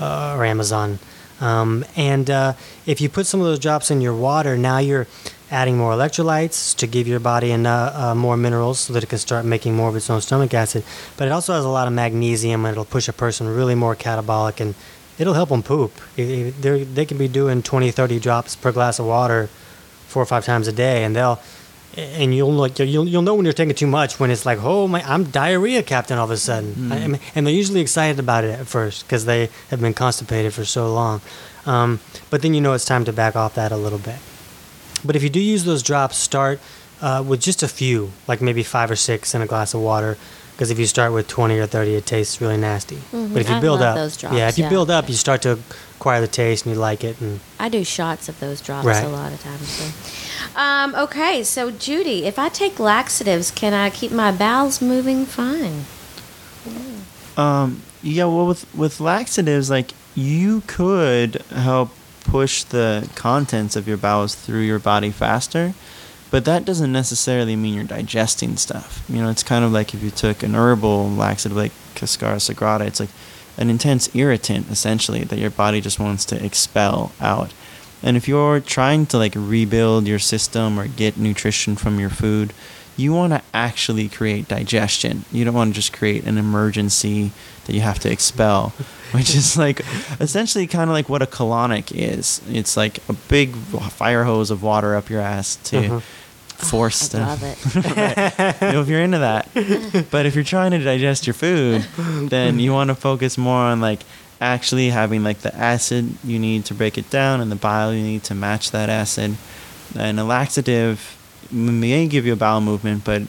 uh, 0.00 0.34
or 0.36 0.44
Amazon. 0.44 0.98
Um, 1.40 1.84
and 1.96 2.30
uh, 2.30 2.54
if 2.86 3.00
you 3.00 3.08
put 3.08 3.26
some 3.26 3.40
of 3.40 3.46
those 3.46 3.58
drops 3.58 3.90
in 3.90 4.00
your 4.00 4.14
water, 4.14 4.56
now 4.56 4.78
you're 4.78 5.06
adding 5.50 5.76
more 5.78 5.92
electrolytes 5.92 6.74
to 6.76 6.86
give 6.86 7.06
your 7.06 7.20
body 7.20 7.50
enough, 7.52 7.94
uh, 7.94 8.14
more 8.14 8.36
minerals 8.36 8.80
so 8.80 8.92
that 8.92 9.02
it 9.04 9.08
can 9.08 9.18
start 9.18 9.44
making 9.44 9.74
more 9.76 9.88
of 9.88 9.96
its 9.96 10.10
own 10.10 10.20
stomach 10.20 10.52
acid. 10.54 10.82
But 11.16 11.28
it 11.28 11.30
also 11.32 11.52
has 11.54 11.64
a 11.64 11.68
lot 11.68 11.86
of 11.86 11.92
magnesium 11.92 12.64
and 12.64 12.72
it'll 12.72 12.84
push 12.84 13.08
a 13.08 13.12
person 13.12 13.46
really 13.46 13.74
more 13.76 13.94
catabolic 13.94 14.60
and 14.60 14.74
it'll 15.18 15.34
help 15.34 15.50
them 15.50 15.62
poop. 15.62 15.92
They're- 16.16 16.84
they 16.84 17.04
can 17.06 17.16
be 17.18 17.28
doing 17.28 17.62
20, 17.62 17.90
30 17.92 18.18
drops 18.18 18.56
per 18.56 18.72
glass 18.72 18.98
of 18.98 19.06
water 19.06 19.48
four 20.08 20.22
or 20.22 20.26
five 20.26 20.44
times 20.44 20.66
a 20.68 20.72
day 20.72 21.04
and 21.04 21.14
they'll 21.14 21.38
and 21.96 22.34
you'll 22.34 22.52
like 22.52 22.78
you'll 22.78 23.08
you'll 23.08 23.22
know 23.22 23.34
when 23.34 23.44
you're 23.46 23.54
taking 23.54 23.74
too 23.74 23.86
much 23.86 24.20
when 24.20 24.30
it's 24.30 24.44
like 24.44 24.58
oh 24.62 24.86
my 24.86 25.02
I'm 25.10 25.24
diarrhea 25.24 25.82
captain 25.82 26.18
all 26.18 26.24
of 26.26 26.30
a 26.30 26.36
sudden 26.36 26.92
I 26.92 27.20
and 27.34 27.46
they're 27.46 27.54
usually 27.54 27.80
excited 27.80 28.18
about 28.18 28.44
it 28.44 28.50
at 28.60 28.66
first 28.66 29.06
because 29.06 29.24
they 29.24 29.48
have 29.70 29.80
been 29.80 29.94
constipated 29.94 30.52
for 30.52 30.64
so 30.66 30.92
long 30.92 31.22
um, 31.64 32.00
but 32.28 32.42
then 32.42 32.52
you 32.52 32.60
know 32.60 32.74
it's 32.74 32.84
time 32.84 33.04
to 33.06 33.12
back 33.14 33.34
off 33.34 33.54
that 33.54 33.72
a 33.72 33.76
little 33.78 33.98
bit 33.98 34.16
but 35.06 35.16
if 35.16 35.22
you 35.22 35.30
do 35.30 35.40
use 35.40 35.64
those 35.64 35.82
drops 35.82 36.16
start 36.16 36.58
uh, 37.00 37.22
with 37.26 37.40
just 37.40 37.62
a 37.62 37.68
few 37.68 38.10
like 38.28 38.40
maybe 38.40 38.62
five 38.62 38.90
or 38.90 38.96
six 38.96 39.34
in 39.34 39.42
a 39.42 39.46
glass 39.46 39.74
of 39.74 39.80
water 39.80 40.16
because 40.52 40.70
if 40.70 40.78
you 40.78 40.86
start 40.86 41.12
with 41.12 41.28
20 41.28 41.58
or 41.58 41.66
30 41.66 41.94
it 41.96 42.06
tastes 42.06 42.40
really 42.40 42.56
nasty 42.56 42.98
but 43.12 43.36
if 43.42 43.48
you 43.48 43.54
I 43.56 43.60
build 43.60 43.80
love 43.80 43.90
up 43.90 43.96
those 43.96 44.16
drops, 44.16 44.36
yeah 44.36 44.48
if 44.48 44.56
you 44.58 44.64
yeah. 44.64 44.70
build 44.70 44.90
up 44.90 45.08
you 45.08 45.14
start 45.14 45.42
to 45.42 45.58
acquire 45.96 46.20
the 46.20 46.28
taste 46.28 46.64
and 46.66 46.74
you 46.74 46.80
like 46.80 47.04
it 47.04 47.20
and 47.20 47.40
I 47.60 47.68
do 47.68 47.84
shots 47.84 48.28
of 48.28 48.38
those 48.40 48.60
drops 48.60 48.86
Right. 48.86 49.04
a 49.04 49.08
lot 49.08 49.32
of 49.32 49.40
times. 49.42 49.68
So. 49.68 50.58
Um, 50.58 50.94
okay, 50.94 51.42
so 51.42 51.70
Judy, 51.70 52.24
if 52.24 52.38
I 52.38 52.48
take 52.48 52.78
laxatives, 52.78 53.50
can 53.50 53.74
I 53.74 53.90
keep 53.90 54.10
my 54.12 54.30
bowels 54.32 54.80
moving 54.80 55.26
fine? 55.26 55.84
Um, 57.36 57.82
yeah, 58.02 58.24
well, 58.24 58.46
with 58.46 58.72
with 58.74 59.00
laxatives, 59.00 59.68
like 59.68 59.92
you 60.14 60.62
could 60.66 61.42
help 61.50 61.90
push 62.36 62.64
the 62.64 63.08
contents 63.14 63.76
of 63.76 63.88
your 63.88 63.96
bowels 63.96 64.34
through 64.34 64.60
your 64.60 64.78
body 64.78 65.10
faster, 65.10 65.72
but 66.30 66.44
that 66.44 66.66
doesn't 66.66 66.92
necessarily 66.92 67.56
mean 67.56 67.72
you're 67.72 67.82
digesting 67.82 68.58
stuff. 68.58 69.02
You 69.08 69.22
know, 69.22 69.30
it's 69.30 69.42
kind 69.42 69.64
of 69.64 69.72
like 69.72 69.94
if 69.94 70.02
you 70.02 70.10
took 70.10 70.42
an 70.42 70.54
herbal 70.54 71.08
laxative 71.08 71.56
like 71.56 71.72
Cascara 71.94 72.36
sagrada, 72.36 72.86
it's 72.86 73.00
like 73.00 73.08
an 73.56 73.70
intense 73.70 74.14
irritant 74.14 74.70
essentially 74.70 75.24
that 75.24 75.38
your 75.38 75.48
body 75.48 75.80
just 75.80 75.98
wants 75.98 76.26
to 76.26 76.44
expel 76.44 77.10
out. 77.22 77.54
And 78.02 78.18
if 78.18 78.28
you're 78.28 78.60
trying 78.60 79.06
to 79.06 79.16
like 79.16 79.32
rebuild 79.34 80.06
your 80.06 80.18
system 80.18 80.78
or 80.78 80.88
get 80.88 81.16
nutrition 81.16 81.74
from 81.74 81.98
your 81.98 82.10
food, 82.10 82.52
you 82.96 83.12
want 83.12 83.32
to 83.32 83.42
actually 83.52 84.08
create 84.08 84.48
digestion. 84.48 85.24
You 85.30 85.44
don't 85.44 85.54
want 85.54 85.70
to 85.72 85.74
just 85.74 85.92
create 85.92 86.24
an 86.24 86.38
emergency 86.38 87.30
that 87.66 87.74
you 87.74 87.80
have 87.82 87.98
to 88.00 88.10
expel, 88.10 88.70
which 89.12 89.34
is 89.34 89.56
like 89.56 89.80
essentially 90.20 90.66
kind 90.66 90.88
of 90.88 90.94
like 90.94 91.08
what 91.08 91.20
a 91.22 91.26
colonic 91.26 91.92
is. 91.94 92.40
It's 92.48 92.76
like 92.76 92.98
a 93.08 93.12
big 93.12 93.54
fire 93.54 94.24
hose 94.24 94.50
of 94.50 94.62
water 94.62 94.94
up 94.96 95.10
your 95.10 95.20
ass 95.20 95.56
to 95.64 95.76
Mhm. 95.76 96.02
force 96.70 97.02
I 97.02 97.04
stuff. 97.06 97.42
love 97.42 97.42
it. 97.42 97.96
Right. 97.96 98.62
You 98.62 98.72
know, 98.72 98.80
if 98.82 98.88
you're 98.88 99.02
into 99.02 99.18
that. 99.18 99.48
But 100.10 100.24
if 100.26 100.34
you're 100.34 100.44
trying 100.44 100.70
to 100.70 100.78
digest 100.78 101.26
your 101.26 101.34
food, 101.34 101.84
then 102.30 102.58
you 102.58 102.72
want 102.72 102.88
to 102.88 102.94
focus 102.94 103.36
more 103.36 103.58
on 103.58 103.80
like 103.80 104.00
actually 104.40 104.88
having 104.90 105.22
like 105.24 105.38
the 105.40 105.54
acid 105.54 106.14
you 106.24 106.38
need 106.38 106.64
to 106.66 106.74
break 106.74 106.96
it 106.98 107.08
down 107.10 107.40
and 107.40 107.50
the 107.50 107.56
bile 107.56 107.92
you 107.92 108.02
need 108.02 108.22
to 108.24 108.34
match 108.34 108.70
that 108.70 108.88
acid. 108.88 109.36
And 109.98 110.18
a 110.20 110.24
laxative 110.24 111.16
may 111.52 112.06
give 112.06 112.26
you 112.26 112.32
a 112.32 112.36
bowel 112.36 112.60
movement, 112.60 113.04
but 113.04 113.22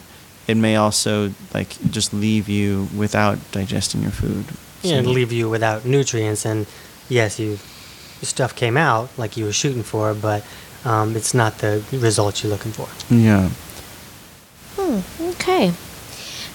it 0.46 0.56
may 0.56 0.76
also 0.76 1.32
like 1.54 1.76
just 1.90 2.12
leave 2.14 2.48
you 2.48 2.88
without 2.96 3.38
digesting 3.52 4.02
your 4.02 4.10
food. 4.12 4.46
yeah, 4.82 4.92
So- 4.92 4.98
and 4.98 5.06
leave 5.08 5.32
you 5.32 5.48
without 5.50 5.84
nutrients. 5.84 6.44
And 6.46 6.66
yes, 7.08 7.38
you 7.38 7.58
stuff 8.22 8.54
came 8.56 8.76
out 8.76 9.08
like 9.18 9.36
you 9.36 9.44
were 9.44 9.52
shooting 9.52 9.82
for, 9.82 10.14
but 10.14 10.42
um, 10.84 11.16
it's 11.16 11.34
not 11.34 11.58
the 11.58 11.82
results 11.92 12.42
you're 12.42 12.50
looking 12.52 12.72
for. 12.72 12.88
Yeah. 13.12 13.50
Hmm, 14.76 15.00
okay. 15.32 15.72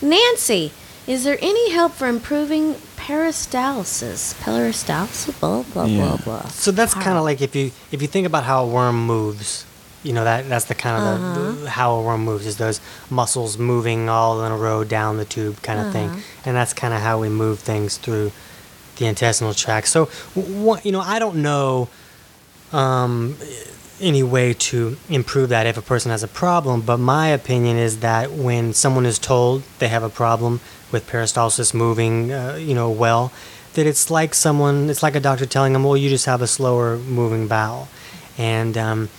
Nancy, 0.01 0.71
is 1.07 1.23
there 1.23 1.37
any 1.41 1.71
help 1.71 1.91
for 1.93 2.07
improving 2.07 2.75
peristalsis? 2.97 4.33
Peristalsis? 4.41 5.37
Blah, 5.39 5.63
blah, 5.73 5.85
Yeah. 5.85 5.97
blah, 6.05 6.17
blah. 6.17 6.47
So 6.49 6.71
that's 6.71 6.93
kind 6.93 7.17
of 7.17 7.23
like 7.23 7.41
if 7.41 7.55
you 7.55 7.71
if 7.91 8.01
you 8.01 8.07
think 8.07 8.25
about 8.27 8.43
how 8.43 8.63
a 8.63 8.67
worm 8.67 9.05
moves, 9.05 9.65
you 10.03 10.13
know 10.13 10.23
that 10.23 10.47
that's 10.49 10.65
the 10.65 10.75
kind 10.75 10.95
of 10.97 11.03
Uh-huh. 11.05 11.33
the, 11.63 11.69
how 11.69 11.95
a 11.95 12.01
worm 12.01 12.23
moves 12.25 12.45
is 12.45 12.57
those 12.57 12.79
muscles 13.09 13.57
moving 13.57 14.09
all 14.09 14.43
in 14.45 14.51
a 14.51 14.57
row 14.57 14.83
down 14.83 15.17
the 15.17 15.25
tube 15.25 15.61
kind 15.61 15.79
of 15.79 15.85
Uh-huh. 15.87 16.09
thing, 16.09 16.23
and 16.45 16.55
that's 16.55 16.73
kind 16.73 16.93
of 16.93 16.99
how 17.01 17.19
we 17.19 17.29
move 17.29 17.59
things 17.59 17.97
through 17.97 18.31
the 18.97 19.05
intestinal 19.07 19.53
tract. 19.53 19.87
So, 19.87 20.05
what, 20.35 20.85
you 20.85 20.91
know, 20.91 21.01
I 21.01 21.17
don't 21.19 21.37
know 21.41 21.87
um, 22.71 23.35
any 24.01 24.23
way 24.23 24.53
to 24.53 24.97
improve 25.09 25.49
that 25.49 25.65
if 25.67 25.77
a 25.77 25.81
person 25.81 26.11
has 26.11 26.23
a 26.23 26.27
problem, 26.27 26.81
but 26.81 26.97
my 26.97 27.27
opinion 27.27 27.77
is 27.77 27.99
that 27.99 28.31
when 28.31 28.73
someone 28.73 29.05
is 29.05 29.19
told 29.19 29.63
they 29.79 29.87
have 29.87 30.03
a 30.03 30.09
problem 30.09 30.59
with 30.91 31.07
peristalsis 31.09 31.73
moving, 31.73 32.31
uh, 32.31 32.55
you 32.59 32.73
know, 32.73 32.89
well, 32.89 33.31
that 33.73 33.85
it's 33.87 34.11
like 34.11 34.33
someone, 34.35 34.89
it's 34.89 35.01
like 35.01 35.15
a 35.15 35.19
doctor 35.19 35.45
telling 35.45 35.73
them, 35.73 35.83
well, 35.83 35.97
you 35.97 36.09
just 36.09 36.25
have 36.25 36.41
a 36.41 36.47
slower 36.47 36.97
moving 36.97 37.47
bowel. 37.47 37.87
And, 38.37 38.77
um, 38.77 39.09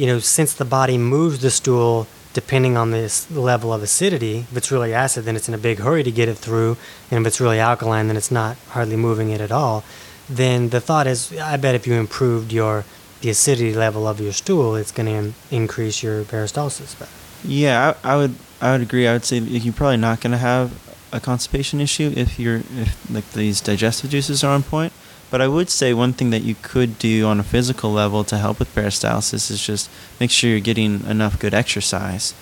you 0.00 0.06
know, 0.06 0.18
since 0.18 0.54
the 0.54 0.64
body 0.64 0.96
moves 0.96 1.40
the 1.40 1.50
stool 1.50 2.06
depending 2.32 2.74
on 2.74 2.90
this 2.90 3.30
level 3.30 3.70
of 3.70 3.82
acidity, 3.82 4.46
if 4.50 4.56
it's 4.56 4.72
really 4.72 4.94
acid, 4.94 5.26
then 5.26 5.36
it's 5.36 5.46
in 5.46 5.52
a 5.52 5.58
big 5.58 5.78
hurry 5.80 6.02
to 6.02 6.10
get 6.10 6.26
it 6.26 6.38
through. 6.38 6.78
And 7.10 7.20
if 7.20 7.26
it's 7.26 7.38
really 7.38 7.58
alkaline, 7.58 8.06
then 8.06 8.16
it's 8.16 8.30
not 8.30 8.56
hardly 8.68 8.96
moving 8.96 9.28
it 9.28 9.42
at 9.42 9.52
all. 9.52 9.84
Then 10.26 10.70
the 10.70 10.80
thought 10.80 11.06
is, 11.06 11.38
I 11.38 11.58
bet 11.58 11.74
if 11.74 11.86
you 11.86 11.94
improved 11.94 12.50
your 12.50 12.86
the 13.20 13.28
acidity 13.28 13.74
level 13.74 14.08
of 14.08 14.18
your 14.18 14.32
stool, 14.32 14.74
it's 14.74 14.90
going 14.90 15.34
to 15.34 15.54
increase 15.54 16.02
your 16.02 16.24
peristalsis. 16.24 16.98
But 16.98 17.10
Yeah, 17.44 17.94
I, 18.02 18.14
I 18.14 18.16
would 18.16 18.34
I 18.62 18.72
would 18.72 18.80
agree. 18.80 19.06
I 19.06 19.12
would 19.12 19.26
say 19.26 19.36
you're 19.36 19.74
probably 19.74 19.98
not 19.98 20.22
going 20.22 20.32
to 20.32 20.38
have 20.38 20.72
a 21.12 21.20
constipation 21.20 21.78
issue 21.78 22.10
if 22.16 22.38
you're 22.38 22.62
if 22.78 23.10
like 23.10 23.30
these 23.32 23.60
digestive 23.60 24.08
juices 24.08 24.42
are 24.42 24.54
on 24.54 24.62
point. 24.62 24.94
But 25.30 25.40
I 25.40 25.48
would 25.48 25.70
say 25.70 25.94
one 25.94 26.12
thing 26.12 26.30
that 26.30 26.42
you 26.42 26.56
could 26.60 26.98
do 26.98 27.26
on 27.26 27.38
a 27.38 27.44
physical 27.44 27.92
level 27.92 28.24
to 28.24 28.38
help 28.38 28.58
with 28.58 28.74
peristalsis 28.74 29.50
is 29.50 29.64
just 29.64 29.88
make 30.18 30.30
sure 30.30 30.50
you're 30.50 30.60
getting 30.60 31.04
enough 31.06 31.38
good 31.38 31.54
exercise. 31.54 32.34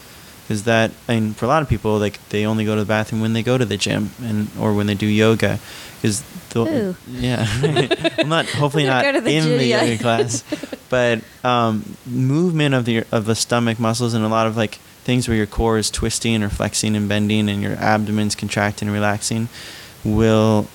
Because 0.43 0.65
that, 0.65 0.93
I 1.07 1.21
mean, 1.21 1.35
for 1.35 1.45
a 1.45 1.49
lot 1.49 1.61
of 1.61 1.69
people, 1.69 1.99
like 1.99 2.27
they 2.31 2.47
only 2.47 2.65
go 2.65 2.75
to 2.75 2.81
the 2.81 2.87
bathroom 2.87 3.21
when 3.21 3.35
they 3.35 3.43
go 3.43 3.59
to 3.59 3.67
the 3.67 3.77
gym 3.77 4.11
and 4.23 4.49
or 4.59 4.73
when 4.73 4.87
they 4.87 4.95
do 4.95 5.07
yoga. 5.07 5.59
Because 5.97 6.25
yeah, 6.55 7.47
I'm 8.19 8.29
not 8.29 8.47
hopefully 8.49 8.87
not 8.87 9.05
they 9.05 9.13
go 9.13 9.19
to 9.19 9.21
the 9.21 9.31
in 9.31 9.45
the 9.45 9.59
studio. 9.59 9.81
yoga 9.83 9.99
class, 9.99 10.45
but 10.89 11.21
um, 11.45 11.97
movement 12.07 12.75
of 12.75 12.87
the 12.87 13.05
of 13.13 13.27
the 13.27 13.35
stomach 13.35 13.79
muscles 13.79 14.15
and 14.15 14.25
a 14.25 14.29
lot 14.29 14.47
of 14.47 14.57
like 14.57 14.77
things 15.05 15.29
where 15.29 15.37
your 15.37 15.47
core 15.47 15.79
is 15.79 15.91
twisting 15.91 16.43
or 16.43 16.49
flexing 16.49 16.97
and 16.97 17.09
bending 17.09 17.49
and 17.49 17.63
your 17.63 17.75
abdomen's 17.75 18.35
contracting 18.35 18.89
and 18.89 18.95
relaxing 18.95 19.49
will 20.05 20.67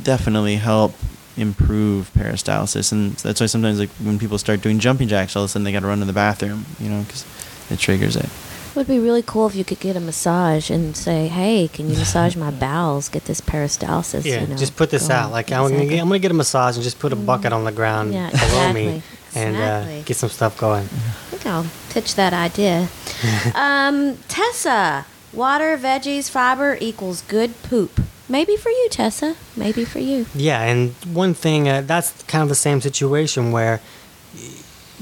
definitely 0.00 0.56
help 0.56 0.94
improve 1.36 2.10
peristalsis 2.14 2.92
and 2.92 3.12
that's 3.16 3.40
why 3.40 3.46
sometimes 3.46 3.78
like 3.78 3.90
when 4.02 4.18
people 4.18 4.38
start 4.38 4.60
doing 4.62 4.78
jumping 4.78 5.06
jacks 5.08 5.36
all 5.36 5.42
of 5.44 5.48
a 5.48 5.52
sudden 5.52 5.64
they 5.64 5.72
got 5.72 5.80
to 5.80 5.86
run 5.86 5.98
to 5.98 6.04
the 6.06 6.12
bathroom 6.12 6.64
you 6.80 6.88
know 6.88 7.02
because 7.02 7.24
it 7.70 7.78
triggers 7.78 8.16
it 8.16 8.24
It 8.24 8.76
would 8.76 8.86
be 8.86 8.98
really 8.98 9.22
cool 9.22 9.46
if 9.46 9.54
you 9.54 9.64
could 9.64 9.80
get 9.80 9.96
a 9.96 10.00
massage 10.00 10.70
and 10.70 10.94
say, 10.94 11.28
"Hey, 11.28 11.68
can 11.72 11.88
you 11.88 11.96
massage 11.96 12.36
my 12.36 12.50
bowels? 12.66 13.08
Get 13.08 13.24
this 13.24 13.40
peristalsis." 13.40 14.24
yeah, 14.26 14.42
you 14.42 14.48
know, 14.48 14.56
just 14.56 14.76
put 14.76 14.90
this 14.90 15.08
out. 15.08 15.32
Like 15.32 15.50
I'm 15.50 15.70
gonna, 15.72 15.86
get, 15.86 15.98
I'm 16.00 16.08
gonna 16.08 16.18
get 16.18 16.30
a 16.30 16.34
massage 16.34 16.76
and 16.76 16.84
just 16.84 16.98
put 16.98 17.10
a 17.12 17.16
bucket 17.16 17.52
on 17.54 17.64
the 17.64 17.72
ground 17.72 18.12
Yeah, 18.12 18.28
below 18.30 18.72
me 18.74 19.02
and 19.34 19.56
Exactly. 19.56 20.00
uh, 20.00 20.02
get 20.04 20.16
some 20.18 20.28
stuff 20.28 20.58
going. 20.58 20.84
I 20.84 20.88
think 21.30 21.46
I'll 21.46 21.66
pitch 21.88 22.16
that 22.16 22.34
idea. 22.34 22.88
um, 23.54 24.18
Tessa, 24.28 25.06
water, 25.32 25.78
veggies, 25.78 26.28
fiber 26.30 26.76
equals 26.80 27.22
good 27.22 27.50
poop. 27.62 28.00
Maybe 28.28 28.56
for 28.56 28.70
you, 28.70 28.88
Tessa. 28.90 29.36
Maybe 29.56 29.84
for 29.84 30.00
you. 30.00 30.26
Yeah, 30.34 30.62
and 30.62 30.92
one 31.12 31.34
thing 31.34 31.68
uh, 31.68 31.82
that's 31.82 32.22
kind 32.24 32.42
of 32.42 32.48
the 32.48 32.54
same 32.56 32.80
situation 32.80 33.52
where 33.52 33.80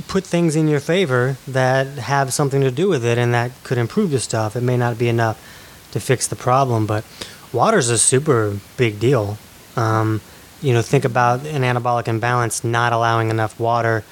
put 0.09 0.25
things 0.25 0.57
in 0.57 0.69
your 0.69 0.81
favor 0.81 1.37
that 1.47 1.87
have 1.87 2.33
something 2.33 2.61
to 2.61 2.71
do 2.71 2.89
with 2.89 3.05
it 3.05 3.17
and 3.17 3.33
that 3.33 3.53
could 3.63 3.79
improve 3.79 4.11
the 4.11 4.21
stuff. 4.21 4.57
It 4.57 4.63
may 4.63 4.77
not 4.77 4.99
be 4.99 5.09
enough 5.09 5.39
to 5.93 6.01
fix 6.01 6.27
the 6.27 6.37
problem, 6.37 6.87
but 6.87 7.05
water's 7.53 7.89
a 7.89 7.99
super 7.99 8.59
big 8.77 8.99
deal. 8.99 9.39
Um, 9.77 10.21
you 10.61 10.73
know, 10.73 10.83
think 10.83 11.05
about 11.05 11.47
an 11.47 11.63
anabolic 11.63 12.09
imbalance 12.09 12.65
not 12.65 12.93
allowing 12.93 13.31
enough 13.31 13.59
water 13.61 14.05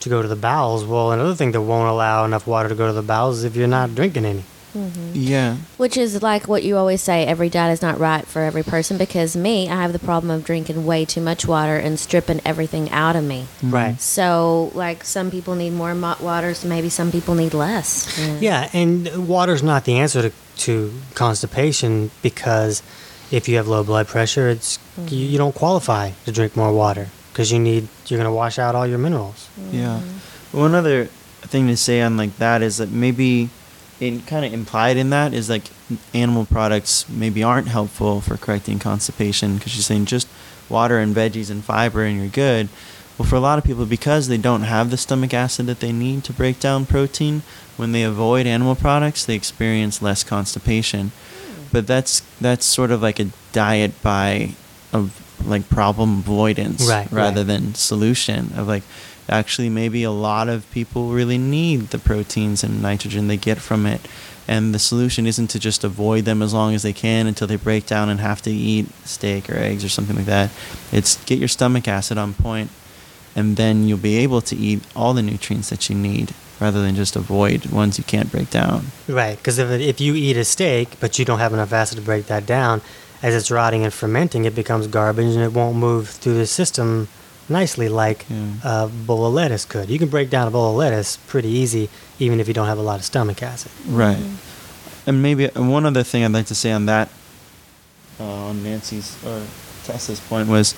to 0.00 0.08
go 0.08 0.22
to 0.22 0.28
the 0.28 0.36
bowels. 0.36 0.84
Well, 0.84 1.12
another 1.12 1.34
thing 1.34 1.52
that 1.52 1.62
won't 1.62 1.88
allow 1.88 2.24
enough 2.24 2.46
water 2.46 2.68
to 2.68 2.74
go 2.74 2.86
to 2.86 2.92
the 2.92 3.02
bowels 3.02 3.38
is 3.38 3.44
if 3.44 3.56
you're 3.56 3.68
not 3.68 3.94
drinking 3.94 4.24
any. 4.24 4.44
Mm-hmm. 4.74 5.12
yeah 5.14 5.56
Which 5.76 5.96
is 5.96 6.22
like 6.22 6.46
what 6.46 6.62
you 6.62 6.76
always 6.76 7.02
say 7.02 7.24
every 7.24 7.48
diet 7.48 7.72
is 7.72 7.82
not 7.82 7.98
right 7.98 8.26
for 8.26 8.42
every 8.42 8.62
person 8.62 8.98
because 8.98 9.36
me, 9.36 9.68
I 9.68 9.80
have 9.82 9.92
the 9.92 9.98
problem 9.98 10.30
of 10.30 10.44
drinking 10.44 10.84
way 10.84 11.04
too 11.04 11.20
much 11.20 11.46
water 11.46 11.76
and 11.76 11.98
stripping 11.98 12.40
everything 12.44 12.90
out 12.90 13.16
of 13.16 13.24
me. 13.24 13.46
Mm-hmm. 13.58 13.70
Right. 13.70 14.00
So, 14.00 14.70
like, 14.74 15.04
some 15.04 15.30
people 15.30 15.54
need 15.54 15.70
more 15.70 15.94
mo- 15.94 16.16
water, 16.20 16.54
so 16.54 16.68
maybe 16.68 16.88
some 16.88 17.10
people 17.10 17.34
need 17.34 17.54
less. 17.54 18.18
Yeah, 18.40 18.68
and 18.72 19.28
water's 19.28 19.62
not 19.62 19.84
the 19.84 19.98
answer 19.98 20.22
to, 20.22 20.32
to 20.58 20.92
constipation 21.14 22.10
because 22.22 22.82
if 23.30 23.48
you 23.48 23.56
have 23.56 23.68
low 23.68 23.84
blood 23.84 24.06
pressure, 24.06 24.48
it's 24.48 24.78
mm-hmm. 24.78 25.14
you, 25.14 25.26
you 25.26 25.38
don't 25.38 25.54
qualify 25.54 26.10
to 26.24 26.32
drink 26.32 26.56
more 26.56 26.72
water 26.72 27.08
because 27.32 27.52
you 27.52 27.58
need 27.58 27.88
you're 28.06 28.18
going 28.18 28.30
to 28.30 28.34
wash 28.34 28.58
out 28.58 28.74
all 28.74 28.86
your 28.86 28.98
minerals. 28.98 29.48
Yeah. 29.70 30.00
One 30.52 30.74
other 30.74 31.06
thing 31.42 31.68
to 31.68 31.76
say 31.76 32.00
on 32.00 32.16
like 32.16 32.36
that 32.38 32.62
is 32.62 32.78
that 32.78 32.90
maybe 32.90 33.50
it 34.00 34.26
kind 34.26 34.44
of 34.44 34.52
implied 34.52 34.96
in 34.96 35.10
that 35.10 35.34
is 35.34 35.48
like 35.48 35.64
animal 36.14 36.44
products 36.46 37.08
maybe 37.08 37.42
aren't 37.42 37.68
helpful 37.68 38.20
for 38.20 38.36
correcting 38.36 38.78
constipation 38.78 39.56
because 39.56 39.74
you're 39.76 39.82
saying 39.82 40.06
just 40.06 40.28
water 40.68 40.98
and 40.98 41.14
veggies 41.14 41.50
and 41.50 41.64
fiber 41.64 42.02
and 42.02 42.18
you're 42.18 42.28
good. 42.28 42.68
Well, 43.16 43.28
for 43.28 43.34
a 43.34 43.40
lot 43.40 43.58
of 43.58 43.64
people, 43.64 43.84
because 43.84 44.28
they 44.28 44.38
don't 44.38 44.62
have 44.62 44.90
the 44.90 44.96
stomach 44.96 45.34
acid 45.34 45.66
that 45.66 45.80
they 45.80 45.90
need 45.90 46.22
to 46.24 46.32
break 46.32 46.60
down 46.60 46.86
protein, 46.86 47.42
when 47.76 47.90
they 47.90 48.04
avoid 48.04 48.46
animal 48.46 48.76
products, 48.76 49.24
they 49.24 49.34
experience 49.34 50.00
less 50.00 50.22
constipation. 50.22 51.10
Hmm. 51.10 51.62
But 51.72 51.86
that's 51.88 52.20
that's 52.40 52.64
sort 52.64 52.92
of 52.92 53.02
like 53.02 53.18
a 53.18 53.30
diet 53.52 54.00
by 54.02 54.54
of 54.92 55.20
like 55.44 55.68
problem 55.68 56.18
avoidance 56.18 56.88
Right, 56.88 57.10
rather 57.10 57.40
right. 57.40 57.46
than 57.46 57.74
solution 57.74 58.52
of 58.56 58.66
like 58.68 58.82
actually 59.28 59.68
maybe 59.68 60.02
a 60.02 60.10
lot 60.10 60.48
of 60.48 60.70
people 60.70 61.10
really 61.10 61.38
need 61.38 61.88
the 61.88 61.98
proteins 61.98 62.64
and 62.64 62.82
nitrogen 62.82 63.28
they 63.28 63.36
get 63.36 63.58
from 63.58 63.86
it. 63.86 64.00
And 64.46 64.74
the 64.74 64.78
solution 64.78 65.26
isn't 65.26 65.48
to 65.48 65.58
just 65.58 65.84
avoid 65.84 66.24
them 66.24 66.40
as 66.40 66.54
long 66.54 66.74
as 66.74 66.82
they 66.82 66.94
can 66.94 67.26
until 67.26 67.46
they 67.46 67.56
break 67.56 67.84
down 67.86 68.08
and 68.08 68.18
have 68.20 68.40
to 68.42 68.50
eat 68.50 68.88
steak 69.04 69.50
or 69.50 69.56
eggs 69.56 69.84
or 69.84 69.90
something 69.90 70.16
like 70.16 70.24
that. 70.24 70.50
It's 70.90 71.22
get 71.24 71.38
your 71.38 71.48
stomach 71.48 71.86
acid 71.86 72.16
on 72.16 72.32
point 72.32 72.70
and 73.36 73.56
then 73.56 73.86
you'll 73.86 73.98
be 73.98 74.16
able 74.16 74.40
to 74.40 74.56
eat 74.56 74.82
all 74.96 75.12
the 75.12 75.22
nutrients 75.22 75.70
that 75.70 75.88
you 75.88 75.94
need 75.94 76.34
rather 76.60 76.82
than 76.82 76.96
just 76.96 77.14
avoid 77.14 77.66
ones 77.66 77.98
you 77.98 78.04
can't 78.04 78.32
break 78.32 78.50
down. 78.50 78.86
Right, 79.06 79.36
because 79.36 79.58
if, 79.58 79.70
if 79.70 80.00
you 80.00 80.14
eat 80.14 80.36
a 80.36 80.44
steak 80.44 80.98
but 80.98 81.18
you 81.18 81.24
don't 81.24 81.38
have 81.38 81.52
enough 81.52 81.72
acid 81.72 81.98
to 81.98 82.04
break 82.04 82.26
that 82.26 82.46
down, 82.46 82.80
as 83.22 83.34
it's 83.34 83.50
rotting 83.50 83.84
and 83.84 83.92
fermenting, 83.92 84.44
it 84.44 84.54
becomes 84.54 84.86
garbage 84.86 85.34
and 85.34 85.42
it 85.42 85.52
won't 85.52 85.76
move 85.76 86.08
through 86.08 86.34
the 86.34 86.46
system 86.46 87.08
nicely 87.48 87.88
like 87.88 88.26
Yeah. 88.28 88.46
a 88.84 88.86
bowl 88.88 89.26
of 89.26 89.34
lettuce 89.34 89.64
could. 89.64 89.88
You 89.90 89.98
can 89.98 90.08
break 90.08 90.30
down 90.30 90.48
a 90.48 90.50
bowl 90.50 90.70
of 90.70 90.76
lettuce 90.76 91.18
pretty 91.26 91.48
easy 91.48 91.88
even 92.18 92.40
if 92.40 92.48
you 92.48 92.54
don't 92.54 92.66
have 92.66 92.78
a 92.78 92.82
lot 92.82 92.98
of 92.98 93.04
stomach 93.04 93.42
acid. 93.42 93.70
Right. 93.86 94.18
And 95.06 95.22
maybe 95.22 95.48
uh, 95.50 95.62
one 95.62 95.86
other 95.86 96.02
thing 96.02 96.24
I'd 96.24 96.32
like 96.32 96.46
to 96.46 96.54
say 96.54 96.72
on 96.72 96.86
that, 96.86 97.08
uh, 98.20 98.24
on 98.24 98.62
Nancy's 98.62 99.16
or 99.24 99.42
Tessa's 99.84 100.20
point 100.20 100.48
was, 100.48 100.74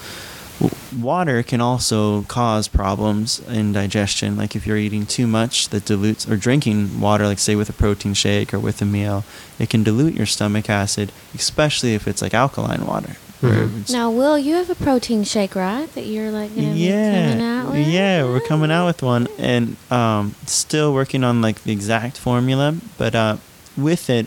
water 0.96 1.42
can 1.42 1.60
also 1.60 2.22
cause 2.24 2.68
problems 2.68 3.40
in 3.48 3.72
digestion. 3.72 4.36
Like 4.36 4.54
if 4.54 4.66
you're 4.66 4.76
eating 4.76 5.06
too 5.06 5.26
much 5.26 5.68
that 5.70 5.84
dilutes, 5.86 6.28
or 6.28 6.36
drinking 6.36 7.00
water, 7.00 7.26
like 7.26 7.38
say 7.38 7.56
with 7.56 7.70
a 7.70 7.72
protein 7.72 8.12
shake 8.14 8.52
or 8.52 8.58
with 8.58 8.82
a 8.82 8.84
meal, 8.84 9.24
it 9.58 9.70
can 9.70 9.82
dilute 9.82 10.14
your 10.14 10.26
stomach 10.26 10.68
acid, 10.68 11.12
especially 11.34 11.94
if 11.94 12.06
it's 12.06 12.20
like 12.22 12.34
alkaline 12.34 12.86
water. 12.86 13.16
Mhm. 13.40 13.90
Now, 13.90 14.10
Will, 14.10 14.38
you 14.38 14.54
have 14.56 14.68
a 14.68 14.74
protein 14.74 15.24
shake, 15.24 15.54
right? 15.56 15.92
That 15.94 16.04
you're 16.04 16.30
like 16.30 16.54
be 16.54 16.60
coming 16.60 17.40
out 17.42 17.72
with? 17.72 17.86
yeah, 17.88 18.24
we're 18.24 18.40
coming 18.40 18.70
out 18.70 18.86
with 18.86 19.02
one, 19.02 19.28
and 19.38 19.76
um, 19.90 20.34
still 20.46 20.92
working 20.92 21.24
on 21.24 21.40
like 21.40 21.62
the 21.64 21.72
exact 21.72 22.18
formula. 22.18 22.74
But 22.98 23.14
uh, 23.14 23.36
with 23.76 24.10
it, 24.10 24.26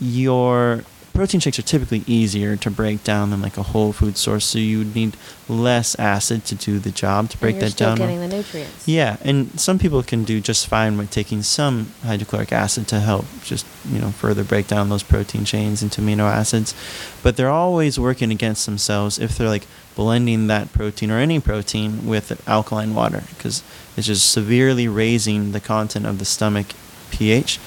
your 0.00 0.84
protein 1.14 1.38
shakes 1.38 1.58
are 1.58 1.62
typically 1.62 2.02
easier 2.06 2.56
to 2.56 2.70
break 2.70 3.04
down 3.04 3.30
than 3.30 3.40
like 3.40 3.56
a 3.56 3.62
whole 3.62 3.92
food 3.92 4.16
source, 4.16 4.44
so 4.44 4.58
you 4.58 4.78
would 4.78 4.94
need 4.94 5.16
less 5.48 5.94
acid 5.98 6.44
to 6.46 6.56
do 6.56 6.80
the 6.80 6.90
job 6.90 7.30
to 7.30 7.38
break 7.38 7.54
and 7.54 7.62
you're 7.62 7.68
that 7.68 7.74
still 7.74 7.88
down. 7.90 7.98
getting 7.98 8.20
the 8.20 8.28
nutrients. 8.28 8.88
Yeah, 8.88 9.16
and 9.22 9.58
some 9.58 9.78
people 9.78 10.02
can 10.02 10.24
do 10.24 10.40
just 10.40 10.66
fine 10.66 10.98
with 10.98 11.10
taking 11.10 11.42
some 11.42 11.92
hydrochloric 12.02 12.52
acid 12.52 12.88
to 12.88 13.00
help 13.00 13.26
just, 13.44 13.64
you 13.88 14.00
know, 14.00 14.10
further 14.10 14.42
break 14.42 14.66
down 14.66 14.88
those 14.88 15.04
protein 15.04 15.44
chains 15.44 15.82
into 15.82 16.00
amino 16.00 16.30
acids. 16.30 16.74
But 17.22 17.36
they're 17.36 17.48
always 17.48 17.98
working 17.98 18.32
against 18.32 18.66
themselves 18.66 19.18
if 19.18 19.38
they're 19.38 19.48
like 19.48 19.66
blending 19.94 20.48
that 20.48 20.72
protein 20.72 21.10
or 21.10 21.18
any 21.18 21.38
protein 21.38 22.06
with 22.06 22.46
alkaline 22.48 22.94
water 22.94 23.22
because 23.30 23.62
it's 23.96 24.08
just 24.08 24.30
severely 24.30 24.88
raising 24.88 25.52
the 25.52 25.60
content 25.60 26.04
of 26.04 26.18
the 26.18 26.24
stomach 26.24 26.66
pH 27.10 27.60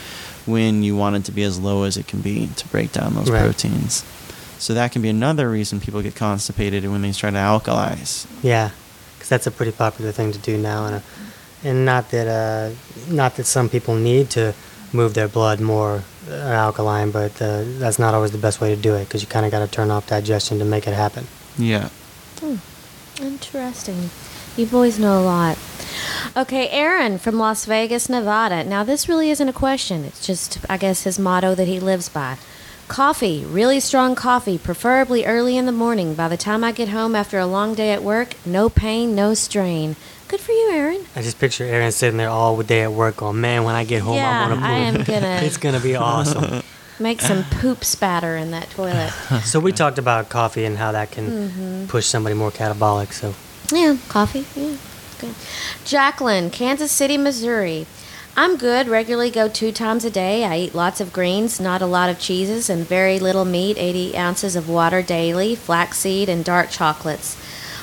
when 0.47 0.81
you 0.83 0.95
want 0.95 1.15
it 1.15 1.25
to 1.25 1.31
be 1.31 1.43
as 1.43 1.59
low 1.59 1.83
as 1.83 1.97
it 1.97 2.07
can 2.07 2.21
be 2.21 2.47
to 2.55 2.67
break 2.69 2.91
down 2.91 3.13
those 3.15 3.29
Right. 3.29 3.41
proteins. 3.43 4.03
So 4.59 4.73
that 4.73 4.91
can 4.91 5.01
be 5.01 5.09
another 5.09 5.49
reason 5.49 5.79
people 5.79 6.01
get 6.01 6.15
constipated 6.15 6.89
when 6.89 7.01
they 7.03 7.11
try 7.11 7.29
to 7.29 7.37
alkalize. 7.37 8.25
Yeah, 8.41 8.71
because 9.15 9.29
that's 9.29 9.45
a 9.47 9.51
pretty 9.51 9.71
popular 9.71 10.11
thing 10.11 10.31
to 10.31 10.39
do 10.39 10.57
now, 10.57 10.85
and 10.87 10.95
uh, 10.95 10.99
and 11.63 11.85
not 11.85 12.09
that 12.11 12.27
uh, 12.27 12.73
not 13.13 13.35
that 13.35 13.45
some 13.45 13.69
people 13.69 13.95
need 13.95 14.29
to 14.31 14.53
move 14.93 15.13
their 15.13 15.27
blood 15.27 15.59
more 15.59 16.01
uh, 16.29 16.33
alkaline, 16.33 17.11
but 17.11 17.39
uh, 17.41 17.63
that's 17.77 17.99
not 17.99 18.13
always 18.15 18.31
the 18.31 18.37
best 18.37 18.59
way 18.61 18.73
to 18.73 18.81
do 18.81 18.95
it 18.95 19.05
because 19.05 19.21
you 19.21 19.27
kind 19.27 19.45
of 19.45 19.51
got 19.51 19.59
to 19.59 19.67
turn 19.67 19.91
off 19.91 20.07
digestion 20.07 20.57
to 20.59 20.65
make 20.65 20.87
it 20.87 20.93
happen. 20.93 21.27
Yeah. 21.57 21.89
Interesting. 23.19 24.09
You 24.55 24.65
boys 24.65 24.97
know 24.99 25.19
a 25.19 25.23
lot. 25.23 25.57
Okay, 26.35 26.69
Aaron 26.69 27.17
from 27.17 27.37
Las 27.37 27.65
Vegas, 27.65 28.09
Nevada. 28.09 28.63
Now, 28.63 28.83
this 28.83 29.09
really 29.09 29.29
isn't 29.31 29.49
a 29.49 29.53
question. 29.53 30.03
It's 30.05 30.25
just, 30.25 30.59
I 30.69 30.77
guess, 30.77 31.03
his 31.03 31.17
motto 31.17 31.55
that 31.55 31.67
he 31.67 31.79
lives 31.79 32.09
by. 32.09 32.37
Coffee, 32.87 33.43
really 33.45 33.79
strong 33.79 34.15
coffee, 34.15 34.57
preferably 34.57 35.25
early 35.25 35.57
in 35.57 35.65
the 35.65 35.71
morning. 35.73 36.13
By 36.13 36.27
the 36.29 36.37
time 36.37 36.63
I 36.63 36.71
get 36.71 36.89
home 36.89 37.15
after 37.15 37.37
a 37.37 37.45
long 37.45 37.73
day 37.75 37.91
at 37.91 38.01
work, 38.03 38.35
no 38.45 38.69
pain, 38.69 39.13
no 39.15 39.33
strain. 39.33 39.95
Good 40.29 40.39
for 40.39 40.51
you, 40.53 40.71
Aaron. 40.71 41.05
I 41.15 41.21
just 41.21 41.39
picture 41.39 41.65
Aaron 41.65 41.91
sitting 41.91 42.17
there 42.17 42.29
all 42.29 42.61
day 42.61 42.83
at 42.83 42.91
work 42.91 43.17
going, 43.17 43.41
man, 43.41 43.63
when 43.65 43.75
I 43.75 43.83
get 43.83 44.01
home, 44.03 44.15
yeah, 44.15 44.45
I 44.45 44.49
want 44.49 44.59
to 44.61 44.65
I 44.65 44.71
am 44.73 45.03
gonna 45.03 45.39
It's 45.45 45.57
going 45.57 45.75
to 45.75 45.81
be 45.81 45.95
awesome. 45.95 46.63
make 46.99 47.19
some 47.21 47.43
poop 47.59 47.83
spatter 47.83 48.37
in 48.37 48.51
that 48.51 48.69
toilet. 48.71 49.11
so 49.43 49.59
we 49.59 49.71
talked 49.71 49.97
about 49.99 50.29
coffee 50.29 50.63
and 50.65 50.77
how 50.77 50.91
that 50.93 51.11
can 51.11 51.27
Mm-hmm. 51.27 51.85
push 51.87 52.05
somebody 52.05 52.35
more 52.35 52.51
catabolic. 52.51 53.11
So 53.11 53.33
Yeah, 53.75 53.97
coffee. 54.09 54.45
Yeah, 54.55 54.77
good. 55.19 55.35
Jacqueline, 55.85 56.49
Kansas 56.49 56.91
City, 56.91 57.17
Missouri. 57.17 57.85
I'm 58.39 58.55
good. 58.55 58.87
Regularly 58.87 59.31
go 59.31 59.47
two 59.47 59.71
times 59.71 60.05
a 60.05 60.11
day. 60.11 60.43
I 60.45 60.57
eat 60.59 60.75
lots 60.75 61.01
of 61.01 61.11
greens, 61.11 61.59
not 61.59 61.81
a 61.81 61.87
lot 61.87 62.11
of 62.11 62.19
cheeses, 62.19 62.69
and 62.69 62.85
very 62.85 63.17
little 63.17 63.45
meat. 63.45 63.77
80 63.79 64.15
ounces 64.15 64.55
of 64.55 64.69
water 64.69 65.01
daily, 65.01 65.55
flaxseed, 65.55 66.29
and 66.29 66.45
dark 66.45 66.69
chocolates. 66.69 67.35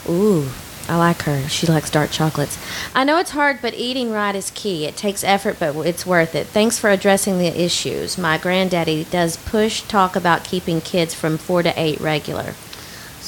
Ooh, 0.09 0.51
I 0.89 0.97
like 0.97 1.23
her. 1.23 1.49
She 1.49 1.67
likes 1.67 1.91
dark 1.91 2.13
chocolates. 2.13 2.57
I 2.95 3.03
know 3.03 3.19
it's 3.19 3.33
hard, 3.33 3.59
but 3.63 3.75
eating 3.75 4.13
right 4.13 4.35
is 4.37 4.53
key. 4.53 4.87
It 4.87 4.97
takes 4.97 5.25
effort, 5.25 5.57
but 5.59 5.75
it's 5.79 6.07
worth 6.07 6.37
it. 6.37 6.47
Thanks 6.47 6.79
for 6.79 6.91
addressing 6.91 7.39
the 7.39 7.61
issues. 7.61 8.17
My 8.17 8.39
granddaddy 8.39 9.05
does 9.11 9.37
push 9.37 9.83
talk 9.83 10.15
about 10.15 10.45
keeping 10.45 10.81
kids 10.81 11.15
from 11.15 11.37
four 11.37 11.65
to 11.65 11.73
eight 11.77 12.01
regular. 12.01 12.55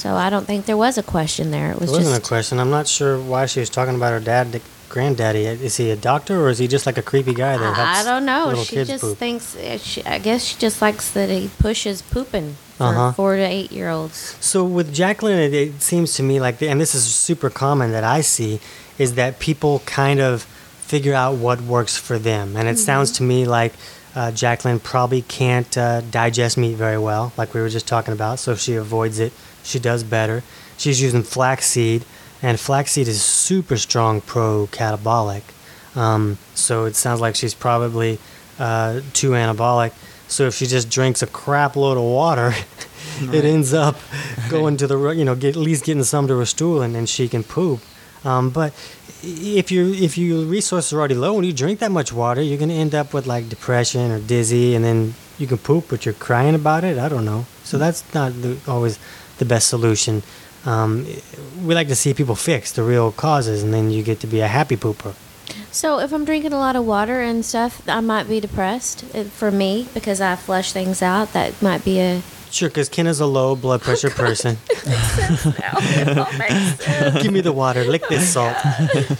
So 0.06 0.14
I 0.14 0.30
don't 0.30 0.46
think 0.46 0.66
there 0.66 0.76
was 0.76 0.98
a 0.98 1.02
question 1.02 1.50
there. 1.50 1.72
It 1.72 1.80
was 1.80 1.90
it 1.90 1.96
wasn't 1.96 2.14
just 2.14 2.24
a 2.26 2.28
question. 2.28 2.60
I'm 2.60 2.70
not 2.70 2.86
sure 2.86 3.18
why 3.18 3.46
she 3.46 3.58
was 3.58 3.68
talking 3.68 3.96
about 3.96 4.12
her 4.12 4.20
dad, 4.20 4.52
the 4.52 4.60
granddaddy. 4.88 5.46
Is 5.46 5.76
he 5.78 5.90
a 5.90 5.96
doctor 5.96 6.40
or 6.40 6.48
is 6.48 6.58
he 6.58 6.68
just 6.68 6.86
like 6.86 6.96
a 6.96 7.02
creepy 7.02 7.34
guy 7.34 7.56
that 7.58 7.76
I 7.76 8.04
don't 8.04 8.24
know. 8.24 8.62
She 8.62 8.84
just 8.84 9.02
poop? 9.02 9.18
thinks. 9.18 9.56
uh, 9.56 9.78
She, 9.78 10.04
I 10.04 10.18
guess 10.20 10.44
she 10.44 10.56
just 10.58 10.80
likes 10.80 11.10
that 11.10 11.28
he 11.28 11.50
pushes 11.58 12.02
pooping 12.02 12.54
for 12.76 12.84
Uh-huh. 12.84 13.12
four 13.18 13.34
to 13.34 13.42
eight 13.42 13.72
year 13.72 13.90
olds. 13.90 14.36
So 14.40 14.64
with 14.64 14.94
Jacqueline, 14.94 15.40
it, 15.40 15.52
it 15.52 15.82
seems 15.82 16.14
to 16.14 16.22
me 16.22 16.38
like, 16.38 16.62
and 16.62 16.80
this 16.80 16.94
is 16.94 17.02
super 17.12 17.50
common 17.50 17.90
that 17.90 18.04
I 18.04 18.20
see, 18.20 18.60
is 18.98 19.14
that 19.14 19.40
people 19.40 19.80
kind 19.86 20.20
of 20.20 20.44
figure 20.92 21.14
out 21.14 21.34
what 21.34 21.60
works 21.62 21.96
for 21.96 22.16
them, 22.16 22.56
and 22.56 22.68
it 22.68 22.78
sounds 22.78 23.10
to 23.18 23.24
me 23.24 23.44
like 23.44 23.72
uh, 24.16 24.32
Jacqueline 24.32 24.80
probably 24.80 25.20
can't 25.20 25.76
uh, 25.76 26.00
digest 26.00 26.56
meat 26.56 26.74
very 26.74 26.98
well, 26.98 27.34
like 27.36 27.52
we 27.52 27.60
were 27.60 27.68
just 27.68 27.86
talking 27.86 28.14
about. 28.14 28.38
So 28.38 28.52
if 28.52 28.58
she 28.58 28.74
avoids 28.74 29.18
it, 29.18 29.32
she 29.62 29.78
does 29.78 30.02
better. 30.02 30.42
She's 30.78 31.00
using 31.02 31.22
flaxseed, 31.22 32.04
and 32.42 32.58
flaxseed 32.58 33.08
is 33.08 33.22
super 33.22 33.76
strong 33.76 34.22
pro-catabolic. 34.22 35.42
Um, 35.94 36.38
so 36.54 36.86
it 36.86 36.96
sounds 36.96 37.20
like 37.20 37.34
she's 37.34 37.54
probably 37.54 38.18
uh, 38.58 39.00
too 39.12 39.30
anabolic. 39.32 39.92
So 40.28 40.46
if 40.46 40.54
she 40.54 40.66
just 40.66 40.88
drinks 40.90 41.22
a 41.22 41.26
crap 41.26 41.76
load 41.76 41.98
of 41.98 42.04
water, 42.04 42.54
it 43.20 43.44
ends 43.44 43.74
up 43.74 43.96
going 44.48 44.78
to 44.78 44.86
the 44.86 44.98
you 45.10 45.26
know 45.26 45.34
get, 45.34 45.56
at 45.56 45.62
least 45.62 45.84
getting 45.84 46.04
some 46.04 46.26
to 46.28 46.38
her 46.38 46.46
stool, 46.46 46.80
and 46.80 46.94
then 46.94 47.04
she 47.04 47.28
can 47.28 47.44
poop. 47.44 47.80
Um, 48.24 48.50
but 48.50 48.72
if 49.22 49.70
you 49.70 49.92
if 49.94 50.18
your 50.18 50.44
resources 50.44 50.92
are 50.92 50.98
already 50.98 51.14
low, 51.14 51.36
and 51.36 51.46
you 51.46 51.52
drink 51.52 51.80
that 51.80 51.90
much 51.90 52.12
water, 52.12 52.42
you're 52.42 52.58
gonna 52.58 52.74
end 52.74 52.94
up 52.94 53.12
with 53.14 53.26
like 53.26 53.48
depression 53.48 54.10
or 54.10 54.20
dizzy, 54.20 54.74
and 54.74 54.84
then 54.84 55.14
you 55.38 55.46
can 55.46 55.58
poop, 55.58 55.86
but 55.88 56.04
you're 56.04 56.14
crying 56.14 56.54
about 56.54 56.84
it. 56.84 56.98
I 56.98 57.08
don't 57.08 57.24
know. 57.24 57.46
So 57.64 57.78
that's 57.78 58.02
not 58.14 58.32
the, 58.42 58.58
always 58.66 58.98
the 59.38 59.44
best 59.44 59.68
solution. 59.68 60.22
Um, 60.64 61.06
we 61.64 61.74
like 61.74 61.88
to 61.88 61.94
see 61.96 62.14
people 62.14 62.34
fix 62.34 62.72
the 62.72 62.82
real 62.82 63.12
causes, 63.12 63.62
and 63.62 63.72
then 63.72 63.90
you 63.90 64.02
get 64.02 64.20
to 64.20 64.26
be 64.26 64.40
a 64.40 64.48
happy 64.48 64.76
pooper. 64.76 65.14
So 65.70 66.00
if 66.00 66.12
I'm 66.12 66.24
drinking 66.24 66.52
a 66.52 66.58
lot 66.58 66.74
of 66.74 66.86
water 66.86 67.20
and 67.20 67.44
stuff, 67.44 67.86
I 67.88 68.00
might 68.00 68.28
be 68.28 68.40
depressed. 68.40 69.04
Uh, 69.14 69.24
For 69.24 69.50
me, 69.50 69.86
because 69.94 70.20
I 70.20 70.34
flush 70.36 70.72
things 70.72 71.02
out, 71.02 71.32
that 71.32 71.60
might 71.62 71.84
be 71.84 72.00
a. 72.00 72.22
Sure, 72.50 72.68
because 72.68 72.88
Ken 72.88 73.06
is 73.06 73.20
a 73.20 73.26
low 73.26 73.54
blood 73.56 73.80
oh, 73.82 73.84
pressure 73.84 74.10
person. 74.10 74.56
Give 77.22 77.32
me 77.32 77.40
the 77.40 77.52
water. 77.54 77.84
Lick 77.84 78.08
this 78.08 78.36
oh, 78.36 78.52
salt. 78.54 79.18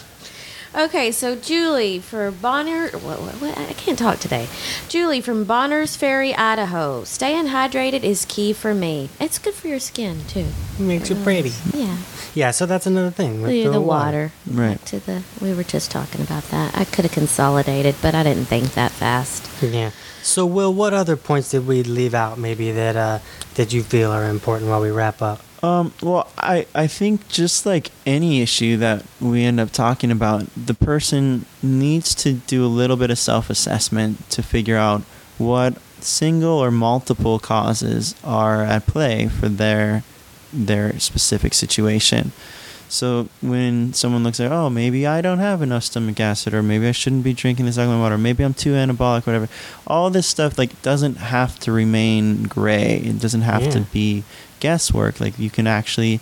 Okay, 0.76 1.10
so 1.10 1.34
Julie 1.34 2.00
for 2.00 2.30
Bonner. 2.30 2.88
What, 2.88 3.22
what, 3.22 3.34
what, 3.40 3.56
I 3.56 3.72
can't 3.72 3.98
talk 3.98 4.18
today. 4.18 4.46
Julie 4.90 5.22
from 5.22 5.44
Bonners 5.44 5.96
Ferry, 5.96 6.34
Idaho. 6.34 7.02
Staying 7.04 7.46
hydrated 7.46 8.02
is 8.02 8.26
key 8.26 8.52
for 8.52 8.74
me. 8.74 9.08
It's 9.18 9.38
good 9.38 9.54
for 9.54 9.68
your 9.68 9.78
skin 9.78 10.20
too. 10.28 10.44
Makes 10.78 11.08
you 11.08 11.16
pretty. 11.16 11.52
Yeah, 11.72 11.96
Yeah, 12.34 12.50
so 12.50 12.66
that's 12.66 12.84
another 12.84 13.10
thing. 13.10 13.40
with 13.40 13.52
the, 13.52 13.68
the 13.68 13.80
water. 13.80 14.32
Right. 14.46 14.84
To 14.86 15.00
the. 15.00 15.22
We 15.40 15.54
were 15.54 15.64
just 15.64 15.90
talking 15.90 16.20
about 16.20 16.42
that. 16.50 16.76
I 16.76 16.84
could 16.84 17.06
have 17.06 17.12
consolidated, 17.12 17.94
but 18.02 18.14
I 18.14 18.22
didn't 18.22 18.44
think 18.44 18.74
that 18.74 18.90
fast. 18.90 19.48
Yeah. 19.62 19.92
So, 20.26 20.44
Will, 20.44 20.74
what 20.74 20.92
other 20.92 21.16
points 21.16 21.52
did 21.52 21.68
we 21.68 21.84
leave 21.84 22.12
out? 22.12 22.36
Maybe 22.36 22.72
that 22.72 22.96
uh, 22.96 23.20
that 23.54 23.72
you 23.72 23.84
feel 23.84 24.10
are 24.10 24.28
important 24.28 24.68
while 24.68 24.80
we 24.80 24.90
wrap 24.90 25.22
up. 25.22 25.40
Um, 25.62 25.94
well, 26.02 26.28
I, 26.36 26.66
I 26.74 26.88
think 26.88 27.28
just 27.28 27.64
like 27.64 27.92
any 28.04 28.42
issue 28.42 28.76
that 28.78 29.04
we 29.20 29.44
end 29.44 29.60
up 29.60 29.70
talking 29.70 30.10
about, 30.10 30.46
the 30.56 30.74
person 30.74 31.46
needs 31.62 32.12
to 32.16 32.34
do 32.34 32.64
a 32.64 32.66
little 32.66 32.96
bit 32.96 33.10
of 33.10 33.18
self 33.20 33.48
assessment 33.48 34.28
to 34.30 34.42
figure 34.42 34.76
out 34.76 35.02
what 35.38 35.78
single 36.00 36.58
or 36.58 36.72
multiple 36.72 37.38
causes 37.38 38.16
are 38.24 38.62
at 38.62 38.86
play 38.86 39.28
for 39.28 39.48
their 39.48 40.02
their 40.52 40.98
specific 40.98 41.54
situation. 41.54 42.32
So 42.88 43.28
when 43.42 43.92
someone 43.92 44.22
looks 44.22 44.38
at, 44.40 44.52
oh, 44.52 44.70
maybe 44.70 45.06
I 45.06 45.20
don't 45.20 45.38
have 45.38 45.60
enough 45.62 45.84
stomach 45.84 46.20
acid, 46.20 46.54
or 46.54 46.62
maybe 46.62 46.86
I 46.86 46.92
shouldn't 46.92 47.24
be 47.24 47.32
drinking 47.32 47.66
this 47.66 47.78
alkaline 47.78 48.00
water, 48.00 48.16
maybe 48.18 48.44
I'm 48.44 48.54
too 48.54 48.72
anabolic, 48.72 49.26
whatever. 49.26 49.48
All 49.86 50.10
this 50.10 50.26
stuff 50.26 50.56
like 50.58 50.80
doesn't 50.82 51.16
have 51.16 51.58
to 51.60 51.72
remain 51.72 52.44
gray. 52.44 52.96
It 53.04 53.18
doesn't 53.20 53.42
have 53.42 53.68
to 53.70 53.80
Yeah. 53.80 53.84
be 53.92 54.24
guesswork. 54.60 55.20
Like 55.20 55.38
you 55.38 55.50
can 55.50 55.66
actually 55.66 56.20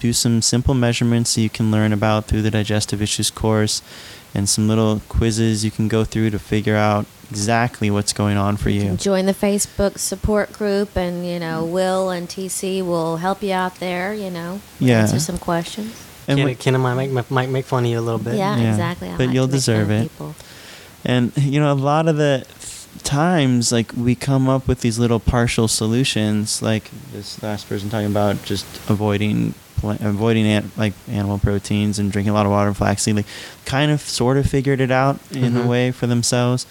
do 0.00 0.12
some 0.12 0.42
simple 0.42 0.74
measurements 0.74 1.34
that 1.34 1.42
you 1.42 1.50
can 1.50 1.70
learn 1.70 1.92
about 1.92 2.26
through 2.26 2.42
the 2.42 2.50
digestive 2.50 3.00
issues 3.00 3.30
course, 3.30 3.82
and 4.34 4.48
some 4.48 4.68
little 4.68 5.00
quizzes 5.08 5.64
you 5.64 5.70
can 5.70 5.88
go 5.88 6.04
through 6.04 6.30
to 6.30 6.38
figure 6.38 6.76
out 6.76 7.06
exactly 7.30 7.90
what's 7.90 8.12
going 8.12 8.36
on 8.36 8.56
for 8.56 8.70
you. 8.70 8.96
Join 8.96 9.26
the 9.26 9.34
Facebook 9.34 9.98
support 9.98 10.52
group, 10.52 10.96
and 10.96 11.26
you 11.26 11.38
know, 11.38 11.64
Will 11.64 12.10
and 12.10 12.28
TC 12.28 12.82
will 12.82 13.18
help 13.18 13.42
you 13.42 13.52
out 13.52 13.76
there. 13.80 14.14
You 14.14 14.30
know, 14.30 14.60
Yeah. 14.78 15.00
answer 15.00 15.20
some 15.20 15.38
questions. 15.38 15.92
And 16.26 16.38
Ken, 16.38 16.46
what- 16.48 16.58
Ken 16.58 16.80
might 16.80 16.94
make, 17.10 17.30
might 17.30 17.48
make 17.50 17.64
fun 17.64 17.84
of 17.84 17.90
you 17.90 17.98
a 17.98 18.02
little 18.02 18.18
bit. 18.18 18.34
Yeah, 18.36 18.56
Yeah. 18.56 18.70
exactly. 18.70 19.08
I 19.08 19.16
But 19.16 19.26
like 19.28 19.34
you'll 19.34 19.46
to 19.48 19.52
make 19.52 19.62
fun 19.62 19.74
deserve 19.76 19.90
it. 19.90 20.10
And 21.04 21.32
you 21.36 21.58
know, 21.60 21.72
a 21.72 21.74
lot 21.74 22.06
of 22.08 22.16
the 22.16 22.44
times, 23.04 23.72
like 23.72 23.92
we 23.96 24.14
come 24.14 24.48
up 24.48 24.66
with 24.68 24.80
these 24.80 24.98
little 24.98 25.20
partial 25.20 25.68
solutions, 25.68 26.60
like 26.62 26.90
this 27.12 27.42
last 27.42 27.68
person 27.68 27.88
talking 27.90 28.06
about 28.08 28.44
just 28.44 28.66
avoiding 28.88 29.54
avoiding 29.82 30.46
an- 30.46 30.70
like 30.76 30.92
animal 31.10 31.38
proteins 31.38 31.98
and 31.98 32.10
drinking 32.12 32.30
a 32.30 32.34
lot 32.34 32.46
of 32.46 32.52
water 32.52 32.68
and 32.68 32.76
flaxseed. 32.76 33.16
Like, 33.16 33.26
kind 33.64 33.90
of, 33.90 34.00
sort 34.00 34.36
of 34.36 34.46
figured 34.46 34.80
it 34.80 34.90
out 34.90 35.18
in 35.32 35.54
Mhm. 35.54 35.64
a 35.64 35.66
way 35.66 35.90
for 35.90 36.06
themselves. 36.06 36.66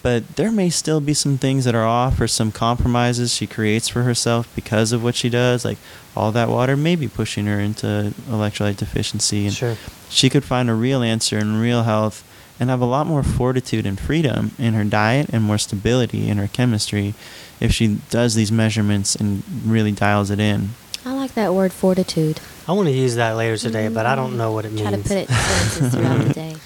But 0.00 0.36
there 0.36 0.52
may 0.52 0.70
still 0.70 1.00
be 1.00 1.12
some 1.12 1.38
things 1.38 1.64
that 1.64 1.74
are 1.74 1.84
off, 1.86 2.20
or 2.20 2.28
some 2.28 2.52
compromises 2.52 3.34
she 3.34 3.46
creates 3.48 3.88
for 3.88 4.04
herself 4.04 4.46
because 4.54 4.92
of 4.92 5.02
what 5.02 5.16
she 5.16 5.28
does. 5.28 5.64
Like 5.64 5.78
all 6.16 6.30
that 6.32 6.48
water 6.48 6.76
may 6.76 6.94
be 6.94 7.08
pushing 7.08 7.46
her 7.46 7.58
into 7.60 8.12
electrolyte 8.30 8.76
deficiency, 8.76 9.46
and 9.46 9.54
Sure. 9.54 9.76
she 10.08 10.30
could 10.30 10.44
find 10.44 10.70
a 10.70 10.74
real 10.74 11.02
answer 11.02 11.36
in 11.38 11.60
real 11.60 11.82
health 11.82 12.22
and 12.60 12.70
have 12.70 12.80
a 12.80 12.84
lot 12.86 13.06
more 13.08 13.22
fortitude 13.24 13.86
and 13.86 13.98
freedom 14.00 14.52
in 14.58 14.74
her 14.74 14.84
diet 14.84 15.28
and 15.32 15.42
more 15.44 15.58
stability 15.58 16.28
in 16.28 16.38
her 16.38 16.48
chemistry 16.48 17.14
if 17.60 17.72
she 17.72 17.98
does 18.10 18.34
these 18.36 18.50
measurements 18.52 19.14
and 19.16 19.42
really 19.66 19.92
dials 19.92 20.30
it 20.30 20.38
in. 20.40 20.70
I 21.28 21.30
like 21.30 21.34
that 21.34 21.52
word 21.54 21.74
fortitude. 21.74 22.40
I 22.66 22.72
want 22.72 22.88
to 22.88 22.94
use 22.94 23.16
that 23.16 23.32
later 23.32 23.58
today, 23.58 23.88
but 23.88 24.06
I 24.06 24.14
don't 24.14 24.38
know 24.38 24.52
what 24.52 24.64
it 24.64 24.72
means. 24.72 24.88
Try 24.88 24.90
to 24.92 25.02
put 25.02 25.10
it 25.12 25.26
throughout 25.90 26.24
the 26.26 26.32
day. 26.34 26.56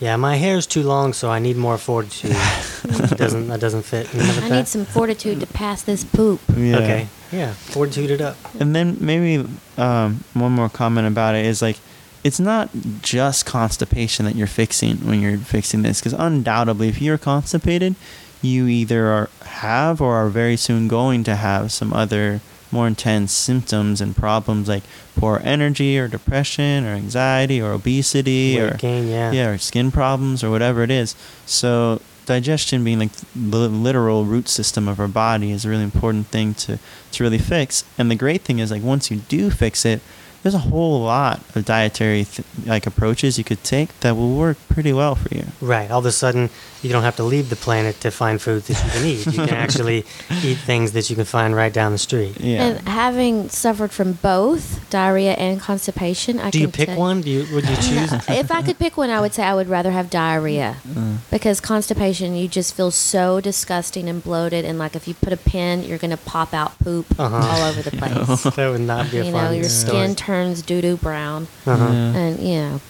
Yeah, 0.00 0.16
my 0.16 0.36
hair 0.36 0.56
is 0.56 0.66
too 0.66 0.82
long, 0.84 1.12
so 1.12 1.30
I 1.30 1.38
need 1.38 1.58
more 1.58 1.76
fortitude. 1.76 2.30
it 2.84 3.18
doesn't 3.18 3.48
that 3.48 3.60
doesn't 3.60 3.82
fit. 3.82 4.10
Remember 4.14 4.42
I 4.42 4.48
that? 4.48 4.56
need 4.56 4.68
some 4.68 4.86
fortitude 4.86 5.40
to 5.40 5.46
pass 5.46 5.82
this 5.82 6.02
poop. 6.02 6.40
Yeah. 6.56 6.76
Okay. 6.76 7.08
Yeah, 7.30 7.52
fortitude 7.52 8.10
it 8.10 8.22
up. 8.22 8.38
And 8.58 8.74
then 8.74 8.96
maybe 9.00 9.46
um, 9.76 10.24
one 10.32 10.52
more 10.52 10.70
comment 10.70 11.06
about 11.08 11.34
it 11.34 11.44
is 11.44 11.60
like, 11.60 11.76
it's 12.24 12.40
not 12.40 12.70
just 13.02 13.44
constipation 13.44 14.24
that 14.24 14.34
you're 14.34 14.46
fixing 14.46 14.96
when 15.06 15.20
you're 15.20 15.36
fixing 15.36 15.82
this, 15.82 16.00
because 16.00 16.14
undoubtedly, 16.14 16.88
if 16.88 17.02
you're 17.02 17.18
constipated, 17.18 17.96
you 18.40 18.66
either 18.66 19.08
are, 19.08 19.30
have 19.42 20.00
or 20.00 20.14
are 20.14 20.28
very 20.30 20.56
soon 20.56 20.88
going 20.88 21.22
to 21.24 21.36
have 21.36 21.70
some 21.70 21.92
other 21.92 22.40
more 22.72 22.86
intense 22.86 23.32
symptoms 23.32 24.00
and 24.00 24.16
problems 24.16 24.68
like 24.68 24.82
poor 25.16 25.40
energy 25.44 25.98
or 25.98 26.08
depression 26.08 26.84
or 26.84 26.90
anxiety 26.90 27.60
or 27.60 27.72
obesity 27.72 28.56
Weight 28.56 28.72
or 28.72 28.76
gain, 28.76 29.08
yeah. 29.08 29.32
yeah, 29.32 29.48
or 29.48 29.58
skin 29.58 29.90
problems 29.90 30.42
or 30.42 30.50
whatever 30.50 30.82
it 30.82 30.90
is. 30.90 31.14
So 31.46 32.00
digestion 32.26 32.82
being 32.84 32.98
like 32.98 33.12
the 33.34 33.68
literal 33.68 34.24
root 34.24 34.48
system 34.48 34.88
of 34.88 34.98
our 34.98 35.08
body 35.08 35.52
is 35.52 35.64
a 35.64 35.68
really 35.68 35.84
important 35.84 36.26
thing 36.26 36.54
to 36.54 36.78
to 37.12 37.22
really 37.22 37.38
fix. 37.38 37.84
And 37.96 38.10
the 38.10 38.16
great 38.16 38.42
thing 38.42 38.58
is 38.58 38.70
like 38.70 38.82
once 38.82 39.10
you 39.10 39.18
do 39.28 39.50
fix 39.50 39.84
it, 39.84 40.00
there's 40.42 40.54
a 40.54 40.58
whole 40.58 41.00
lot 41.00 41.40
of 41.56 41.64
dietary 41.64 42.24
th- 42.24 42.46
like 42.66 42.86
approaches 42.86 43.38
you 43.38 43.44
could 43.44 43.64
take 43.64 43.98
that 44.00 44.16
will 44.16 44.36
work 44.36 44.58
pretty 44.68 44.92
well 44.92 45.14
for 45.14 45.34
you. 45.34 45.44
Right. 45.60 45.90
All 45.90 46.00
of 46.00 46.06
a 46.06 46.12
sudden, 46.12 46.50
you 46.86 46.92
don't 46.92 47.02
have 47.02 47.16
to 47.16 47.24
leave 47.24 47.50
the 47.50 47.56
planet 47.56 48.00
to 48.00 48.10
find 48.10 48.40
foods 48.40 48.68
that 48.68 48.78
you 48.84 48.90
can 48.90 49.04
eat. 49.06 49.26
You 49.26 49.46
can 49.46 49.50
actually 49.64 50.04
eat 50.44 50.58
things 50.70 50.92
that 50.92 51.10
you 51.10 51.16
can 51.16 51.24
find 51.24 51.54
right 51.54 51.72
down 51.72 51.92
the 51.92 51.98
street. 51.98 52.40
Yeah. 52.40 52.62
And 52.66 52.88
having 52.88 53.48
suffered 53.48 53.90
from 53.92 54.12
both 54.22 54.88
diarrhea 54.90 55.34
and 55.34 55.60
constipation, 55.60 56.38
I 56.38 56.50
Do 56.50 56.60
you 56.60 56.68
pick 56.68 56.88
tell- 56.88 56.98
one? 56.98 57.20
Do 57.22 57.30
you, 57.30 57.46
would 57.54 57.68
you 57.68 57.76
choose? 57.76 58.12
if 58.28 58.50
I 58.50 58.62
could 58.62 58.78
pick 58.78 58.96
one, 58.96 59.10
I 59.10 59.20
would 59.20 59.34
say 59.34 59.42
I 59.42 59.54
would 59.54 59.68
rather 59.68 59.90
have 59.90 60.08
diarrhea 60.10 60.76
Mm. 60.86 61.18
because 61.30 61.60
constipation, 61.60 62.34
you 62.36 62.48
just 62.48 62.74
feel 62.74 62.90
so 62.90 63.40
disgusting 63.40 64.08
and 64.08 64.22
bloated, 64.22 64.64
and 64.64 64.78
like 64.78 64.94
if 64.96 65.06
you 65.08 65.14
put 65.14 65.32
a 65.32 65.36
pin, 65.36 65.82
you're 65.82 65.98
gonna 65.98 66.16
pop 66.16 66.54
out 66.54 66.78
poop 66.78 67.06
Uh-huh. 67.18 67.36
all 67.36 67.62
over 67.68 67.82
the 67.82 67.90
place. 68.00 68.42
that 68.54 68.68
would 68.70 68.80
not 68.80 69.10
be 69.10 69.18
a 69.18 69.24
you 69.24 69.32
fun 69.32 69.44
know, 69.44 69.50
your 69.50 69.64
story. 69.64 69.98
skin 70.04 70.14
turns 70.14 70.62
doo 70.62 70.80
doo 70.80 70.96
brown, 70.96 71.48
Uh-huh. 71.66 71.84
Yeah. 71.84 72.16
and 72.16 72.38
you 72.40 72.54
know. 72.56 72.80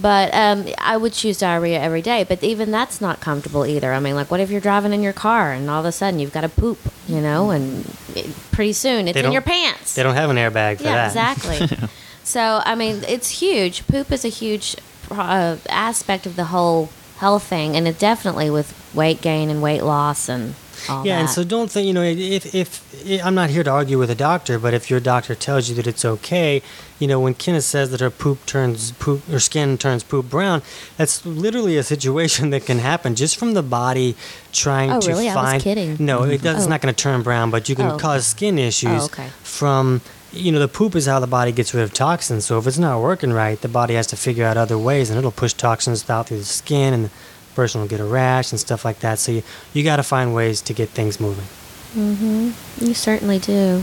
But 0.00 0.34
um, 0.34 0.66
I 0.78 0.96
would 0.96 1.12
choose 1.12 1.38
diarrhea 1.38 1.80
every 1.80 2.02
day. 2.02 2.24
But 2.24 2.42
even 2.44 2.70
that's 2.70 3.00
not 3.00 3.20
comfortable 3.20 3.64
either. 3.64 3.92
I 3.92 4.00
mean, 4.00 4.14
like, 4.14 4.30
what 4.30 4.40
if 4.40 4.50
you're 4.50 4.60
driving 4.60 4.92
in 4.92 5.02
your 5.02 5.12
car 5.12 5.52
and 5.52 5.70
all 5.70 5.80
of 5.80 5.86
a 5.86 5.92
sudden 5.92 6.20
you've 6.20 6.32
got 6.32 6.42
to 6.42 6.48
poop, 6.48 6.78
you 7.08 7.20
know, 7.20 7.50
and 7.50 7.86
it, 8.14 8.26
pretty 8.52 8.72
soon 8.72 9.08
it's 9.08 9.18
in 9.18 9.32
your 9.32 9.42
pants. 9.42 9.94
They 9.94 10.02
don't 10.02 10.14
have 10.14 10.30
an 10.30 10.36
airbag 10.36 10.78
for 10.78 10.84
yeah, 10.84 11.08
that. 11.08 11.36
exactly. 11.36 11.88
so 12.24 12.60
I 12.64 12.74
mean, 12.74 13.02
it's 13.08 13.40
huge. 13.40 13.86
Poop 13.86 14.12
is 14.12 14.24
a 14.24 14.28
huge 14.28 14.76
uh, 15.10 15.56
aspect 15.68 16.26
of 16.26 16.36
the 16.36 16.44
whole 16.44 16.90
health 17.18 17.44
thing, 17.44 17.76
and 17.76 17.88
it 17.88 17.98
definitely 17.98 18.50
with 18.50 18.74
weight 18.94 19.20
gain 19.20 19.48
and 19.50 19.62
weight 19.62 19.82
loss 19.82 20.28
and 20.28 20.54
Yeah, 20.88 21.02
that. 21.02 21.08
and 21.08 21.30
so 21.30 21.44
don't 21.44 21.70
think 21.70 21.86
you 21.86 21.92
know 21.92 22.02
if, 22.02 22.54
if 22.54 23.06
if 23.06 23.24
I'm 23.24 23.34
not 23.34 23.50
here 23.50 23.62
to 23.64 23.70
argue 23.70 23.98
with 23.98 24.10
a 24.10 24.14
doctor, 24.14 24.58
but 24.58 24.74
if 24.74 24.90
your 24.90 25.00
doctor 25.00 25.34
tells 25.34 25.68
you 25.68 25.74
that 25.76 25.86
it's 25.86 26.04
okay, 26.04 26.62
you 26.98 27.06
know 27.06 27.20
when 27.20 27.34
Kenneth 27.34 27.64
says 27.64 27.90
that 27.90 28.00
her 28.00 28.10
poop 28.10 28.44
turns 28.46 28.92
poop 28.92 29.24
her 29.26 29.40
skin 29.40 29.78
turns 29.78 30.02
poop 30.02 30.28
brown, 30.28 30.62
that's 30.96 31.24
literally 31.26 31.76
a 31.76 31.82
situation 31.82 32.50
that 32.54 32.66
can 32.66 32.78
happen 32.78 33.14
just 33.14 33.36
from 33.38 33.54
the 33.54 33.62
body 33.62 34.16
trying 34.52 34.90
Oh, 34.90 35.00
to 35.00 35.08
really? 35.08 35.28
I 35.28 35.34
was 35.34 35.44
find. 35.52 35.62
kidding. 35.62 35.96
No, 36.00 36.22
it 36.24 36.42
does, 36.42 36.56
it's 36.56 36.66
Oh. 36.66 36.70
not 36.70 36.80
going 36.80 36.94
to 36.94 37.02
turn 37.02 37.22
brown, 37.22 37.50
but 37.50 37.68
you 37.68 37.76
can 37.76 37.90
Oh. 37.92 37.98
cause 37.98 38.26
skin 38.26 38.58
issues 38.58 39.02
oh, 39.02 39.04
okay. 39.06 39.28
from. 39.42 40.00
You 40.32 40.52
know, 40.52 40.58
the 40.58 40.68
poop 40.68 40.94
is 40.94 41.06
how 41.06 41.18
the 41.18 41.26
body 41.26 41.50
gets 41.50 41.72
rid 41.72 41.82
of 41.82 41.94
toxins. 41.94 42.44
So 42.44 42.58
if 42.58 42.66
it's 42.66 42.76
not 42.76 43.00
working 43.00 43.32
right, 43.32 43.58
the 43.58 43.68
body 43.68 43.94
has 43.94 44.06
to 44.08 44.16
figure 44.16 44.44
out 44.44 44.58
other 44.58 44.76
ways, 44.76 45.08
and 45.08 45.18
it'll 45.18 45.30
push 45.30 45.54
toxins 45.54 46.10
out 46.10 46.26
through 46.28 46.38
the 46.40 46.44
skin, 46.44 46.92
and 46.92 47.10
person 47.56 47.80
will 47.80 47.88
get 47.88 48.00
a 48.00 48.04
rash 48.04 48.52
and 48.52 48.60
stuff 48.60 48.84
like 48.84 49.00
that. 49.00 49.18
So 49.18 49.32
you 49.32 49.42
you 49.74 49.82
got 49.82 49.96
to 49.96 50.02
find 50.04 50.34
ways 50.34 50.60
to 50.62 50.72
get 50.72 50.90
things 50.90 51.18
moving. 51.18 51.46
Mm-hmm. 51.96 52.84
You 52.84 52.92
certainly 52.92 53.38
do. 53.38 53.82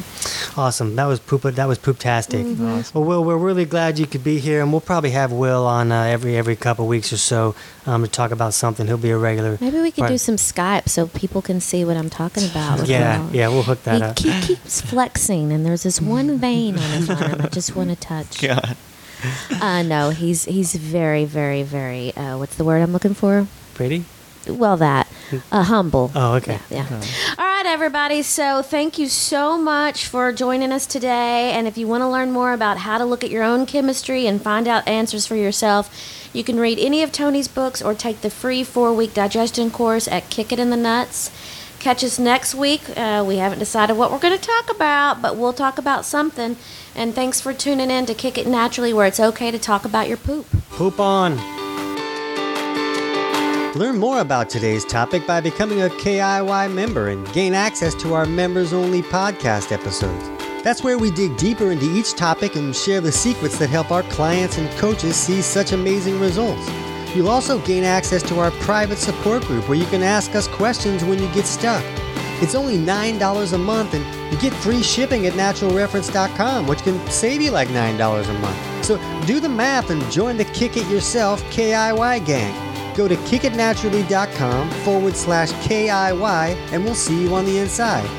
Awesome. 0.55 0.95
That 0.97 1.05
was 1.05 1.19
poop. 1.19 1.41
That 1.41 1.67
was 1.67 1.79
pooptastic. 1.79 2.45
Mm-hmm. 2.45 2.95
Well, 2.97 3.03
Will, 3.07 3.23
we're 3.23 3.37
really 3.37 3.65
glad 3.65 3.97
you 3.97 4.05
could 4.05 4.23
be 4.23 4.37
here, 4.37 4.61
and 4.61 4.71
we'll 4.71 4.81
probably 4.81 5.09
have 5.11 5.31
Will 5.31 5.65
on 5.65 5.91
uh, 5.91 6.03
every 6.03 6.37
every 6.37 6.55
couple 6.55 6.85
weeks 6.85 7.11
or 7.11 7.17
so 7.17 7.55
um, 7.87 8.03
to 8.03 8.07
talk 8.09 8.29
about 8.29 8.53
something. 8.53 8.85
He'll 8.85 8.99
be 8.99 9.09
a 9.09 9.17
regular. 9.17 9.57
Maybe 9.59 9.79
we 9.79 9.89
could 9.89 10.01
part- 10.01 10.11
do 10.11 10.19
some 10.19 10.35
Skype 10.35 10.89
so 10.89 11.07
people 11.07 11.41
can 11.41 11.59
see 11.59 11.83
what 11.85 11.97
I'm 11.97 12.11
talking 12.11 12.45
about. 12.45 12.87
Yeah, 12.87 13.25
Will. 13.25 13.35
yeah, 13.35 13.47
we'll 13.47 13.63
hook 13.63 13.81
that 13.83 14.19
He, 14.19 14.29
up. 14.29 14.39
he 14.41 14.47
keeps 14.55 14.81
flexing, 14.81 15.51
and 15.51 15.65
there's 15.65 15.81
this 15.81 15.99
one 15.99 16.37
vein 16.37 16.77
on 16.77 16.89
his 16.91 17.09
arm 17.09 17.41
I 17.41 17.47
just 17.47 17.75
want 17.75 17.89
to 17.89 17.95
touch. 17.95 18.39
God. 18.47 18.77
Uh, 19.59 19.81
no, 19.81 20.11
he's 20.11 20.43
he's 20.45 20.75
very, 20.75 21.25
very, 21.25 21.63
very. 21.63 22.13
Uh, 22.15 22.37
what's 22.37 22.55
the 22.57 22.63
word 22.65 22.81
I'm 22.83 22.93
looking 22.93 23.15
for? 23.15 23.47
Pretty. 23.73 24.05
Well, 24.47 24.77
that 24.77 25.07
uh, 25.51 25.63
humble. 25.63 26.11
Oh, 26.13 26.35
okay. 26.35 26.59
Yeah. 26.69 26.87
yeah. 26.89 27.01
All 27.37 27.45
right, 27.45 27.65
everybody. 27.65 28.21
So 28.21 28.61
thank 28.61 28.99
you 28.99 29.07
so 29.07 29.57
much 29.57 30.05
for 30.07 30.33
joining 30.33 30.71
us 30.71 30.85
today. 30.85 31.51
And 31.51 31.67
if 31.67 31.77
you 31.77 31.87
want 31.87 32.01
to 32.01 32.09
learn 32.09 32.31
more 32.31 32.53
about 32.53 32.79
how 32.79 32.97
to 32.97 33.05
look 33.05 33.23
at 33.23 33.29
your 33.29 33.43
own 33.43 33.65
chemistry 33.65 34.27
and 34.27 34.41
find 34.41 34.67
out 34.67 34.87
answers 34.87 35.25
for 35.25 35.35
yourself, 35.35 36.29
you 36.33 36.43
can 36.43 36.59
read 36.59 36.77
any 36.79 37.03
of 37.03 37.11
Tony's 37.11 37.47
books 37.47 37.81
or 37.81 37.93
take 37.93 38.21
the 38.21 38.29
free 38.29 38.63
four-week 38.63 39.13
digestion 39.13 39.71
course 39.71 40.07
at 40.07 40.29
Kick 40.29 40.51
It 40.51 40.59
Naturally. 40.59 41.37
Catch 41.79 42.01
us 42.03 42.17
next 42.17 42.55
week. 42.55 42.81
Uh, 42.97 43.25
we 43.27 43.37
haven't 43.37 43.59
decided 43.59 43.97
what 43.97 44.09
we're 44.09 44.19
going 44.19 44.37
to 44.37 44.41
talk 44.41 44.73
about, 44.73 45.21
but 45.21 45.35
we'll 45.35 45.51
talk 45.51 45.77
about 45.77 46.05
something. 46.05 46.55
And 46.95 47.13
thanks 47.13 47.41
for 47.41 47.53
tuning 47.53 47.91
in 47.91 48.05
to 48.05 48.13
Kick 48.13 48.37
It 48.37 48.47
Naturally, 48.47 48.93
where 48.93 49.05
it's 49.05 49.19
okay 49.19 49.51
to 49.51 49.59
talk 49.59 49.83
about 49.83 50.07
your 50.07 50.17
poop. 50.17 50.47
Poop 50.69 50.97
on. 50.97 51.62
Learn 53.75 53.97
more 53.97 54.19
about 54.19 54.51
today's 54.51 54.85
topic 54.85 55.25
by 55.25 55.41
becoming 55.41 55.81
a 55.81 55.89
KIY 55.89 56.71
member 56.71 57.07
and 57.07 57.27
gain 57.33 57.55
access 57.55 57.95
to 57.95 58.13
our 58.13 58.27
members 58.27 58.71
only 58.71 59.01
podcast 59.01 59.71
episodes. 59.71 60.29
That's 60.63 60.83
where 60.83 60.99
we 60.99 61.09
dig 61.09 61.37
deeper 61.37 61.71
into 61.71 61.91
each 61.91 62.13
topic 62.13 62.55
and 62.55 62.75
share 62.75 63.01
the 63.01 63.11
secrets 63.11 63.57
that 63.57 63.71
help 63.71 63.89
our 63.89 64.03
clients 64.03 64.59
and 64.59 64.69
coaches 64.77 65.15
see 65.15 65.41
such 65.41 65.71
amazing 65.71 66.19
results. 66.19 66.69
You'll 67.15 67.29
also 67.29 67.57
gain 67.65 67.83
access 67.83 68.21
to 68.23 68.39
our 68.39 68.51
private 68.51 68.99
support 68.99 69.41
group 69.45 69.67
where 69.67 69.77
you 69.77 69.87
can 69.87 70.03
ask 70.03 70.35
us 70.35 70.47
questions 70.47 71.03
when 71.03 71.19
you 71.19 71.27
get 71.33 71.47
stuck. 71.47 71.83
It's 72.43 72.53
only 72.53 72.77
$9 72.77 73.53
a 73.53 73.57
month 73.57 73.95
and 73.95 74.31
you 74.31 74.39
get 74.39 74.53
free 74.53 74.83
shipping 74.83 75.25
at 75.25 75.33
naturalreference.com, 75.33 76.67
which 76.67 76.83
can 76.83 77.03
save 77.07 77.41
you 77.41 77.49
like 77.49 77.69
$9 77.69 78.29
a 78.29 78.33
month. 78.33 78.85
So 78.85 78.99
do 79.25 79.39
the 79.39 79.49
math 79.49 79.89
and 79.89 79.99
join 80.11 80.37
the 80.37 80.45
Kick 80.45 80.77
It 80.77 80.87
Yourself 80.91 81.41
KIY 81.45 82.23
gang. 82.27 82.72
Go 82.95 83.07
to 83.07 83.15
kickitnaturally.com 83.15 84.69
forward 84.69 85.15
slash 85.15 85.51
KIY 85.67 86.55
and 86.71 86.83
we'll 86.83 86.95
see 86.95 87.21
you 87.21 87.33
on 87.35 87.45
the 87.45 87.57
inside. 87.57 88.09